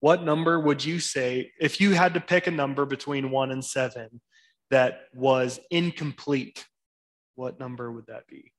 what 0.00 0.24
number 0.24 0.58
would 0.58 0.82
you 0.82 1.00
say, 1.00 1.52
if 1.60 1.82
you 1.82 1.92
had 1.92 2.14
to 2.14 2.20
pick 2.20 2.46
a 2.46 2.50
number 2.50 2.86
between 2.86 3.30
one 3.30 3.50
and 3.50 3.62
seven 3.62 4.22
that 4.70 5.02
was 5.14 5.60
incomplete 5.70 6.64
what 7.34 7.58
number 7.58 7.90
would 7.90 8.06
that 8.06 8.26
be? 8.26 8.52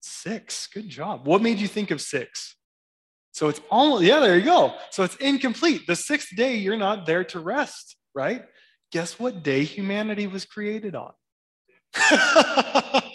Six. 0.00 0.66
Good 0.66 0.88
job. 0.88 1.26
What 1.26 1.42
made 1.42 1.58
you 1.58 1.68
think 1.68 1.90
of 1.90 2.00
six? 2.00 2.56
So 3.32 3.48
it's 3.48 3.60
almost, 3.70 4.04
yeah, 4.04 4.20
there 4.20 4.38
you 4.38 4.44
go. 4.44 4.74
So 4.90 5.02
it's 5.02 5.16
incomplete. 5.16 5.86
The 5.86 5.96
sixth 5.96 6.34
day, 6.36 6.56
you're 6.56 6.76
not 6.76 7.06
there 7.06 7.24
to 7.24 7.40
rest, 7.40 7.96
right? 8.14 8.44
Guess 8.92 9.18
what 9.18 9.42
day 9.42 9.64
humanity 9.64 10.26
was 10.26 10.44
created 10.44 10.94
on? 10.94 11.12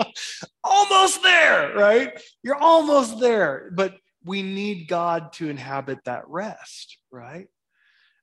almost 0.63 1.23
there, 1.23 1.73
right? 1.75 2.21
You're 2.43 2.61
almost 2.61 3.19
there. 3.19 3.71
But 3.73 3.95
we 4.23 4.41
need 4.41 4.87
God 4.87 5.33
to 5.33 5.49
inhabit 5.49 5.99
that 6.05 6.27
rest, 6.27 6.97
right? 7.11 7.47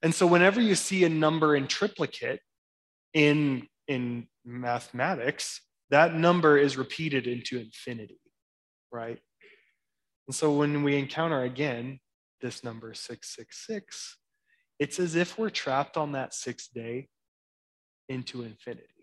And 0.02 0.14
so 0.14 0.26
whenever 0.26 0.60
you 0.60 0.74
see 0.74 1.04
a 1.04 1.08
number 1.08 1.56
in 1.56 1.66
triplicate 1.66 2.40
in, 3.14 3.66
in 3.88 4.28
mathematics, 4.44 5.60
that 5.90 6.14
number 6.14 6.56
is 6.56 6.76
repeated 6.76 7.26
into 7.26 7.58
infinity, 7.58 8.20
right? 8.92 9.18
And 10.28 10.34
so 10.34 10.52
when 10.52 10.82
we 10.82 10.96
encounter 10.96 11.42
again 11.42 11.98
this 12.40 12.62
number 12.62 12.94
666, 12.94 14.18
it's 14.78 15.00
as 15.00 15.16
if 15.16 15.38
we're 15.38 15.50
trapped 15.50 15.96
on 15.96 16.12
that 16.12 16.34
sixth 16.34 16.72
day 16.72 17.08
into 18.08 18.42
infinity. 18.42 18.98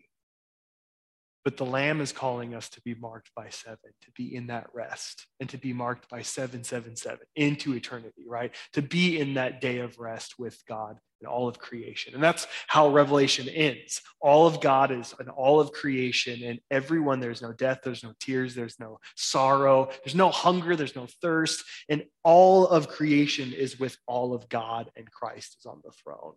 But 1.45 1.57
the 1.57 1.65
Lamb 1.65 2.01
is 2.01 2.11
calling 2.11 2.55
us 2.55 2.69
to 2.69 2.81
be 2.81 2.95
marked 2.95 3.29
by 3.35 3.49
seven, 3.49 3.91
to 4.01 4.11
be 4.17 4.35
in 4.35 4.47
that 4.47 4.65
rest, 4.73 5.27
and 5.39 5.47
to 5.49 5.59
be 5.59 5.73
marked 5.73 6.09
by 6.09 6.23
777 6.23 7.19
into 7.35 7.75
eternity, 7.75 8.23
right? 8.27 8.51
To 8.73 8.81
be 8.81 9.19
in 9.19 9.35
that 9.35 9.61
day 9.61 9.77
of 9.77 9.99
rest 9.99 10.39
with 10.39 10.59
God 10.67 10.97
and 11.21 11.27
all 11.27 11.47
of 11.47 11.59
creation. 11.59 12.15
And 12.15 12.23
that's 12.23 12.47
how 12.65 12.89
Revelation 12.89 13.47
ends. 13.47 14.01
All 14.21 14.47
of 14.47 14.59
God 14.59 14.89
is 14.89 15.13
an 15.19 15.29
all 15.29 15.59
of 15.59 15.71
creation, 15.71 16.43
and 16.43 16.59
everyone, 16.71 17.19
there's 17.19 17.43
no 17.43 17.53
death, 17.53 17.81
there's 17.83 18.03
no 18.03 18.13
tears, 18.19 18.55
there's 18.55 18.79
no 18.79 18.99
sorrow, 19.15 19.89
there's 20.03 20.15
no 20.15 20.31
hunger, 20.31 20.75
there's 20.75 20.95
no 20.95 21.07
thirst. 21.21 21.63
And 21.89 22.05
all 22.23 22.67
of 22.67 22.87
creation 22.87 23.53
is 23.53 23.79
with 23.79 23.95
all 24.07 24.33
of 24.33 24.49
God, 24.49 24.89
and 24.95 25.09
Christ 25.11 25.57
is 25.59 25.67
on 25.67 25.81
the 25.85 25.91
throne 25.91 26.33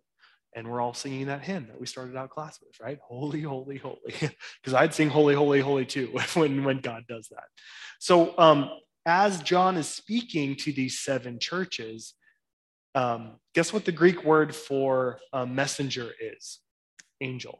and 0.55 0.69
we're 0.69 0.81
all 0.81 0.93
singing 0.93 1.27
that 1.27 1.43
hymn 1.43 1.67
that 1.67 1.79
we 1.79 1.85
started 1.85 2.15
out 2.15 2.29
class 2.29 2.59
with, 2.61 2.79
right? 2.81 2.99
Holy, 3.03 3.41
holy, 3.41 3.77
holy. 3.77 3.97
Because 4.61 4.73
I'd 4.73 4.93
sing 4.93 5.09
holy, 5.09 5.35
holy, 5.35 5.59
holy 5.59 5.85
too 5.85 6.07
when, 6.33 6.63
when 6.63 6.79
God 6.79 7.03
does 7.07 7.27
that. 7.29 7.45
So 7.99 8.37
um, 8.37 8.69
as 9.05 9.41
John 9.41 9.77
is 9.77 9.87
speaking 9.87 10.55
to 10.57 10.71
these 10.71 10.99
seven 10.99 11.39
churches, 11.39 12.13
um, 12.95 13.33
guess 13.53 13.71
what 13.71 13.85
the 13.85 13.91
Greek 13.91 14.23
word 14.23 14.55
for 14.55 15.19
a 15.31 15.45
messenger 15.45 16.09
is? 16.19 16.59
Angel. 17.21 17.59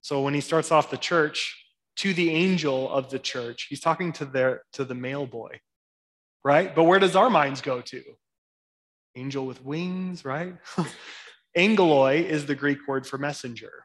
So 0.00 0.22
when 0.22 0.34
he 0.34 0.40
starts 0.40 0.72
off 0.72 0.90
the 0.90 0.96
church, 0.96 1.54
to 1.98 2.14
the 2.14 2.30
angel 2.30 2.88
of 2.90 3.10
the 3.10 3.18
church, 3.18 3.66
he's 3.68 3.80
talking 3.80 4.12
to 4.12 4.24
their 4.24 4.62
to 4.72 4.84
the 4.84 4.94
mail 4.94 5.26
boy, 5.26 5.60
right? 6.44 6.72
But 6.74 6.84
where 6.84 7.00
does 7.00 7.16
our 7.16 7.28
minds 7.28 7.60
go 7.60 7.80
to? 7.80 8.02
Angel 9.16 9.44
with 9.44 9.64
wings, 9.64 10.24
right? 10.24 10.54
Angeloi 11.56 12.24
is 12.24 12.46
the 12.46 12.54
Greek 12.54 12.86
word 12.86 13.06
for 13.06 13.18
messenger. 13.18 13.84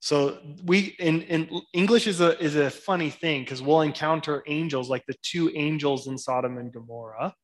So 0.00 0.38
we 0.64 0.96
in, 0.98 1.22
in 1.22 1.60
English 1.74 2.06
is 2.06 2.20
a 2.20 2.38
is 2.42 2.56
a 2.56 2.70
funny 2.70 3.10
thing 3.10 3.42
because 3.42 3.60
we'll 3.60 3.82
encounter 3.82 4.42
angels 4.46 4.88
like 4.88 5.04
the 5.06 5.16
two 5.22 5.50
angels 5.54 6.06
in 6.06 6.16
Sodom 6.16 6.56
and 6.56 6.72
Gomorrah 6.72 7.34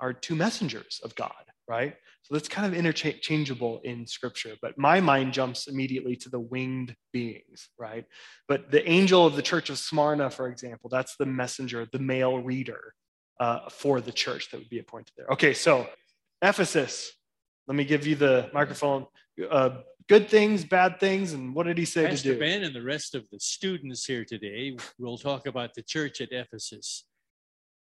are 0.00 0.12
two 0.12 0.34
messengers 0.34 1.00
of 1.04 1.14
God, 1.14 1.32
right? 1.68 1.94
So 2.22 2.34
that's 2.34 2.48
kind 2.48 2.66
of 2.66 2.74
interchangeable 2.74 3.80
in 3.84 4.04
scripture, 4.06 4.56
but 4.60 4.76
my 4.76 5.00
mind 5.00 5.32
jumps 5.32 5.68
immediately 5.68 6.16
to 6.16 6.28
the 6.28 6.40
winged 6.40 6.96
beings, 7.12 7.68
right? 7.78 8.04
But 8.48 8.72
the 8.72 8.86
angel 8.88 9.24
of 9.24 9.36
the 9.36 9.42
church 9.42 9.70
of 9.70 9.78
Smyrna, 9.78 10.30
for 10.30 10.48
example, 10.48 10.90
that's 10.90 11.14
the 11.16 11.26
messenger, 11.26 11.86
the 11.92 12.00
male 12.00 12.42
reader 12.42 12.94
uh, 13.38 13.68
for 13.70 14.00
the 14.00 14.10
church 14.10 14.50
that 14.50 14.58
would 14.58 14.68
be 14.68 14.80
appointed 14.80 15.12
there. 15.16 15.30
Okay, 15.30 15.54
so 15.54 15.88
Ephesus, 16.42 17.12
let 17.66 17.76
me 17.76 17.84
give 17.84 18.06
you 18.06 18.14
the 18.14 18.50
microphone. 18.52 19.06
Uh, 19.50 19.78
good 20.08 20.28
things, 20.28 20.64
bad 20.64 21.00
things, 21.00 21.32
and 21.32 21.54
what 21.54 21.66
did 21.66 21.78
he 21.78 21.84
say 21.84 22.06
Pastor 22.06 22.30
to 22.30 22.34
do? 22.34 22.40
Ben 22.40 22.62
and 22.62 22.74
the 22.74 22.82
rest 22.82 23.14
of 23.14 23.28
the 23.30 23.40
students 23.40 24.04
here 24.04 24.24
today 24.24 24.76
will 24.98 25.18
talk 25.18 25.46
about 25.46 25.74
the 25.74 25.82
church 25.82 26.20
at 26.20 26.32
Ephesus. 26.32 27.04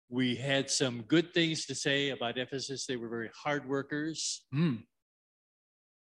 We 0.08 0.36
had 0.36 0.70
some 0.70 1.02
good 1.02 1.34
things 1.34 1.66
to 1.66 1.74
say 1.74 2.10
about 2.10 2.38
Ephesus. 2.38 2.86
They 2.86 2.96
were 2.96 3.08
very 3.08 3.30
hard 3.34 3.68
workers, 3.68 4.42
Mm, 4.54 4.84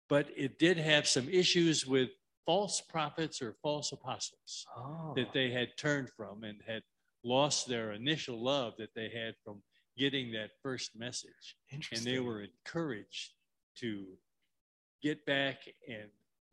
but 0.07 0.29
it 0.35 0.57
did 0.57 0.77
have 0.77 1.07
some 1.07 1.27
issues 1.29 1.85
with 1.85 2.09
false 2.45 2.81
prophets 2.81 3.41
or 3.41 3.55
false 3.61 3.91
apostles 3.91 4.65
oh, 4.75 5.13
that 5.15 5.33
they 5.33 5.51
had 5.51 5.67
turned 5.77 6.09
from 6.09 6.43
and 6.43 6.59
had 6.65 6.81
lost 7.23 7.67
their 7.67 7.91
initial 7.91 8.41
love 8.41 8.73
that 8.77 8.95
they 8.95 9.09
had 9.09 9.35
from 9.43 9.61
getting 9.97 10.31
that 10.31 10.51
first 10.63 10.91
message. 10.97 11.57
And 11.71 12.01
they 12.01 12.19
were 12.19 12.41
encouraged 12.41 13.33
to 13.81 14.05
get 15.01 15.25
back 15.25 15.57
and 15.87 16.09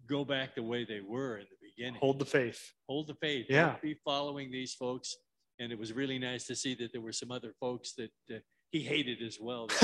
go 0.08 0.24
back 0.24 0.54
the 0.54 0.62
way 0.62 0.84
they 0.84 1.00
were 1.00 1.38
in 1.38 1.46
the 1.50 1.56
beginning. 1.76 2.00
hold 2.00 2.18
the 2.18 2.24
faith. 2.24 2.72
hold 2.88 3.06
the 3.08 3.14
faith. 3.14 3.46
Yeah. 3.48 3.66
Don't 3.66 3.82
be 3.82 3.96
following 4.04 4.50
these 4.50 4.74
folks. 4.74 5.16
And 5.58 5.72
it 5.72 5.78
was 5.78 5.92
really 5.92 6.18
nice 6.18 6.46
to 6.48 6.54
see 6.54 6.74
that 6.76 6.92
there 6.92 7.00
were 7.00 7.12
some 7.12 7.32
other 7.32 7.54
folks 7.58 7.94
that 7.94 8.10
uh, 8.30 8.38
he 8.70 8.80
hated 8.80 9.22
as 9.22 9.38
well. 9.40 9.68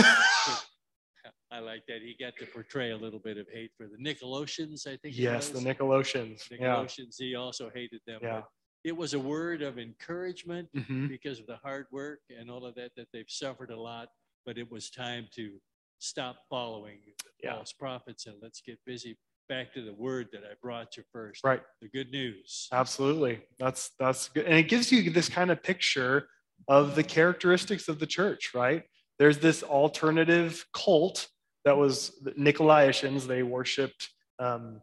I 1.53 1.61
like 1.61 1.85
that 1.87 1.99
he 2.03 2.17
got 2.19 2.37
to 2.39 2.47
portray 2.47 2.91
a 2.91 2.97
little 2.97 3.21
bit 3.21 3.39
of 3.39 3.47
hate 3.53 3.71
for 3.77 3.87
the 3.87 3.97
Nicolaitans. 3.97 4.87
I 4.87 4.97
think. 4.97 5.17
Yes, 5.17 5.49
the 5.51 5.55
was. 5.55 5.65
Nicolaitans. 5.65 6.43
Yeah. 6.51 6.85
He 7.19 7.35
also 7.37 7.71
hated 7.73 8.01
them. 8.07 8.21
Yeah. 8.23 8.43
It 8.85 8.97
was 8.97 9.15
a 9.15 9.19
word 9.21 9.63
of 9.63 9.79
encouragement 9.79 10.69
Mhm. 10.75 11.09
because 11.09 11.39
of 11.39 11.47
the 11.47 11.57
hard 11.59 11.87
work 11.93 12.21
and 12.37 12.51
all 12.51 12.65
of 12.67 12.75
that 12.75 12.91
that 12.97 13.07
they've 13.13 13.29
suffered 13.31 13.71
a 13.71 13.79
lot. 13.81 14.09
But 14.45 14.59
it 14.59 14.69
was 14.71 14.91
time 14.91 15.29
to 15.37 15.61
stop 16.03 16.37
following 16.51 16.99
Yeah. 17.43 17.55
false 17.55 17.73
prophets 17.73 18.27
and 18.27 18.37
let's 18.43 18.61
get 18.61 18.79
busy. 18.85 19.17
Back 19.49 19.73
to 19.75 19.85
the 19.85 19.93
word 19.93 20.29
that 20.33 20.43
I 20.45 20.55
brought 20.61 20.97
you 20.97 21.03
first. 21.13 21.45
Right. 21.45 21.63
The 21.81 21.89
good 21.89 22.11
news. 22.11 22.69
Absolutely. 22.73 23.43
That's 23.59 23.91
that's 23.99 24.29
good. 24.29 24.47
And 24.47 24.57
it 24.57 24.69
gives 24.69 24.91
you 24.91 25.11
this 25.11 25.29
kind 25.29 25.51
of 25.51 25.63
picture 25.63 26.29
of 26.69 26.95
the 26.95 27.03
characteristics 27.03 27.89
of 27.89 27.99
the 27.99 28.07
church, 28.07 28.53
right? 28.55 28.85
There's 29.19 29.39
this 29.39 29.63
alternative 29.63 30.65
cult 30.73 31.29
that 31.65 31.77
was 31.77 32.19
the 32.23 32.33
Nicolaitans. 32.33 33.27
They 33.27 33.43
worshipped 33.43 34.09
um, 34.39 34.81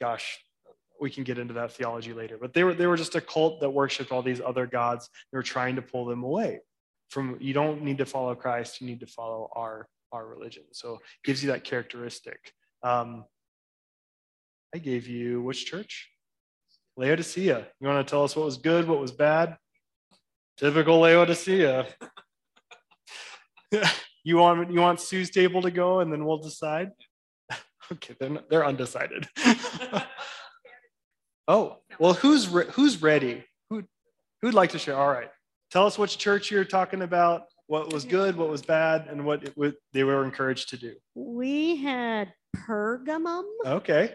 gosh, 0.00 0.38
we 1.00 1.10
can 1.10 1.24
get 1.24 1.38
into 1.38 1.54
that 1.54 1.72
theology 1.72 2.12
later, 2.12 2.36
but 2.40 2.52
they 2.52 2.64
were 2.64 2.74
they 2.74 2.86
were 2.86 2.96
just 2.96 3.14
a 3.14 3.20
cult 3.20 3.60
that 3.60 3.70
worshipped 3.70 4.12
all 4.12 4.22
these 4.22 4.40
other 4.40 4.66
gods. 4.66 5.08
They 5.30 5.38
were 5.38 5.42
trying 5.42 5.76
to 5.76 5.82
pull 5.82 6.04
them 6.04 6.22
away 6.22 6.60
from 7.12 7.36
you 7.40 7.52
don't 7.52 7.82
need 7.82 7.98
to 7.98 8.06
follow 8.06 8.34
Christ, 8.34 8.80
you 8.80 8.86
need 8.86 9.00
to 9.00 9.06
follow 9.06 9.50
our 9.54 9.86
our 10.12 10.26
religion. 10.26 10.64
So 10.72 10.94
it 10.94 11.00
gives 11.24 11.42
you 11.42 11.50
that 11.50 11.64
characteristic. 11.64 12.52
Um, 12.82 13.24
I 14.74 14.78
gave 14.78 15.06
you 15.06 15.42
which 15.42 15.66
church? 15.66 16.10
Laodicea. 16.96 17.66
You 17.80 17.88
want 17.88 18.06
to 18.06 18.10
tell 18.10 18.24
us 18.24 18.36
what 18.36 18.44
was 18.44 18.58
good, 18.58 18.86
what 18.86 19.00
was 19.00 19.12
bad? 19.12 19.56
Typical 20.58 21.00
Laodicea. 21.00 21.86
you 24.24 24.36
want 24.36 24.70
you 24.70 24.80
want 24.80 25.00
Sue's 25.00 25.30
table 25.30 25.62
to 25.62 25.70
go, 25.70 26.00
and 26.00 26.12
then 26.12 26.24
we'll 26.24 26.38
decide. 26.38 26.90
okay, 27.92 28.14
they're 28.20 28.30
not, 28.30 28.50
they're 28.50 28.66
undecided. 28.66 29.26
oh 31.48 31.78
well, 31.98 32.14
who's 32.14 32.48
re- 32.48 32.70
who's 32.72 33.00
ready? 33.00 33.44
Who 33.70 33.84
who'd 34.42 34.54
like 34.54 34.70
to 34.70 34.78
share? 34.78 34.96
All 34.96 35.08
right, 35.08 35.30
tell 35.70 35.86
us 35.86 35.98
which 35.98 36.18
church 36.18 36.50
you're 36.50 36.64
talking 36.64 37.02
about. 37.02 37.44
What 37.72 37.90
was 37.90 38.04
good, 38.04 38.36
what 38.36 38.50
was 38.50 38.60
bad, 38.60 39.06
and 39.08 39.24
what 39.24 39.44
it, 39.44 39.56
what 39.56 39.76
they 39.94 40.04
were 40.04 40.26
encouraged 40.26 40.68
to 40.68 40.76
do. 40.76 40.94
We 41.14 41.76
had 41.76 42.34
Pergamum. 42.54 43.44
Okay. 43.64 44.14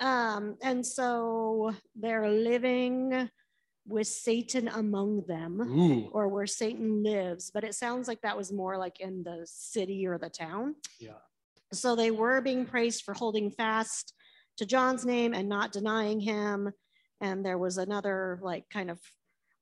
Um, 0.00 0.56
and 0.62 0.86
so 0.86 1.74
they're 1.94 2.30
living 2.30 3.28
with 3.86 4.06
Satan 4.06 4.68
among 4.68 5.26
them, 5.28 5.60
Ooh. 5.60 6.08
or 6.12 6.28
where 6.28 6.46
Satan 6.46 7.02
lives. 7.02 7.50
But 7.52 7.62
it 7.62 7.74
sounds 7.74 8.08
like 8.08 8.22
that 8.22 8.38
was 8.38 8.50
more 8.50 8.78
like 8.78 9.00
in 9.00 9.22
the 9.22 9.42
city 9.44 10.06
or 10.06 10.16
the 10.16 10.30
town. 10.30 10.74
Yeah. 10.98 11.20
So 11.74 11.94
they 11.94 12.10
were 12.10 12.40
being 12.40 12.64
praised 12.64 13.04
for 13.04 13.12
holding 13.12 13.50
fast 13.50 14.14
to 14.56 14.64
John's 14.64 15.04
name 15.04 15.34
and 15.34 15.46
not 15.46 15.72
denying 15.72 16.20
him. 16.20 16.72
And 17.20 17.44
there 17.44 17.58
was 17.58 17.76
another, 17.76 18.38
like, 18.40 18.64
kind 18.70 18.90
of 18.90 18.98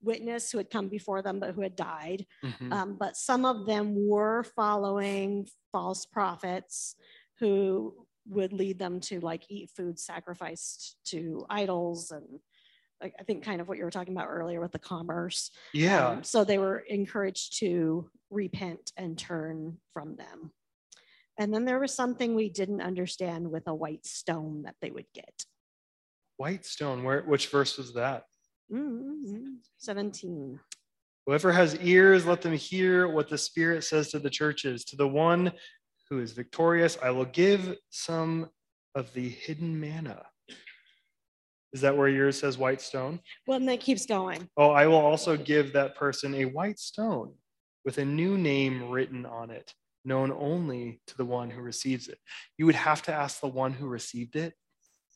witness 0.02 0.50
who 0.50 0.58
had 0.58 0.70
come 0.70 0.88
before 0.88 1.22
them, 1.22 1.40
but 1.40 1.54
who 1.54 1.62
had 1.62 1.76
died. 1.76 2.26
Mhm. 2.44 2.72
Um, 2.72 2.96
but 2.98 3.16
some 3.16 3.44
of 3.44 3.66
them 3.66 3.94
were 4.08 4.44
following 4.44 5.48
false 5.72 6.06
prophets 6.06 6.96
who 7.38 8.06
would 8.28 8.52
lead 8.52 8.78
them 8.78 9.00
to 9.00 9.20
like 9.20 9.44
eat 9.48 9.70
food 9.76 9.98
sacrificed 9.98 10.96
to 11.04 11.46
idols 11.48 12.10
and 12.10 12.40
like 13.00 13.14
I 13.20 13.24
think 13.24 13.44
kind 13.44 13.60
of 13.60 13.68
what 13.68 13.76
you 13.76 13.84
were 13.84 13.90
talking 13.90 14.14
about 14.14 14.28
earlier 14.28 14.60
with 14.60 14.72
the 14.72 14.78
commerce. 14.78 15.50
yeah. 15.74 16.08
Um, 16.08 16.24
so 16.24 16.44
they 16.44 16.58
were 16.58 16.78
encouraged 16.78 17.58
to 17.58 18.08
repent 18.30 18.92
and 18.96 19.18
turn 19.18 19.78
from 19.92 20.16
them. 20.16 20.52
And 21.38 21.52
then 21.52 21.66
there 21.66 21.78
was 21.78 21.92
something 21.92 22.34
we 22.34 22.48
didn't 22.48 22.80
understand 22.80 23.50
with 23.50 23.68
a 23.68 23.74
white 23.74 24.06
stone 24.06 24.62
that 24.62 24.76
they 24.80 24.90
would 24.90 25.06
get. 25.12 25.44
White 26.38 26.64
stone. 26.64 27.04
Where? 27.04 27.22
Which 27.22 27.48
verse 27.48 27.76
was 27.76 27.92
that? 27.94 28.24
Mhm. 28.70 29.58
17. 29.78 30.60
Whoever 31.26 31.52
has 31.52 31.76
ears, 31.80 32.24
let 32.24 32.42
them 32.42 32.52
hear 32.54 33.08
what 33.08 33.28
the 33.28 33.38
Spirit 33.38 33.82
says 33.84 34.10
to 34.10 34.18
the 34.18 34.30
churches. 34.30 34.84
To 34.86 34.96
the 34.96 35.08
one 35.08 35.52
who 36.08 36.20
is 36.20 36.32
victorious, 36.32 36.96
I 37.02 37.10
will 37.10 37.24
give 37.24 37.76
some 37.90 38.50
of 38.94 39.12
the 39.12 39.28
hidden 39.28 39.78
manna. 39.78 40.24
Is 41.72 41.80
that 41.80 41.96
where 41.96 42.08
yours 42.08 42.38
says 42.38 42.56
white 42.56 42.80
stone? 42.80 43.20
Well, 43.46 43.58
and 43.58 43.68
that 43.68 43.80
keeps 43.80 44.06
going. 44.06 44.48
Oh, 44.56 44.70
I 44.70 44.86
will 44.86 44.96
also 44.96 45.36
give 45.36 45.72
that 45.72 45.96
person 45.96 46.34
a 46.34 46.44
white 46.46 46.78
stone 46.78 47.34
with 47.84 47.98
a 47.98 48.04
new 48.04 48.38
name 48.38 48.88
written 48.88 49.26
on 49.26 49.50
it, 49.50 49.74
known 50.04 50.32
only 50.32 51.00
to 51.08 51.16
the 51.16 51.24
one 51.24 51.50
who 51.50 51.60
receives 51.60 52.08
it. 52.08 52.18
You 52.56 52.66
would 52.66 52.76
have 52.76 53.02
to 53.02 53.12
ask 53.12 53.40
the 53.40 53.48
one 53.48 53.72
who 53.72 53.88
received 53.88 54.36
it 54.36 54.54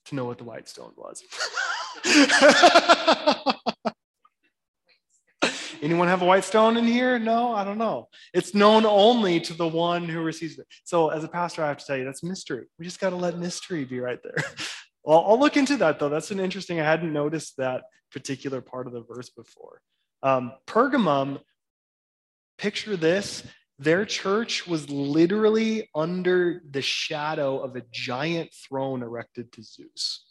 to 0.06 0.14
know 0.16 0.24
what 0.24 0.38
the 0.38 0.44
white 0.44 0.68
stone 0.68 0.92
was. 0.96 1.22
Anyone 5.82 6.08
have 6.08 6.20
a 6.20 6.26
white 6.26 6.44
stone 6.44 6.76
in 6.76 6.84
here? 6.84 7.18
No, 7.18 7.54
I 7.54 7.64
don't 7.64 7.78
know. 7.78 8.08
It's 8.34 8.54
known 8.54 8.84
only 8.84 9.40
to 9.40 9.54
the 9.54 9.66
one 9.66 10.06
who 10.06 10.20
receives 10.20 10.58
it. 10.58 10.66
So, 10.84 11.08
as 11.08 11.24
a 11.24 11.28
pastor, 11.28 11.64
I 11.64 11.68
have 11.68 11.78
to 11.78 11.86
tell 11.86 11.96
you 11.96 12.04
that's 12.04 12.22
mystery. 12.22 12.66
We 12.78 12.84
just 12.84 13.00
got 13.00 13.10
to 13.10 13.16
let 13.16 13.38
mystery 13.38 13.84
be 13.84 14.00
right 14.00 14.18
there. 14.22 14.36
Well, 15.02 15.24
I'll 15.26 15.40
look 15.40 15.56
into 15.56 15.78
that 15.78 15.98
though. 15.98 16.10
That's 16.10 16.30
an 16.30 16.40
interesting. 16.40 16.78
I 16.80 16.84
hadn't 16.84 17.12
noticed 17.12 17.56
that 17.56 17.84
particular 18.12 18.60
part 18.60 18.86
of 18.86 18.92
the 18.92 19.00
verse 19.02 19.30
before. 19.30 19.80
Um, 20.22 20.52
Pergamum, 20.66 21.40
picture 22.58 22.96
this. 22.96 23.42
Their 23.78 24.04
church 24.04 24.66
was 24.66 24.90
literally 24.90 25.88
under 25.94 26.62
the 26.68 26.82
shadow 26.82 27.60
of 27.60 27.76
a 27.76 27.82
giant 27.90 28.52
throne 28.52 29.02
erected 29.02 29.52
to 29.52 29.62
Zeus. 29.62 30.26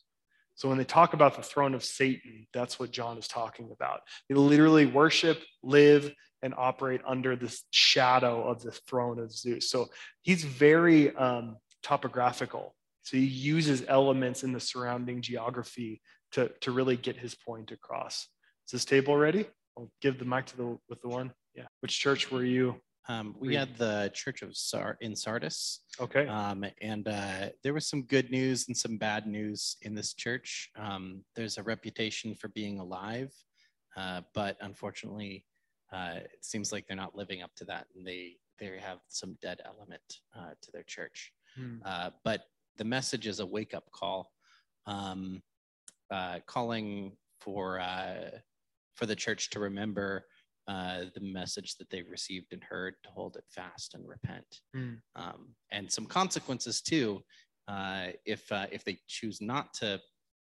So 0.59 0.67
when 0.67 0.77
they 0.77 0.83
talk 0.83 1.13
about 1.13 1.37
the 1.37 1.41
throne 1.41 1.73
of 1.73 1.85
Satan, 1.85 2.45
that's 2.53 2.77
what 2.77 2.91
John 2.91 3.17
is 3.17 3.29
talking 3.29 3.71
about. 3.71 4.01
They 4.27 4.35
literally 4.35 4.85
worship, 4.85 5.41
live, 5.63 6.13
and 6.41 6.53
operate 6.57 6.99
under 7.07 7.37
the 7.37 7.57
shadow 7.71 8.43
of 8.43 8.61
the 8.61 8.73
throne 8.73 9.19
of 9.19 9.31
Zeus. 9.31 9.71
So 9.71 9.87
he's 10.21 10.43
very 10.43 11.15
um, 11.15 11.55
topographical. 11.81 12.75
So 13.03 13.15
he 13.15 13.23
uses 13.23 13.85
elements 13.87 14.43
in 14.43 14.51
the 14.51 14.59
surrounding 14.59 15.21
geography 15.21 16.01
to, 16.33 16.51
to 16.59 16.71
really 16.71 16.97
get 16.97 17.15
his 17.15 17.35
point 17.35 17.71
across. 17.71 18.27
Is 18.67 18.73
this 18.73 18.83
table 18.83 19.15
ready? 19.15 19.47
I'll 19.77 19.89
give 20.01 20.19
the 20.19 20.25
mic 20.25 20.47
to 20.47 20.57
the 20.57 20.77
with 20.89 21.01
the 21.01 21.07
one. 21.07 21.31
Yeah. 21.55 21.67
Which 21.79 21.97
church 21.97 22.31
were 22.31 22.43
you? 22.43 22.81
Um, 23.09 23.35
we 23.39 23.55
had 23.55 23.75
the 23.75 24.11
Church 24.13 24.43
of 24.43 24.55
Sar 24.55 24.95
in 25.01 25.15
Sardis, 25.15 25.79
Okay. 25.99 26.27
um, 26.27 26.63
and 26.79 27.07
uh, 27.07 27.49
there 27.63 27.73
was 27.73 27.89
some 27.89 28.03
good 28.03 28.29
news 28.29 28.67
and 28.67 28.77
some 28.77 28.99
bad 28.99 29.25
news 29.25 29.77
in 29.81 29.95
this 29.95 30.13
church. 30.13 30.69
Um, 30.77 31.23
there's 31.35 31.57
a 31.57 31.63
reputation 31.63 32.35
for 32.35 32.49
being 32.49 32.77
alive, 32.79 33.33
uh, 33.97 34.21
but 34.35 34.57
unfortunately, 34.61 35.43
uh, 35.91 36.19
it 36.23 36.45
seems 36.45 36.71
like 36.71 36.85
they're 36.85 36.95
not 36.95 37.15
living 37.15 37.41
up 37.41 37.49
to 37.55 37.65
that, 37.65 37.87
and 37.95 38.05
they 38.05 38.37
they 38.59 38.77
have 38.77 38.99
some 39.07 39.37
dead 39.41 39.59
element 39.65 40.19
uh, 40.37 40.51
to 40.61 40.71
their 40.71 40.83
church. 40.83 41.33
Hmm. 41.55 41.77
Uh, 41.83 42.11
but 42.23 42.41
the 42.77 42.83
message 42.83 43.25
is 43.25 43.39
a 43.39 43.45
wake 43.45 43.73
up 43.73 43.89
call, 43.91 44.31
um, 44.85 45.41
uh, 46.11 46.41
calling 46.45 47.17
for 47.41 47.79
uh, 47.79 48.29
for 48.93 49.07
the 49.07 49.15
church 49.15 49.49
to 49.49 49.59
remember 49.59 50.27
uh, 50.69 50.99
the 51.15 51.21
message 51.21 51.75
that 51.77 51.89
they 51.89 52.01
received 52.03 52.53
and 52.53 52.63
heard, 52.63 52.93
to 53.03 53.09
hold 53.09 53.35
it 53.35 53.45
fast 53.49 53.95
and 53.95 54.07
repent, 54.07 54.51
Hmm. 54.73 54.95
um, 55.15 55.41
and 55.71 55.91
some 55.91 56.05
consequences 56.05 56.81
too 56.81 57.23
uh, 57.67 58.07
if 58.25 58.51
uh, 58.51 58.67
if 58.71 58.83
they 58.83 58.97
choose 59.07 59.41
not 59.41 59.73
to 59.79 59.99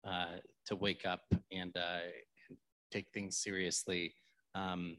uh, 0.04 0.36
to 0.66 0.76
wake 0.76 1.04
up 1.06 1.22
and, 1.52 1.76
uh, 1.76 2.08
and 2.48 2.58
take 2.90 3.06
things 3.12 3.38
seriously. 3.46 4.14
Um, 4.54 4.96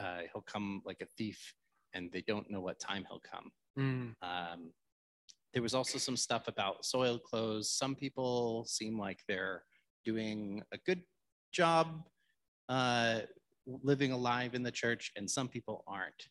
uh, 0.00 0.22
he'll 0.32 0.42
come 0.42 0.82
like 0.84 1.00
a 1.02 1.06
thief, 1.18 1.54
and 1.92 2.10
they 2.12 2.22
don't 2.22 2.50
know 2.50 2.60
what 2.60 2.80
time 2.80 3.04
he'll 3.08 3.22
come. 3.32 3.50
Hmm. 3.76 4.08
Um, 4.22 4.72
there 5.52 5.62
was 5.62 5.74
also 5.74 5.98
some 5.98 6.16
stuff 6.16 6.48
about 6.48 6.84
soiled 6.84 7.22
clothes. 7.22 7.70
Some 7.70 7.94
people 7.94 8.64
seem 8.66 8.98
like 8.98 9.20
they're 9.28 9.62
doing 10.04 10.62
a 10.72 10.78
good 10.78 11.02
job 11.52 11.86
uh, 12.68 13.20
living 13.66 14.12
alive 14.12 14.54
in 14.54 14.62
the 14.62 14.70
church, 14.70 15.12
and 15.16 15.30
some 15.30 15.48
people 15.48 15.84
aren't. 15.86 16.28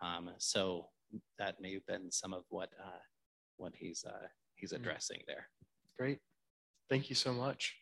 Um, 0.00 0.30
so 0.38 0.88
that 1.38 1.60
may 1.60 1.72
have 1.74 1.86
been 1.86 2.10
some 2.10 2.32
of 2.32 2.44
what 2.50 2.70
uh, 2.82 3.00
what 3.56 3.72
he's 3.74 4.04
uh, 4.04 4.26
he's 4.54 4.72
Mm. 4.72 4.76
addressing 4.76 5.20
there. 5.26 5.48
Great. 5.98 6.18
Thank 6.90 7.08
you 7.10 7.16
so 7.16 7.32
much. 7.32 7.74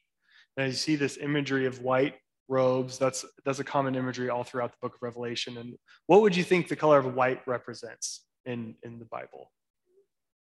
Now 0.56 0.64
you 0.64 0.72
see 0.72 0.96
this 0.96 1.16
imagery 1.18 1.66
of 1.66 1.80
white 1.80 2.14
robes. 2.48 2.98
That's 2.98 3.24
that's 3.44 3.58
a 3.58 3.64
common 3.64 3.94
imagery 3.94 4.28
all 4.30 4.44
throughout 4.44 4.70
the 4.72 4.78
book 4.80 4.94
of 4.94 5.02
Revelation. 5.02 5.58
And 5.58 5.74
what 6.06 6.20
would 6.22 6.36
you 6.36 6.44
think 6.44 6.68
the 6.68 6.76
color 6.76 6.98
of 6.98 7.14
white 7.14 7.40
represents 7.46 8.24
in, 8.44 8.76
in 8.82 8.98
the 8.98 9.06
Bible? 9.06 9.50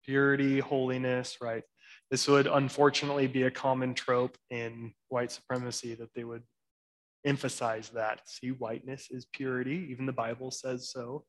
Purity, 0.03 0.59
holiness, 0.59 1.37
right? 1.41 1.63
This 2.09 2.27
would 2.27 2.47
unfortunately 2.47 3.27
be 3.27 3.43
a 3.43 3.51
common 3.51 3.93
trope 3.93 4.35
in 4.49 4.93
white 5.09 5.31
supremacy 5.31 5.93
that 5.95 6.09
they 6.15 6.23
would 6.23 6.43
emphasize 7.25 7.89
that. 7.89 8.21
See, 8.27 8.49
whiteness 8.49 9.07
is 9.11 9.27
purity. 9.33 9.87
Even 9.91 10.05
the 10.05 10.13
Bible 10.13 10.51
says 10.51 10.91
so. 10.91 11.25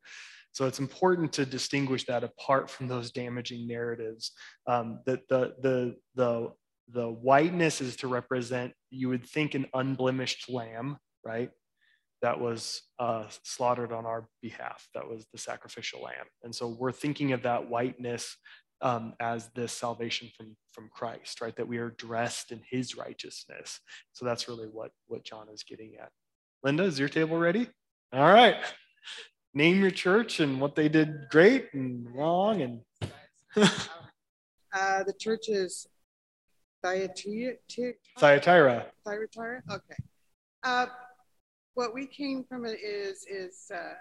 So 0.51 0.67
it's 0.67 0.79
important 0.79 1.33
to 1.33 1.45
distinguish 1.45 2.05
that 2.05 2.23
apart 2.23 2.69
from 2.69 2.87
those 2.87 3.11
damaging 3.11 3.67
narratives. 3.67 4.31
Um, 4.67 4.99
that 5.05 5.27
the 5.27 5.55
the 5.61 5.95
the 6.15 6.51
the 6.89 7.07
whiteness 7.07 7.81
is 7.81 7.95
to 7.97 8.07
represent, 8.07 8.73
you 8.89 9.09
would 9.09 9.25
think, 9.25 9.55
an 9.55 9.65
unblemished 9.73 10.49
lamb, 10.49 10.97
right? 11.23 11.49
That 12.21 12.39
was 12.39 12.81
uh, 12.99 13.25
slaughtered 13.43 13.91
on 13.91 14.05
our 14.05 14.27
behalf. 14.41 14.87
That 14.93 15.09
was 15.09 15.25
the 15.31 15.37
sacrificial 15.37 16.01
lamb. 16.01 16.25
And 16.43 16.53
so 16.53 16.67
we're 16.79 16.91
thinking 16.91 17.33
of 17.33 17.43
that 17.43 17.69
whiteness 17.69 18.37
um, 18.83 19.13
as 19.19 19.49
this 19.55 19.71
salvation 19.71 20.29
from, 20.37 20.55
from 20.71 20.89
Christ, 20.93 21.41
right? 21.41 21.55
That 21.55 21.67
we 21.67 21.77
are 21.77 21.89
dressed 21.89 22.51
in 22.51 22.61
his 22.69 22.95
righteousness. 22.95 23.79
So 24.11 24.25
that's 24.25 24.47
really 24.47 24.67
what, 24.67 24.91
what 25.07 25.23
John 25.23 25.47
is 25.51 25.63
getting 25.63 25.95
at. 25.99 26.09
Linda, 26.63 26.83
is 26.83 26.99
your 26.99 27.09
table 27.09 27.37
ready? 27.37 27.69
All 28.11 28.31
right. 28.31 28.57
Name 29.53 29.81
your 29.81 29.91
church 29.91 30.39
and 30.39 30.59
what 30.59 30.75
they 30.75 30.89
did 30.89 31.29
great 31.31 31.73
and 31.73 32.05
wrong 32.13 32.61
and 32.61 32.81
Uh, 34.75 35.03
the 35.03 35.13
church 35.13 35.49
is 35.49 35.87
Thyatira. 36.81 37.53
Thyatira. 38.17 38.87
Thyatira. 39.05 39.61
Okay. 39.69 39.95
Uh, 40.63 40.87
what 41.75 41.93
we 41.93 42.07
came 42.07 42.43
from 42.43 42.65
it 42.65 42.79
is 42.83 43.25
is 43.29 43.71
uh, 43.73 43.93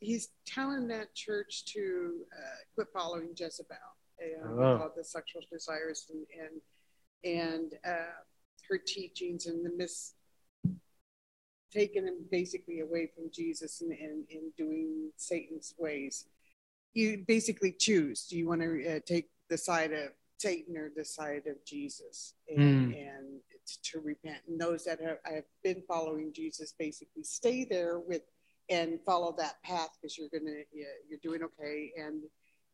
he's 0.00 0.28
telling 0.46 0.88
that 0.88 1.14
church 1.14 1.64
to 1.66 2.12
uh, 2.32 2.56
quit 2.74 2.88
following 2.92 3.30
Jezebel, 3.36 3.76
uh, 4.20 4.48
Oh. 4.48 4.78
all 4.82 4.92
the 4.96 5.04
sexual 5.04 5.42
desires 5.50 6.10
and 6.10 6.26
and 6.40 6.60
and 7.24 7.72
uh, 7.86 8.12
her 8.68 8.78
teachings 8.78 9.46
and 9.46 9.64
the 9.64 9.70
mis 9.76 10.14
taking 11.72 12.06
him 12.06 12.18
basically 12.30 12.80
away 12.80 13.10
from 13.14 13.24
Jesus 13.32 13.80
and, 13.80 13.90
and, 13.90 14.24
and 14.30 14.54
doing 14.56 15.10
Satan's 15.16 15.74
ways. 15.76 16.26
You 16.92 17.24
basically 17.26 17.72
choose. 17.72 18.26
Do 18.26 18.38
you 18.38 18.46
want 18.46 18.60
to 18.60 18.96
uh, 18.96 19.00
take 19.04 19.28
the 19.50 19.58
side 19.58 19.92
of 19.92 20.10
Satan 20.38 20.76
or 20.76 20.92
the 20.94 21.04
side 21.04 21.48
of 21.48 21.56
Jesus? 21.66 22.34
And, 22.48 22.94
and 22.94 23.40
to 23.82 23.98
repent. 24.00 24.38
And 24.46 24.60
those 24.60 24.84
that 24.84 25.00
have, 25.00 25.18
have 25.24 25.44
been 25.64 25.82
following 25.88 26.32
Jesus 26.32 26.74
basically 26.78 27.24
stay 27.24 27.64
there 27.64 27.98
with 27.98 28.22
and 28.70 28.98
follow 29.04 29.34
that 29.38 29.62
path 29.62 29.90
because 30.00 30.16
you're 30.18 30.28
gonna 30.32 30.56
you're 30.72 31.18
doing 31.22 31.42
okay. 31.42 31.92
And 31.96 32.22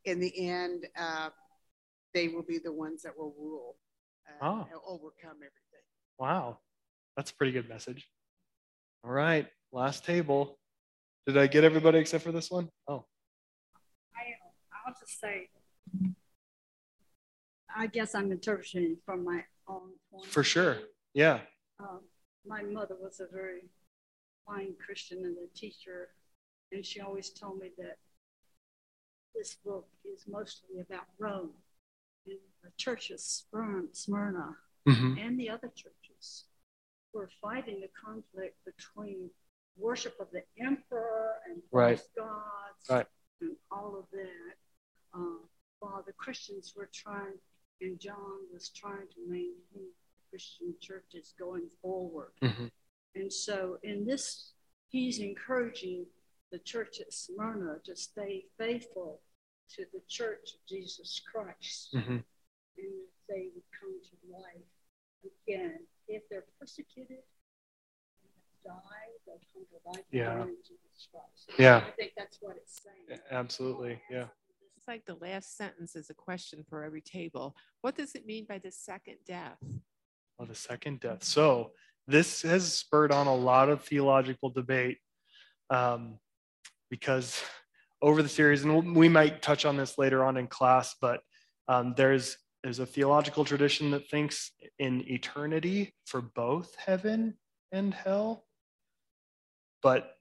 in 0.04 0.20
the 0.20 0.48
end, 0.48 0.86
uh, 0.98 1.30
they 2.14 2.28
will 2.28 2.42
be 2.42 2.58
the 2.58 2.72
ones 2.72 3.02
that 3.02 3.16
will 3.16 3.34
rule 3.38 3.76
uh, 4.28 4.44
Oh. 4.46 4.60
and 4.70 4.80
overcome 4.86 5.36
everything. 5.36 5.84
Wow, 6.18 6.58
that's 7.16 7.30
a 7.30 7.34
pretty 7.34 7.52
good 7.52 7.68
message. 7.68 8.08
All 9.04 9.10
right, 9.10 9.46
last 9.72 10.04
table. 10.04 10.58
Did 11.26 11.36
I 11.38 11.46
get 11.46 11.64
everybody 11.64 11.98
except 11.98 12.24
for 12.24 12.32
this 12.32 12.50
one? 12.50 12.68
Oh, 12.88 13.04
I, 14.16 14.20
I'll 14.86 14.94
just 14.98 15.20
say, 15.20 15.48
I 17.74 17.86
guess 17.86 18.14
I'm 18.14 18.32
interpreting 18.32 18.96
from 19.04 19.24
my 19.24 19.44
own 19.68 19.90
point. 20.12 20.26
for 20.26 20.42
sure. 20.42 20.78
Yeah. 21.14 21.40
Um, 21.78 22.00
my 22.46 22.62
mother 22.62 22.96
was 23.00 23.20
a 23.20 23.26
very 23.32 23.62
fine 24.50 24.74
Christian 24.84 25.24
and 25.24 25.36
a 25.38 25.46
teacher, 25.56 26.08
and 26.72 26.84
she 26.84 27.00
always 27.00 27.30
told 27.30 27.60
me 27.60 27.70
that 27.78 27.98
this 29.34 29.54
book 29.64 29.88
is 30.04 30.24
mostly 30.26 30.80
about 30.80 31.06
Rome 31.18 31.50
and 32.26 32.38
the 32.62 32.70
church 32.76 33.10
of 33.10 33.20
Smyrna, 33.20 34.56
Mhm. 34.86 35.18
and 35.18 35.38
the 35.38 35.48
other 35.50 35.68
churches 35.68 36.44
were 37.12 37.28
fighting 37.40 37.80
the 37.80 37.88
conflict 37.88 38.62
between 38.64 39.30
worship 39.76 40.18
of 40.20 40.30
the 40.32 40.44
emperor 40.58 41.40
and 41.46 41.62
Right. 41.70 42.02
gods 42.14 42.88
Right. 42.90 43.06
and 43.40 43.56
all 43.70 43.96
of 43.96 44.10
that. 44.10 44.56
Uh, 45.12 45.38
while 45.80 46.02
the 46.02 46.12
Christians 46.12 46.74
were 46.76 46.86
trying, 46.86 47.40
and 47.80 47.98
John 47.98 48.50
was 48.52 48.68
trying 48.70 49.08
to 49.08 49.20
maintain 49.26 49.94
Christian 50.28 50.78
churches 50.80 51.32
going 51.38 51.68
forward. 51.82 52.32
Mhm. 52.42 52.70
And 53.14 53.32
so 53.32 53.78
in 53.82 54.04
this, 54.06 54.52
he's 54.88 55.18
encouraging 55.18 56.06
the 56.52 56.58
church 56.58 57.00
at 57.00 57.12
Smyrna 57.12 57.78
to 57.84 57.96
stay 57.96 58.44
faithful 58.58 59.20
to 59.76 59.84
the 59.92 60.00
church 60.08 60.54
of 60.54 60.66
Jesus 60.68 61.20
Christ 61.32 61.92
Mhm. 61.94 62.06
and 62.08 62.24
that 62.76 63.26
they 63.28 63.50
would 63.54 63.64
come 63.78 64.00
to 64.02 64.16
life 64.32 64.66
again. 65.24 65.86
If 66.08 66.28
they're 66.28 66.46
persecuted 66.58 67.22
and 68.22 68.32
die, 68.64 69.12
they'll 69.26 69.40
come 69.52 69.66
to 69.66 69.80
life 69.88 70.04
Yeah. 70.10 70.42
in 70.44 70.56
Jesus 70.64 71.08
Christ. 71.12 71.50
Yeah. 71.58 71.84
I 71.86 71.90
think 71.92 72.14
that's 72.16 72.40
what 72.42 72.56
it's 72.56 72.82
saying. 72.82 73.20
Absolutely. 73.30 74.02
Yeah. 74.10 74.28
It's 74.76 74.88
like 74.88 75.04
the 75.04 75.14
last 75.16 75.56
sentence 75.56 75.94
is 75.94 76.10
a 76.10 76.14
question 76.14 76.64
for 76.64 76.82
every 76.82 77.02
table. 77.02 77.54
What 77.82 77.94
does 77.96 78.14
it 78.16 78.26
mean 78.26 78.44
by 78.46 78.58
the 78.58 78.72
second 78.72 79.18
death? 79.24 79.62
Well, 80.36 80.48
the 80.48 80.54
second 80.54 81.00
death. 81.00 81.22
So 81.22 81.76
this 82.10 82.42
has 82.42 82.72
spurred 82.72 83.12
on 83.12 83.26
a 83.26 83.34
lot 83.34 83.68
of 83.68 83.82
theological 83.82 84.50
debate 84.50 84.98
um, 85.70 86.18
because 86.90 87.42
over 88.02 88.22
the 88.22 88.28
series, 88.28 88.64
and 88.64 88.96
we 88.96 89.08
might 89.08 89.42
touch 89.42 89.64
on 89.64 89.76
this 89.76 89.98
later 89.98 90.24
on 90.24 90.36
in 90.36 90.46
class, 90.46 90.96
but 91.00 91.20
um, 91.68 91.94
there's 91.96 92.36
there's 92.62 92.78
a 92.78 92.86
theological 92.86 93.44
tradition 93.44 93.90
that 93.92 94.10
thinks 94.10 94.50
in 94.78 95.02
eternity 95.08 95.94
for 96.04 96.20
both 96.20 96.74
heaven 96.76 97.34
and 97.72 97.94
hell. 97.94 98.44
But 99.82 100.12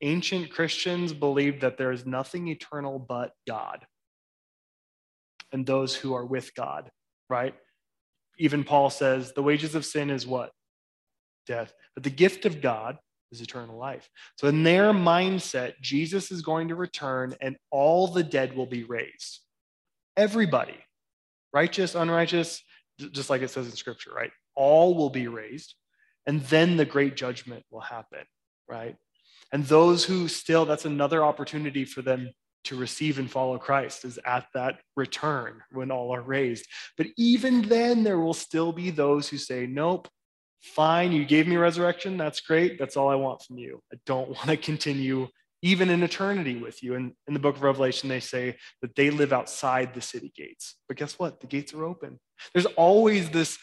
ancient 0.00 0.50
Christians 0.50 1.12
believed 1.12 1.60
that 1.60 1.76
there 1.76 1.92
is 1.92 2.06
nothing 2.06 2.48
eternal 2.48 2.98
but 2.98 3.32
God 3.46 3.84
and 5.52 5.66
those 5.66 5.94
who 5.94 6.14
are 6.14 6.24
with 6.24 6.54
God, 6.54 6.90
right? 7.28 7.54
Even 8.38 8.64
Paul 8.64 8.88
says 8.88 9.32
the 9.32 9.42
wages 9.42 9.74
of 9.74 9.84
sin 9.84 10.08
is 10.08 10.26
what? 10.26 10.50
Death. 11.46 11.72
But 11.94 12.04
the 12.04 12.10
gift 12.10 12.46
of 12.46 12.60
God 12.60 12.98
is 13.30 13.40
eternal 13.40 13.78
life. 13.78 14.08
So, 14.36 14.48
in 14.48 14.62
their 14.62 14.92
mindset, 14.92 15.74
Jesus 15.80 16.30
is 16.30 16.42
going 16.42 16.68
to 16.68 16.74
return 16.74 17.34
and 17.40 17.56
all 17.70 18.06
the 18.06 18.22
dead 18.22 18.54
will 18.54 18.66
be 18.66 18.84
raised. 18.84 19.40
Everybody, 20.16 20.76
righteous, 21.52 21.94
unrighteous, 21.94 22.62
just 22.98 23.30
like 23.30 23.42
it 23.42 23.48
says 23.48 23.66
in 23.66 23.72
scripture, 23.72 24.12
right? 24.14 24.30
All 24.54 24.94
will 24.94 25.10
be 25.10 25.28
raised. 25.28 25.74
And 26.26 26.42
then 26.42 26.76
the 26.76 26.84
great 26.84 27.16
judgment 27.16 27.64
will 27.70 27.80
happen, 27.80 28.24
right? 28.68 28.96
And 29.52 29.64
those 29.64 30.04
who 30.04 30.28
still, 30.28 30.64
that's 30.64 30.84
another 30.84 31.24
opportunity 31.24 31.84
for 31.84 32.02
them 32.02 32.30
to 32.64 32.76
receive 32.76 33.18
and 33.18 33.30
follow 33.30 33.58
Christ 33.58 34.04
is 34.04 34.20
at 34.24 34.46
that 34.54 34.78
return 34.96 35.60
when 35.72 35.90
all 35.90 36.14
are 36.14 36.22
raised. 36.22 36.66
But 36.96 37.08
even 37.16 37.62
then, 37.62 38.04
there 38.04 38.18
will 38.18 38.34
still 38.34 38.72
be 38.72 38.90
those 38.90 39.28
who 39.28 39.36
say, 39.36 39.66
Nope, 39.66 40.08
fine, 40.62 41.12
you 41.12 41.24
gave 41.24 41.46
me 41.46 41.56
resurrection. 41.56 42.16
That's 42.16 42.40
great. 42.40 42.78
That's 42.78 42.96
all 42.96 43.08
I 43.08 43.14
want 43.16 43.42
from 43.42 43.58
you. 43.58 43.80
I 43.92 43.96
don't 44.06 44.28
want 44.36 44.46
to 44.46 44.56
continue 44.56 45.28
even 45.64 45.90
in 45.90 46.02
eternity 46.02 46.56
with 46.56 46.82
you. 46.82 46.96
And 46.96 47.12
in 47.28 47.34
the 47.34 47.40
book 47.40 47.56
of 47.56 47.62
Revelation, 47.62 48.08
they 48.08 48.20
say 48.20 48.56
that 48.80 48.96
they 48.96 49.10
live 49.10 49.32
outside 49.32 49.94
the 49.94 50.00
city 50.00 50.32
gates. 50.36 50.74
But 50.88 50.96
guess 50.96 51.18
what? 51.18 51.40
The 51.40 51.46
gates 51.46 51.72
are 51.72 51.84
open. 51.84 52.18
There's 52.52 52.66
always 52.66 53.30
this 53.30 53.58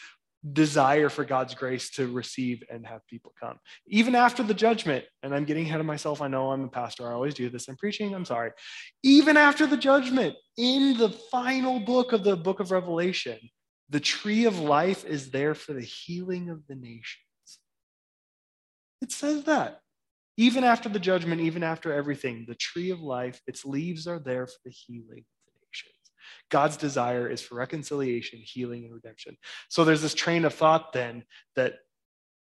desire 0.52 1.10
for 1.10 1.26
God's 1.26 1.54
grace 1.54 1.90
to 1.90 2.10
receive 2.10 2.62
and 2.70 2.86
have 2.86 3.06
people 3.06 3.34
come. 3.38 3.58
Even 3.86 4.14
after 4.14 4.42
the 4.42 4.54
judgment, 4.54 5.04
and 5.22 5.34
I'm 5.34 5.44
getting 5.44 5.66
ahead 5.66 5.80
of 5.80 5.86
myself. 5.86 6.22
I 6.22 6.28
know 6.28 6.50
I'm 6.50 6.64
a 6.64 6.68
pastor. 6.68 7.06
I 7.06 7.12
always 7.12 7.34
do 7.34 7.50
this. 7.50 7.68
I'm 7.68 7.76
preaching. 7.76 8.14
I'm 8.14 8.24
sorry. 8.24 8.52
Even 9.02 9.36
after 9.36 9.66
the 9.66 9.76
judgment, 9.76 10.36
in 10.56 10.96
the 10.96 11.10
final 11.30 11.80
book 11.80 12.12
of 12.12 12.24
the 12.24 12.36
book 12.36 12.60
of 12.60 12.70
Revelation, 12.70 13.38
the 13.90 14.00
tree 14.00 14.44
of 14.44 14.58
life 14.58 15.04
is 15.04 15.30
there 15.30 15.54
for 15.54 15.72
the 15.72 15.82
healing 15.82 16.48
of 16.48 16.66
the 16.68 16.76
nations. 16.76 17.18
It 19.02 19.12
says 19.12 19.44
that. 19.44 19.80
Even 20.36 20.64
after 20.64 20.88
the 20.88 21.00
judgment, 21.00 21.40
even 21.40 21.62
after 21.62 21.92
everything, 21.92 22.46
the 22.48 22.54
tree 22.54 22.90
of 22.90 23.00
life, 23.00 23.42
its 23.46 23.64
leaves 23.64 24.06
are 24.06 24.18
there 24.18 24.46
for 24.46 24.58
the 24.64 24.70
healing 24.70 25.18
of 25.18 25.42
the 25.46 25.66
nations. 25.66 25.94
God's 26.50 26.76
desire 26.76 27.28
is 27.28 27.42
for 27.42 27.56
reconciliation, 27.56 28.38
healing, 28.42 28.84
and 28.84 28.94
redemption. 28.94 29.36
So 29.68 29.84
there's 29.84 30.02
this 30.02 30.14
train 30.14 30.44
of 30.44 30.54
thought 30.54 30.92
then 30.92 31.24
that 31.56 31.74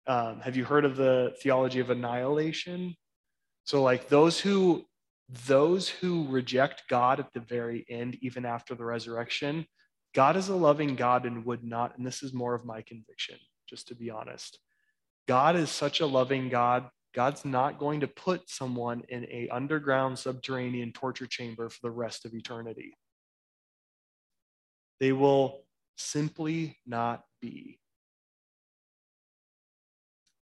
um, 0.08 0.42
have 0.42 0.58
you 0.58 0.66
heard 0.66 0.84
of 0.84 0.98
the 0.98 1.36
theology 1.42 1.80
of 1.80 1.90
annihilation? 1.90 2.96
So 3.64 3.82
like 3.82 4.10
those 4.10 4.40
who 4.40 4.86
those 5.48 5.90
who 5.90 6.28
reject 6.28 6.84
God 6.88 7.20
at 7.20 7.34
the 7.34 7.40
very 7.40 7.84
end, 7.90 8.16
even 8.22 8.46
after 8.46 8.76
the 8.76 8.86
resurrection, 8.86 9.66
God 10.16 10.38
is 10.38 10.48
a 10.48 10.56
loving 10.56 10.96
God 10.96 11.26
and 11.26 11.46
would 11.46 11.64
not, 11.64 11.98
and 11.98 12.08
this 12.08 12.24
is 12.24 12.34
more 12.34 12.56
of 12.56 12.64
my 12.64 12.82
conviction, 12.82 13.36
just 13.70 13.90
to 13.90 13.96
be 13.96 14.10
honest. 14.10 14.58
God 15.28 15.58
is 15.58 15.70
such 15.70 16.00
a 16.00 16.06
loving 16.06 16.48
God. 16.48 16.90
God's 17.14 17.44
not 17.44 17.80
going 17.80 18.00
to 18.00 18.08
put 18.08 18.50
someone 18.50 19.04
in 19.10 19.26
a 19.26 19.50
underground 19.52 20.18
subterranean 20.18 20.94
torture 20.94 21.28
chamber 21.28 21.70
for 21.70 21.80
the 21.84 21.92
rest 21.92 22.26
of 22.26 22.34
eternity. 22.34 22.98
They 25.02 25.12
will 25.12 25.66
simply 25.98 26.78
not 26.88 27.24
be. 27.42 27.80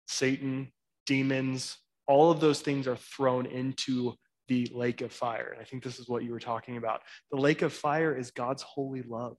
Satan, 0.08 0.72
demons, 1.08 1.78
all 2.08 2.30
of 2.30 2.40
those 2.40 2.62
things 2.62 2.88
are 2.88 2.96
thrown 2.96 3.48
into 3.48 4.14
the 4.48 4.70
lake 4.74 5.02
of 5.02 5.12
fire. 5.12 5.52
And 5.52 5.62
I 5.62 5.66
think 5.66 5.84
this 5.84 6.00
is 6.00 6.08
what 6.08 6.24
you 6.24 6.32
were 6.32 6.40
talking 6.40 6.78
about. 6.78 7.02
The 7.32 7.40
lake 7.40 7.62
of 7.62 7.74
fire 7.74 8.16
is 8.16 8.32
God's 8.32 8.62
holy 8.62 9.02
love. 9.02 9.38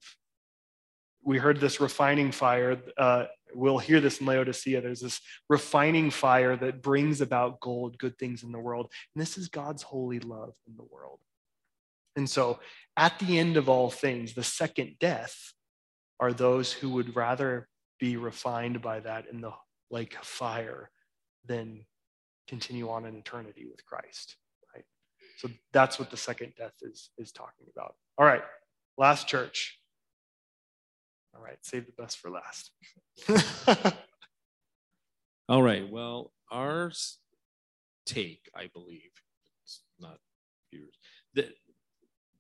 We 1.23 1.39
heard 1.39 1.61
this 1.61 1.81
refining 1.81 2.33
fire. 2.33 2.81
Uh, 2.97 3.25
we'll 3.55 3.79
hear 3.79 4.01
this 4.01 4.21
in 4.21 4.27
Laodicea. 4.27 4.81
There's 4.81 5.01
this 5.01 5.21
refining 5.49 6.11
fire 6.11 6.57
that 6.57 6.83
brings 6.83 7.21
about 7.21 7.61
gold, 7.61 7.99
good 7.99 8.17
things 8.19 8.43
in 8.43 8.53
the 8.53 8.59
world. 8.59 8.93
And 9.15 9.23
this 9.23 9.37
is 9.37 9.49
God's 9.49 9.83
holy 9.83 10.21
love 10.21 10.55
in 10.69 10.77
the 10.77 10.85
world. 10.85 11.19
And 12.15 12.29
so, 12.31 12.61
at 12.97 13.19
the 13.19 13.39
end 13.39 13.57
of 13.57 13.69
all 13.69 13.91
things, 13.91 14.35
the 14.35 14.43
second 14.43 14.97
death 14.99 15.53
are 16.19 16.33
those 16.33 16.73
who 16.73 16.91
would 16.91 17.15
rather 17.15 17.69
be 17.99 18.17
refined 18.17 18.81
by 18.81 19.01
that 19.01 19.27
in 19.31 19.41
the 19.41 19.53
lake 19.91 20.17
of 20.19 20.27
fire 20.27 20.91
than 21.47 21.85
continue 22.49 22.89
on 22.89 23.05
in 23.05 23.17
eternity 23.17 23.67
with 23.67 23.85
Christ. 23.85 24.37
So 25.37 25.49
that's 25.73 25.99
what 25.99 26.11
the 26.11 26.17
second 26.17 26.55
death 26.57 26.75
is, 26.83 27.11
is 27.19 27.33
talking 27.33 27.67
about. 27.75 27.95
All 28.19 28.27
right, 28.27 28.43
last 28.97 29.29
church. 29.29 29.79
All 31.35 31.43
right, 31.43 31.59
save 31.63 31.87
the 31.87 31.93
best 31.93 32.19
for 32.19 32.31
last. 32.31 32.71
All 35.49 35.63
right, 35.63 35.89
well, 35.89 36.33
our 36.51 36.91
take, 38.07 38.49
I 38.55 38.69
believe, 38.73 39.11
it's 39.63 39.83
not 40.01 40.19
viewers, 40.73 40.99
that 41.35 41.53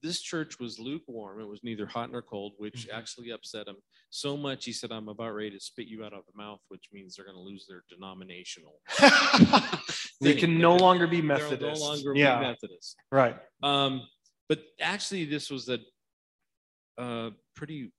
this 0.03 0.21
church 0.21 0.59
was 0.59 0.79
lukewarm. 0.79 1.41
It 1.41 1.49
was 1.49 1.65
neither 1.65 1.87
hot 1.87 2.11
nor 2.11 2.23
cold, 2.23 2.53
which 2.59 2.87
mm-hmm. 2.87 2.97
actually 2.97 3.31
upset 3.31 3.67
him 3.67 3.77
so 4.11 4.37
much. 4.37 4.65
He 4.65 4.73
said, 4.73 4.93
I'm 4.93 5.09
about 5.09 5.35
ready 5.35 5.51
to 5.51 5.61
spit 5.61 5.89
you 5.89 6.05
out 6.05 6.13
of 6.13 6.23
the 6.27 6.37
mouth, 6.37 6.61
which 6.69 6.89
means 6.93 7.17
they're 7.17 7.25
going 7.25 7.37
to 7.37 7.43
lose 7.43 7.67
their 7.67 7.83
denominational. 7.89 8.81
they 10.21 10.35
can 10.35 10.59
no 10.59 10.77
longer 10.77 11.07
be 11.07 11.21
Methodist. 11.21 11.81
No 11.81 11.89
longer 11.89 12.15
yeah. 12.15 12.39
be 12.39 12.47
Methodist. 12.47 12.97
Right. 13.13 13.37
Um, 13.63 14.03
but 14.49 14.61
actually, 14.81 15.25
this 15.25 15.51
was 15.51 15.69
a 15.69 15.79
uh, 16.99 17.31
pretty 17.55 17.93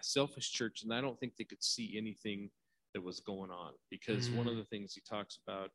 selfish 0.00 0.50
church, 0.50 0.82
and 0.82 0.92
I 0.92 1.00
don't 1.00 1.18
think 1.20 1.36
they 1.36 1.44
could 1.44 1.62
see 1.62 1.94
anything 1.96 2.50
that 2.94 3.02
was 3.02 3.20
going 3.20 3.50
on 3.50 3.72
because 3.90 4.28
mm. 4.28 4.36
one 4.36 4.46
of 4.46 4.54
mm. 4.54 4.58
the 4.58 4.64
things 4.64 4.94
he 4.94 5.02
talks 5.08 5.38
about 5.46 5.70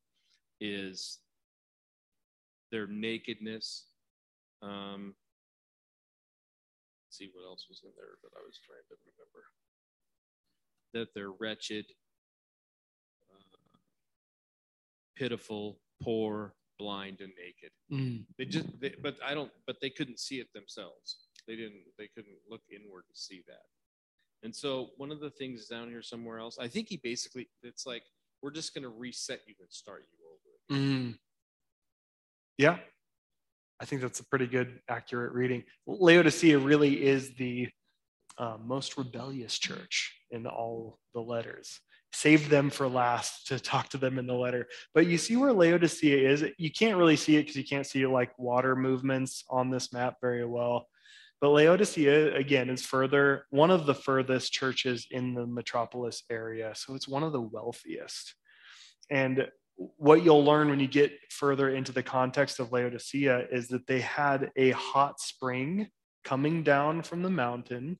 is 0.59 1.19
their 2.71 2.87
nakedness 2.87 3.85
um, 4.61 5.13
see 7.09 7.29
what 7.33 7.47
else 7.47 7.65
was 7.69 7.81
in 7.83 7.91
there 7.95 8.17
that 8.21 8.33
I 8.37 8.41
was 8.45 8.59
trying 8.61 8.85
to 8.89 8.95
remember. 9.01 9.41
That 10.93 11.13
they're 11.13 11.35
wretched, 11.39 11.85
pitiful, 15.17 15.79
poor, 16.01 16.53
blind, 16.77 17.21
and 17.21 17.31
naked. 17.37 17.71
Mm. 17.91 18.25
They 18.37 18.45
just, 18.45 18.67
they, 18.79 18.93
but 19.01 19.15
I 19.25 19.33
don't, 19.33 19.51
but 19.65 19.77
they 19.81 19.89
couldn't 19.89 20.19
see 20.19 20.39
it 20.39 20.47
themselves. 20.53 21.17
They 21.47 21.55
didn't, 21.55 21.81
they 21.97 22.07
couldn't 22.13 22.35
look 22.49 22.61
inward 22.69 23.03
to 23.09 23.19
see 23.19 23.43
that. 23.47 23.65
And 24.43 24.55
so 24.55 24.89
one 24.97 25.11
of 25.11 25.19
the 25.19 25.31
things 25.31 25.67
down 25.67 25.89
here 25.89 26.03
somewhere 26.03 26.37
else, 26.37 26.57
I 26.59 26.67
think 26.67 26.89
he 26.89 26.97
basically, 26.97 27.49
it's 27.63 27.87
like, 27.87 28.03
we're 28.43 28.51
just 28.51 28.75
going 28.75 28.83
to 28.83 28.89
reset 28.89 29.41
you 29.47 29.55
and 29.59 29.71
start 29.71 30.05
you 30.11 30.77
over. 30.77 30.81
Mm. 30.81 31.17
Yeah, 32.59 32.77
I 33.79 33.85
think 33.85 34.01
that's 34.01 34.19
a 34.19 34.25
pretty 34.25 34.47
good, 34.47 34.79
accurate 34.87 35.33
reading. 35.33 35.63
Laodicea 35.87 36.59
really 36.59 37.03
is 37.03 37.35
the 37.35 37.69
uh, 38.37 38.57
most 38.63 38.97
rebellious 38.97 39.57
church 39.57 40.13
in 40.29 40.45
all 40.45 40.99
the 41.15 41.21
letters. 41.21 41.79
Saved 42.17 42.49
them 42.49 42.71
for 42.71 42.87
last 42.87 43.45
to 43.45 43.59
talk 43.59 43.89
to 43.89 43.99
them 43.99 44.17
in 44.17 44.25
the 44.25 44.33
letter. 44.33 44.67
But 44.95 45.05
you 45.05 45.19
see 45.19 45.35
where 45.35 45.53
Laodicea 45.53 46.27
is. 46.27 46.43
You 46.57 46.71
can't 46.71 46.97
really 46.97 47.15
see 47.15 47.35
it 47.35 47.41
because 47.41 47.57
you 47.57 47.63
can't 47.63 47.85
see 47.85 48.07
like 48.07 48.31
water 48.39 48.75
movements 48.75 49.43
on 49.51 49.69
this 49.69 49.93
map 49.93 50.15
very 50.19 50.43
well. 50.43 50.87
But 51.41 51.49
Laodicea, 51.49 52.35
again, 52.35 52.71
is 52.71 52.83
further, 52.83 53.45
one 53.51 53.69
of 53.69 53.85
the 53.85 53.93
furthest 53.93 54.51
churches 54.51 55.05
in 55.11 55.35
the 55.35 55.45
metropolis 55.45 56.23
area. 56.31 56.73
So 56.75 56.95
it's 56.95 57.07
one 57.07 57.21
of 57.21 57.33
the 57.33 57.41
wealthiest. 57.41 58.33
And 59.11 59.47
what 59.75 60.23
you'll 60.23 60.43
learn 60.43 60.69
when 60.69 60.79
you 60.79 60.87
get 60.87 61.11
further 61.29 61.69
into 61.69 61.91
the 61.91 62.01
context 62.01 62.59
of 62.59 62.71
Laodicea 62.71 63.45
is 63.51 63.67
that 63.67 63.85
they 63.85 63.99
had 63.99 64.49
a 64.55 64.71
hot 64.71 65.19
spring 65.19 65.89
coming 66.23 66.63
down 66.63 67.03
from 67.03 67.21
the 67.21 67.29
mountain, 67.29 67.99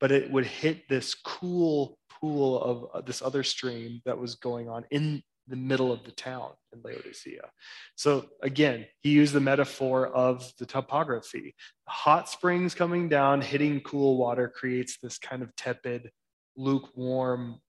but 0.00 0.10
it 0.10 0.30
would 0.30 0.46
hit 0.46 0.88
this 0.88 1.14
cool 1.14 1.97
pool 2.20 2.60
of 2.62 2.86
uh, 2.94 3.00
this 3.00 3.22
other 3.22 3.42
stream 3.42 4.00
that 4.04 4.18
was 4.18 4.34
going 4.34 4.68
on 4.68 4.84
in 4.90 5.22
the 5.48 5.56
middle 5.56 5.90
of 5.90 6.04
the 6.04 6.12
town 6.12 6.50
in 6.72 6.80
Laodicea. 6.82 7.50
So 7.96 8.26
again, 8.42 8.86
he 9.02 9.10
used 9.10 9.32
the 9.32 9.40
metaphor 9.40 10.06
of 10.08 10.52
the 10.58 10.66
topography. 10.66 11.54
Hot 11.88 12.28
springs 12.28 12.74
coming 12.74 13.08
down, 13.08 13.40
hitting 13.40 13.80
cool 13.80 14.18
water 14.18 14.48
creates 14.48 14.98
this 15.02 15.18
kind 15.18 15.42
of 15.42 15.54
tepid, 15.56 16.10
lukewarm 16.56 17.60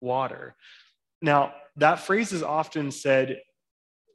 water. 0.00 0.56
Now, 1.22 1.52
that 1.76 2.00
phrase 2.00 2.32
is 2.32 2.42
often 2.42 2.90
said 2.90 3.40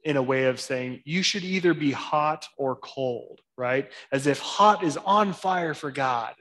in 0.04 0.16
a 0.18 0.22
way 0.22 0.44
of 0.44 0.60
saying 0.60 1.00
you 1.04 1.22
should 1.22 1.44
either 1.44 1.72
be 1.72 1.90
hot 1.90 2.46
or 2.58 2.76
cold, 2.76 3.40
right? 3.56 3.90
As 4.12 4.26
if 4.26 4.38
hot 4.38 4.84
is 4.84 4.98
on 4.98 5.32
fire 5.32 5.72
for 5.72 5.90
God, 5.90 6.34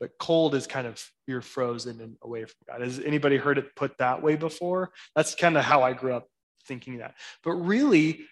but 0.00 0.10
cold 0.18 0.56
is 0.56 0.66
kind 0.66 0.86
of 0.86 1.00
you're 1.26 1.40
frozen 1.40 2.00
and 2.00 2.16
away 2.22 2.44
from 2.44 2.54
God. 2.68 2.80
Has 2.80 2.98
anybody 3.00 3.36
heard 3.36 3.58
it 3.58 3.74
put 3.76 3.96
that 3.98 4.22
way 4.22 4.36
before? 4.36 4.90
That's 5.14 5.34
kind 5.34 5.56
of 5.56 5.64
how 5.64 5.82
I 5.82 5.92
grew 5.92 6.14
up 6.14 6.26
thinking 6.66 6.98
that. 6.98 7.14
But 7.42 7.52
really, 7.52 8.26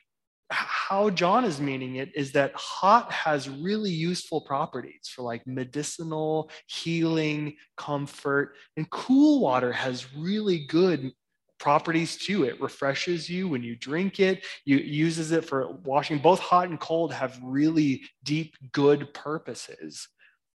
how 0.50 1.10
John 1.10 1.44
is 1.44 1.60
meaning 1.60 1.96
it 1.96 2.10
is 2.16 2.32
that 2.32 2.52
hot 2.54 3.12
has 3.12 3.48
really 3.48 3.90
useful 3.90 4.40
properties 4.40 5.08
for 5.14 5.22
like 5.22 5.46
medicinal, 5.46 6.50
healing, 6.66 7.54
comfort, 7.76 8.54
and 8.76 8.90
cool 8.90 9.40
water 9.40 9.72
has 9.72 10.12
really 10.14 10.66
good 10.66 11.12
properties 11.60 12.16
too. 12.16 12.44
It 12.44 12.60
refreshes 12.60 13.28
you 13.28 13.46
when 13.46 13.62
you 13.62 13.76
drink 13.76 14.18
it. 14.18 14.44
You 14.64 14.78
uses 14.78 15.30
it 15.30 15.44
for 15.44 15.76
washing. 15.84 16.18
Both 16.18 16.40
hot 16.40 16.68
and 16.68 16.80
cold 16.80 17.12
have 17.12 17.38
really 17.42 18.02
deep, 18.24 18.56
good 18.72 19.14
purposes. 19.14 20.08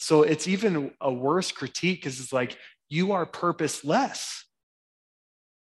So 0.00 0.22
it's 0.22 0.48
even 0.48 0.92
a 1.00 1.12
worse 1.12 1.52
critique 1.52 2.00
because 2.00 2.20
it's 2.20 2.32
like 2.32 2.56
you 2.88 3.12
are 3.12 3.26
purposeless. 3.26 4.46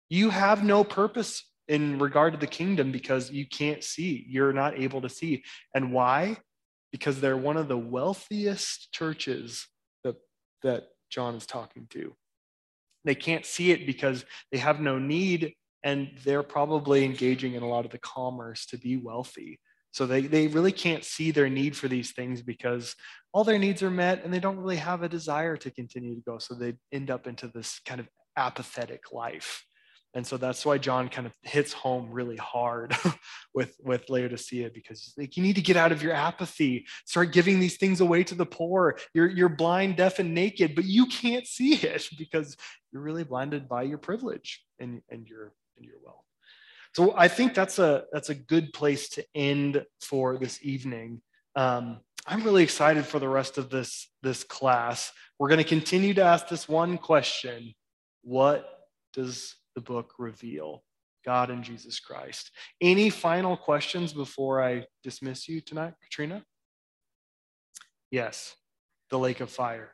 You 0.08 0.30
have 0.30 0.64
no 0.64 0.82
purpose 0.82 1.44
in 1.68 1.98
regard 1.98 2.32
to 2.32 2.38
the 2.38 2.46
kingdom 2.46 2.90
because 2.90 3.30
you 3.30 3.46
can't 3.46 3.84
see. 3.84 4.24
You're 4.26 4.54
not 4.54 4.78
able 4.78 5.02
to 5.02 5.10
see. 5.10 5.44
And 5.74 5.92
why? 5.92 6.38
Because 6.90 7.20
they're 7.20 7.36
one 7.36 7.58
of 7.58 7.68
the 7.68 7.76
wealthiest 7.76 8.92
churches 8.92 9.66
that, 10.04 10.16
that 10.62 10.84
John 11.10 11.34
is 11.34 11.44
talking 11.44 11.86
to. 11.90 12.14
They 13.04 13.14
can't 13.14 13.44
see 13.44 13.72
it 13.72 13.86
because 13.86 14.24
they 14.50 14.58
have 14.58 14.80
no 14.80 14.98
need 14.98 15.54
and 15.82 16.10
they're 16.24 16.42
probably 16.42 17.04
engaging 17.04 17.54
in 17.54 17.62
a 17.62 17.68
lot 17.68 17.84
of 17.84 17.90
the 17.90 17.98
commerce 17.98 18.64
to 18.66 18.78
be 18.78 18.96
wealthy. 18.96 19.60
So 19.94 20.06
they, 20.06 20.22
they 20.22 20.48
really 20.48 20.72
can't 20.72 21.04
see 21.04 21.30
their 21.30 21.48
need 21.48 21.76
for 21.76 21.86
these 21.86 22.10
things 22.10 22.42
because 22.42 22.96
all 23.32 23.44
their 23.44 23.60
needs 23.60 23.80
are 23.80 23.92
met 23.92 24.24
and 24.24 24.34
they 24.34 24.40
don't 24.40 24.56
really 24.56 24.74
have 24.74 25.04
a 25.04 25.08
desire 25.08 25.56
to 25.58 25.70
continue 25.70 26.16
to 26.16 26.20
go. 26.20 26.38
So 26.38 26.56
they 26.56 26.74
end 26.90 27.12
up 27.12 27.28
into 27.28 27.46
this 27.46 27.78
kind 27.86 28.00
of 28.00 28.08
apathetic 28.36 29.12
life. 29.12 29.64
And 30.12 30.26
so 30.26 30.36
that's 30.36 30.66
why 30.66 30.78
John 30.78 31.08
kind 31.08 31.28
of 31.28 31.32
hits 31.42 31.72
home 31.72 32.10
really 32.10 32.36
hard 32.38 32.96
with, 33.54 33.76
with 33.84 34.10
Laodicea 34.10 34.72
because 34.74 35.14
like, 35.16 35.36
you 35.36 35.44
need 35.44 35.54
to 35.54 35.62
get 35.62 35.76
out 35.76 35.92
of 35.92 36.02
your 36.02 36.12
apathy, 36.12 36.86
start 37.06 37.32
giving 37.32 37.60
these 37.60 37.76
things 37.76 38.00
away 38.00 38.24
to 38.24 38.34
the 38.34 38.44
poor. 38.44 38.98
You're, 39.14 39.28
you're 39.28 39.48
blind, 39.48 39.94
deaf, 39.94 40.18
and 40.18 40.34
naked, 40.34 40.74
but 40.74 40.86
you 40.86 41.06
can't 41.06 41.46
see 41.46 41.74
it 41.74 42.08
because 42.18 42.56
you're 42.90 43.02
really 43.02 43.22
blinded 43.22 43.68
by 43.68 43.84
your 43.84 43.98
privilege 43.98 44.60
and, 44.80 45.02
and, 45.08 45.28
your, 45.28 45.52
and 45.76 45.86
your 45.86 45.98
wealth. 46.04 46.24
So 46.94 47.14
I 47.16 47.28
think 47.28 47.54
that's 47.54 47.78
a, 47.78 48.04
that's 48.12 48.30
a 48.30 48.34
good 48.34 48.72
place 48.72 49.08
to 49.10 49.24
end 49.34 49.84
for 50.00 50.38
this 50.38 50.60
evening. 50.62 51.22
Um, 51.56 52.00
I'm 52.26 52.42
really 52.42 52.62
excited 52.62 53.04
for 53.04 53.18
the 53.18 53.28
rest 53.28 53.58
of 53.58 53.68
this, 53.68 54.08
this 54.22 54.44
class. 54.44 55.12
We're 55.38 55.48
going 55.48 55.58
to 55.58 55.64
continue 55.64 56.14
to 56.14 56.22
ask 56.22 56.48
this 56.48 56.68
one 56.68 56.98
question 56.98 57.74
What 58.22 58.68
does 59.12 59.56
the 59.74 59.80
book 59.80 60.14
reveal 60.18 60.84
God 61.24 61.50
and 61.50 61.64
Jesus 61.64 61.98
Christ. 61.98 62.50
Any 62.80 63.10
final 63.10 63.56
questions 63.56 64.12
before 64.12 64.62
I 64.62 64.86
dismiss 65.02 65.48
you 65.48 65.60
tonight, 65.60 65.94
Katrina? 66.02 66.44
Yes, 68.10 68.54
the 69.10 69.18
lake 69.18 69.40
of 69.40 69.50
fire. 69.50 69.92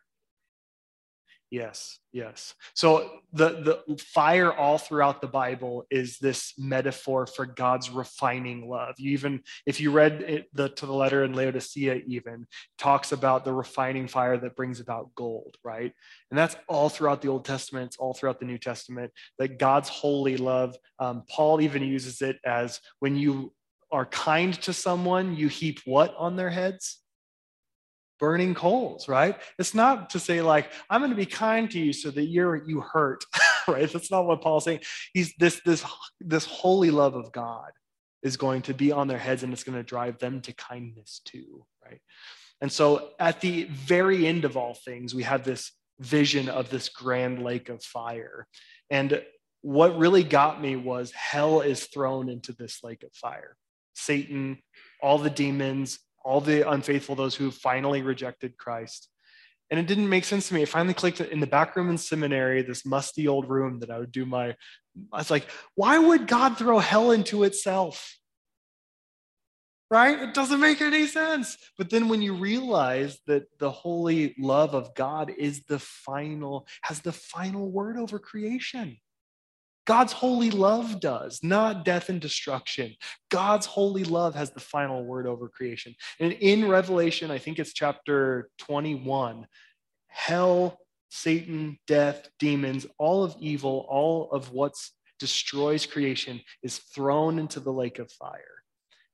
Yes, 1.51 1.99
yes. 2.13 2.55
So 2.75 3.11
the, 3.33 3.83
the 3.89 3.99
fire 3.99 4.53
all 4.53 4.79
throughout 4.79 5.21
the 5.21 5.27
Bible 5.27 5.85
is 5.91 6.19
this 6.19 6.55
metaphor 6.57 7.27
for 7.27 7.45
God's 7.45 7.91
refining 7.91 8.69
love. 8.69 8.95
You 8.99 9.11
even, 9.11 9.43
if 9.67 9.81
you 9.81 9.91
read 9.91 10.23
it 10.23 10.49
the, 10.55 10.69
to 10.69 10.87
the 10.87 10.93
letter 10.93 11.25
in 11.25 11.33
Laodicea, 11.33 12.03
even 12.07 12.47
talks 12.79 13.11
about 13.11 13.45
the 13.45 13.53
refining 13.53 14.07
fire 14.07 14.39
that 14.39 14.55
brings 14.55 14.79
about 14.79 15.13
gold, 15.17 15.57
right? 15.65 15.93
And 16.31 16.39
that's 16.39 16.55
all 16.69 16.89
throughout 16.89 17.21
the 17.21 17.29
Old 17.29 17.45
Testament, 17.45 17.87
it's 17.87 17.97
all 17.97 18.15
throughout 18.15 18.39
the 18.39 18.47
New 18.47 18.59
Testament, 18.59 19.11
that 19.41 19.59
God's 19.59 19.89
holy 19.89 20.37
love. 20.37 20.77
Um, 21.01 21.25
Paul 21.29 21.61
even 21.61 21.83
uses 21.83 22.23
it 22.23 22.39
as 22.47 22.81
when 23.01 23.17
you 23.17 23.53
are 23.91 24.07
kind 24.07 24.55
to 24.63 24.73
someone, 24.73 25.35
you 25.35 25.49
heap 25.49 25.81
what 25.85 26.15
on 26.17 26.37
their 26.37 26.51
heads? 26.51 27.00
Burning 28.21 28.55
coals, 28.55 29.09
right? 29.09 29.37
It's 29.59 29.75
not 29.75 30.11
to 30.11 30.21
say 30.21 30.43
like 30.43 30.71
I'm 30.89 31.01
going 31.01 31.11
to 31.11 31.17
be 31.17 31.27
kind 31.27 31.71
to 31.71 31.81
you 31.81 31.93
so 31.93 32.11
that 32.11 32.27
you're 32.27 32.69
you 32.69 32.81
hurt, 32.81 33.25
right? 33.69 33.91
That's 33.91 34.11
not 34.11 34.27
what 34.27 34.43
Paul's 34.43 34.65
saying. 34.65 34.81
He's 35.13 35.35
this 35.39 35.61
this 35.65 35.85
this 36.21 36.45
holy 36.45 36.91
love 36.91 37.17
of 37.17 37.33
God 37.33 37.73
is 38.23 38.37
going 38.37 38.63
to 38.63 38.75
be 38.75 38.93
on 38.93 39.09
their 39.09 39.19
heads 39.19 39.43
and 39.43 39.53
it's 39.53 39.65
going 39.65 39.79
to 39.79 39.83
drive 39.83 40.19
them 40.19 40.43
to 40.43 40.53
kindness 40.53 41.23
too, 41.25 41.65
right? 41.85 42.01
And 42.61 42.71
so 42.71 43.11
at 43.19 43.41
the 43.41 43.65
very 43.65 44.27
end 44.27 44.45
of 44.45 44.57
all 44.57 44.75
things, 44.75 45.15
we 45.15 45.23
have 45.23 45.45
this 45.45 45.73
vision 45.99 46.49
of 46.49 46.69
this 46.69 46.91
grand 46.91 47.43
lake 47.43 47.71
of 47.71 47.83
fire. 47.83 48.47
And 48.91 49.23
what 49.63 49.99
really 49.99 50.25
got 50.25 50.61
me 50.61 50.77
was 50.77 51.13
hell 51.13 51.61
is 51.61 51.87
thrown 51.87 52.29
into 52.29 52.53
this 52.53 52.81
lake 52.83 53.03
of 53.03 53.15
fire. 53.15 53.57
Satan, 53.95 54.59
all 55.03 55.19
the 55.19 55.31
demons, 55.31 55.99
all 56.25 56.41
the 56.41 56.69
unfaithful, 56.69 57.15
those 57.15 57.35
who 57.35 57.51
finally 57.51 58.03
rejected 58.03 58.57
Christ. 58.57 59.09
And 59.71 59.79
it 59.79 59.87
didn't 59.87 60.09
make 60.09 60.25
sense 60.25 60.49
to 60.49 60.55
me. 60.55 60.63
It 60.63 60.69
finally 60.69 60.95
clicked 60.95 61.21
in 61.21 61.41
the 61.41 61.47
back 61.47 61.77
room 61.77 61.91
in 61.91 61.99
seminary, 61.99 62.63
this 62.63 62.85
musty 62.85 63.29
old 63.29 63.49
room 63.49 63.79
that 63.81 63.91
I 63.91 63.99
would 63.99 64.13
do 64.13 64.27
my, 64.27 64.57
I 65.13 65.19
was 65.19 65.31
like, 65.31 65.47
why 65.77 65.99
would 65.99 66.27
God 66.27 66.59
throw 66.59 66.79
hell 66.79 67.13
into 67.13 67.45
itself? 67.45 68.17
Right? 69.91 70.21
It 70.21 70.35
doesn't 70.35 70.61
make 70.61 70.81
any 70.81 71.07
sense. 71.07 71.57
But 71.79 71.91
then 71.91 72.09
when 72.09 72.23
you 72.23 72.35
realize 72.35 73.19
that 73.27 73.45
the 73.59 73.71
holy 73.71 74.35
love 74.39 74.75
of 74.75 74.95
God 74.95 75.33
is 75.37 75.65
the 75.65 75.79
final, 75.79 76.67
has 76.83 77.01
the 77.01 77.13
final 77.13 77.71
word 77.71 77.97
over 77.97 78.19
creation. 78.19 78.99
God's 79.87 80.13
holy 80.13 80.51
love 80.51 81.01
does, 81.01 81.41
not 81.43 81.85
death 81.85 82.09
and 82.11 82.21
destruction. 82.21 82.95
God's 83.31 83.67
holy 83.67 84.05
love 84.05 84.35
has 84.35 84.51
the 84.51 84.61
final 84.61 85.05
word 85.05 85.27
over 85.27 85.49
creation. 85.49 85.95
And 86.19 86.33
in 86.33 86.69
Revelation, 86.69 87.31
I 87.31 87.39
think 87.39 87.59
it's 87.59 87.73
chapter 87.73 88.51
21, 88.59 89.47
hell, 90.09 90.79
Satan, 91.09 91.79
death, 91.87 92.29
demons, 92.39 92.87
all 92.99 93.25
of 93.25 93.35
evil, 93.41 93.87
all 93.89 94.31
of 94.31 94.53
what 94.53 94.75
destroys 95.19 95.87
creation 95.87 96.41
is 96.63 96.79
thrown 96.79 97.39
into 97.39 97.59
the 97.59 97.73
lake 97.73 97.99
of 97.99 98.13
fire. 98.13 98.63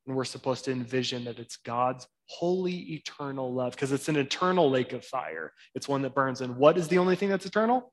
And 0.07 0.17
we're 0.17 0.25
supposed 0.25 0.65
to 0.67 0.73
envision 0.73 1.25
that 1.25 1.39
it's 1.39 1.57
God's 1.57 2.07
holy, 2.27 2.95
eternal 2.95 3.53
love 3.53 3.73
because 3.73 3.93
it's 3.93 4.09
an 4.09 4.17
eternal 4.17 4.69
lake 4.69 4.93
of 4.93 5.05
fire. 5.05 5.53
It's 5.75 5.89
one 5.89 6.03
that 6.03 6.15
burns. 6.15 6.41
And 6.41 6.57
what 6.57 6.77
is 6.77 6.89
the 6.89 6.99
only 6.99 7.17
thing 7.17 7.29
that's 7.29 7.47
eternal? 7.47 7.93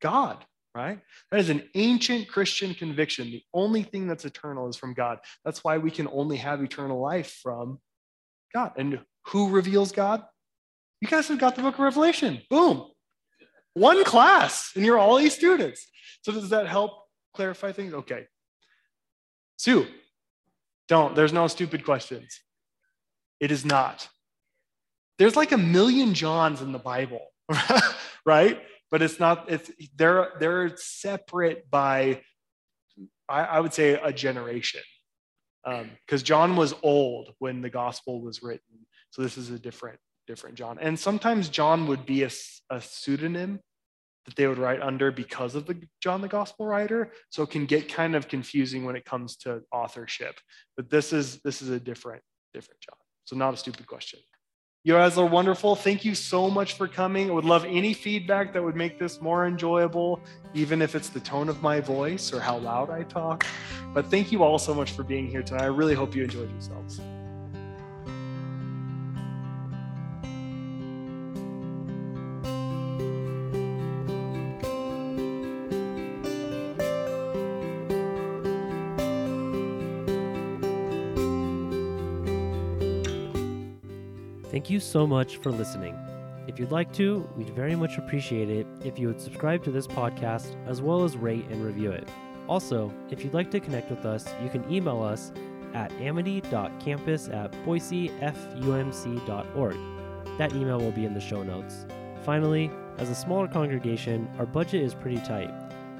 God 0.00 0.44
right? 0.74 1.00
That 1.30 1.40
is 1.40 1.50
an 1.50 1.68
ancient 1.74 2.28
Christian 2.28 2.74
conviction. 2.74 3.26
The 3.30 3.42
only 3.52 3.82
thing 3.82 4.06
that's 4.06 4.24
eternal 4.24 4.68
is 4.68 4.76
from 4.76 4.94
God. 4.94 5.18
That's 5.44 5.62
why 5.62 5.78
we 5.78 5.90
can 5.90 6.08
only 6.08 6.36
have 6.38 6.62
eternal 6.62 7.00
life 7.00 7.38
from 7.42 7.78
God. 8.52 8.72
And 8.76 9.00
who 9.28 9.50
reveals 9.50 9.92
God? 9.92 10.22
You 11.00 11.08
guys 11.08 11.28
have 11.28 11.38
got 11.38 11.54
the 11.56 11.62
book 11.62 11.74
of 11.74 11.80
Revelation. 11.80 12.40
Boom. 12.50 12.86
One 13.74 14.04
class, 14.04 14.70
and 14.74 14.84
you're 14.84 14.98
all 14.98 15.18
these 15.18 15.34
students. 15.34 15.86
So, 16.22 16.32
does 16.32 16.50
that 16.50 16.66
help 16.66 16.92
clarify 17.34 17.72
things? 17.72 17.92
Okay. 17.92 18.26
Sue, 19.56 19.86
don't. 20.88 21.14
There's 21.14 21.32
no 21.32 21.46
stupid 21.48 21.84
questions. 21.84 22.40
It 23.40 23.50
is 23.50 23.64
not. 23.64 24.08
There's 25.18 25.36
like 25.36 25.52
a 25.52 25.58
million 25.58 26.14
Johns 26.14 26.60
in 26.60 26.72
the 26.72 26.78
Bible, 26.78 27.26
right? 28.26 28.60
But 28.94 29.02
it's 29.02 29.18
not 29.18 29.50
it's 29.50 29.72
they're 29.96 30.28
they're 30.38 30.76
separate 30.76 31.68
by 31.68 32.20
I, 33.28 33.40
I 33.40 33.58
would 33.58 33.74
say 33.74 33.94
a 33.94 34.12
generation 34.12 34.82
because 35.64 36.20
um, 36.20 36.24
John 36.24 36.54
was 36.54 36.76
old 36.80 37.34
when 37.40 37.60
the 37.60 37.70
gospel 37.70 38.20
was 38.20 38.40
written, 38.40 38.86
so 39.10 39.20
this 39.20 39.36
is 39.36 39.50
a 39.50 39.58
different 39.58 39.98
different 40.28 40.54
John. 40.54 40.78
And 40.80 40.96
sometimes 40.96 41.48
John 41.48 41.88
would 41.88 42.06
be 42.06 42.22
a, 42.22 42.30
a 42.70 42.80
pseudonym 42.80 43.58
that 44.26 44.36
they 44.36 44.46
would 44.46 44.58
write 44.58 44.80
under 44.80 45.10
because 45.10 45.56
of 45.56 45.66
the 45.66 45.76
John 46.00 46.20
the 46.20 46.28
gospel 46.28 46.64
writer, 46.64 47.10
so 47.30 47.42
it 47.42 47.50
can 47.50 47.66
get 47.66 47.92
kind 47.92 48.14
of 48.14 48.28
confusing 48.28 48.84
when 48.84 48.94
it 48.94 49.04
comes 49.04 49.34
to 49.38 49.62
authorship. 49.72 50.38
But 50.76 50.88
this 50.88 51.12
is 51.12 51.40
this 51.42 51.62
is 51.62 51.70
a 51.70 51.80
different 51.80 52.22
different 52.52 52.80
John, 52.80 52.98
so 53.24 53.34
not 53.34 53.54
a 53.54 53.56
stupid 53.56 53.88
question. 53.88 54.20
You 54.86 54.92
guys 54.92 55.16
are 55.16 55.24
wonderful. 55.24 55.76
Thank 55.76 56.04
you 56.04 56.14
so 56.14 56.50
much 56.50 56.74
for 56.74 56.86
coming. 56.86 57.30
I 57.30 57.32
would 57.32 57.46
love 57.46 57.64
any 57.64 57.94
feedback 57.94 58.52
that 58.52 58.62
would 58.62 58.76
make 58.76 58.98
this 58.98 59.18
more 59.18 59.46
enjoyable, 59.46 60.20
even 60.52 60.82
if 60.82 60.94
it's 60.94 61.08
the 61.08 61.20
tone 61.20 61.48
of 61.48 61.62
my 61.62 61.80
voice 61.80 62.34
or 62.34 62.38
how 62.38 62.58
loud 62.58 62.90
I 62.90 63.04
talk. 63.04 63.46
But 63.94 64.10
thank 64.10 64.30
you 64.30 64.42
all 64.42 64.58
so 64.58 64.74
much 64.74 64.90
for 64.90 65.02
being 65.02 65.26
here 65.26 65.42
tonight. 65.42 65.62
I 65.62 65.66
really 65.68 65.94
hope 65.94 66.14
you 66.14 66.22
enjoyed 66.22 66.50
yourselves. 66.50 67.00
So 84.84 85.06
much 85.06 85.38
for 85.38 85.50
listening. 85.50 85.98
If 86.46 86.58
you'd 86.58 86.70
like 86.70 86.92
to, 86.94 87.28
we'd 87.36 87.50
very 87.50 87.74
much 87.74 87.96
appreciate 87.96 88.50
it 88.50 88.66
if 88.84 88.98
you 88.98 89.08
would 89.08 89.20
subscribe 89.20 89.64
to 89.64 89.70
this 89.70 89.86
podcast 89.86 90.54
as 90.66 90.82
well 90.82 91.04
as 91.04 91.16
rate 91.16 91.46
and 91.50 91.64
review 91.64 91.90
it. 91.90 92.08
Also, 92.48 92.92
if 93.10 93.24
you'd 93.24 93.34
like 93.34 93.50
to 93.50 93.60
connect 93.60 93.90
with 93.90 94.04
us, 94.04 94.28
you 94.42 94.50
can 94.50 94.70
email 94.70 95.02
us 95.02 95.32
at 95.72 95.90
amity.campus 95.92 97.28
at 97.28 97.50
boisefumc.org. 97.64 99.76
That 100.38 100.52
email 100.52 100.78
will 100.78 100.92
be 100.92 101.06
in 101.06 101.14
the 101.14 101.20
show 101.20 101.42
notes. 101.42 101.86
Finally, 102.24 102.70
as 102.98 103.10
a 103.10 103.14
smaller 103.14 103.48
congregation, 103.48 104.28
our 104.38 104.46
budget 104.46 104.82
is 104.82 104.94
pretty 104.94 105.18
tight. 105.18 105.50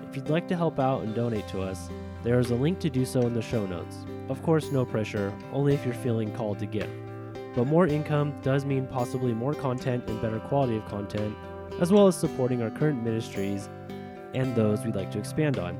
If 0.09 0.17
you'd 0.17 0.31
like 0.31 0.47
to 0.49 0.57
help 0.57 0.79
out 0.79 1.03
and 1.03 1.15
donate 1.15 1.49
to 1.49 1.63
us, 1.63 1.89
there 2.23 2.39
is 2.39 2.51
a 2.51 2.55
link 2.55 2.79
to 2.81 2.91
do 2.91 3.05
so 3.05 3.23
in 3.23 3.35
the 3.35 3.43
show 3.43 3.67
notes. 3.67 3.97
Of 4.29 4.43
course, 4.43 4.71
no 4.71 4.85
pressure, 4.85 5.33
only 5.53 5.75
if 5.75 5.85
you're 5.85 5.95
feeling 5.95 6.33
called 6.35 6.59
to 6.61 6.67
give. 6.67 6.91
But 7.55 7.67
more 7.67 7.87
income 7.87 8.35
does 8.43 8.65
mean 8.65 8.87
possibly 8.87 9.33
more 9.33 9.55
content 9.55 10.09
and 10.09 10.21
better 10.21 10.41
quality 10.41 10.77
of 10.77 10.85
content, 10.87 11.37
as 11.81 11.93
well 11.93 12.07
as 12.07 12.17
supporting 12.17 12.63
our 12.63 12.71
current 12.71 13.03
ministries 13.03 13.69
and 14.35 14.55
those 14.55 14.85
we'd 14.85 14.97
like 14.97 15.11
to 15.13 15.19
expand 15.19 15.59
on. 15.59 15.77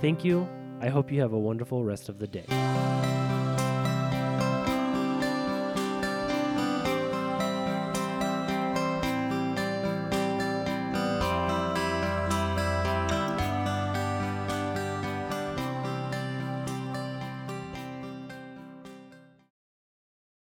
Thank 0.00 0.24
you. 0.24 0.48
I 0.80 0.88
hope 0.88 1.12
you 1.12 1.20
have 1.20 1.32
a 1.32 1.38
wonderful 1.38 1.84
rest 1.84 2.08
of 2.08 2.18
the 2.18 2.26
day. 2.26 3.11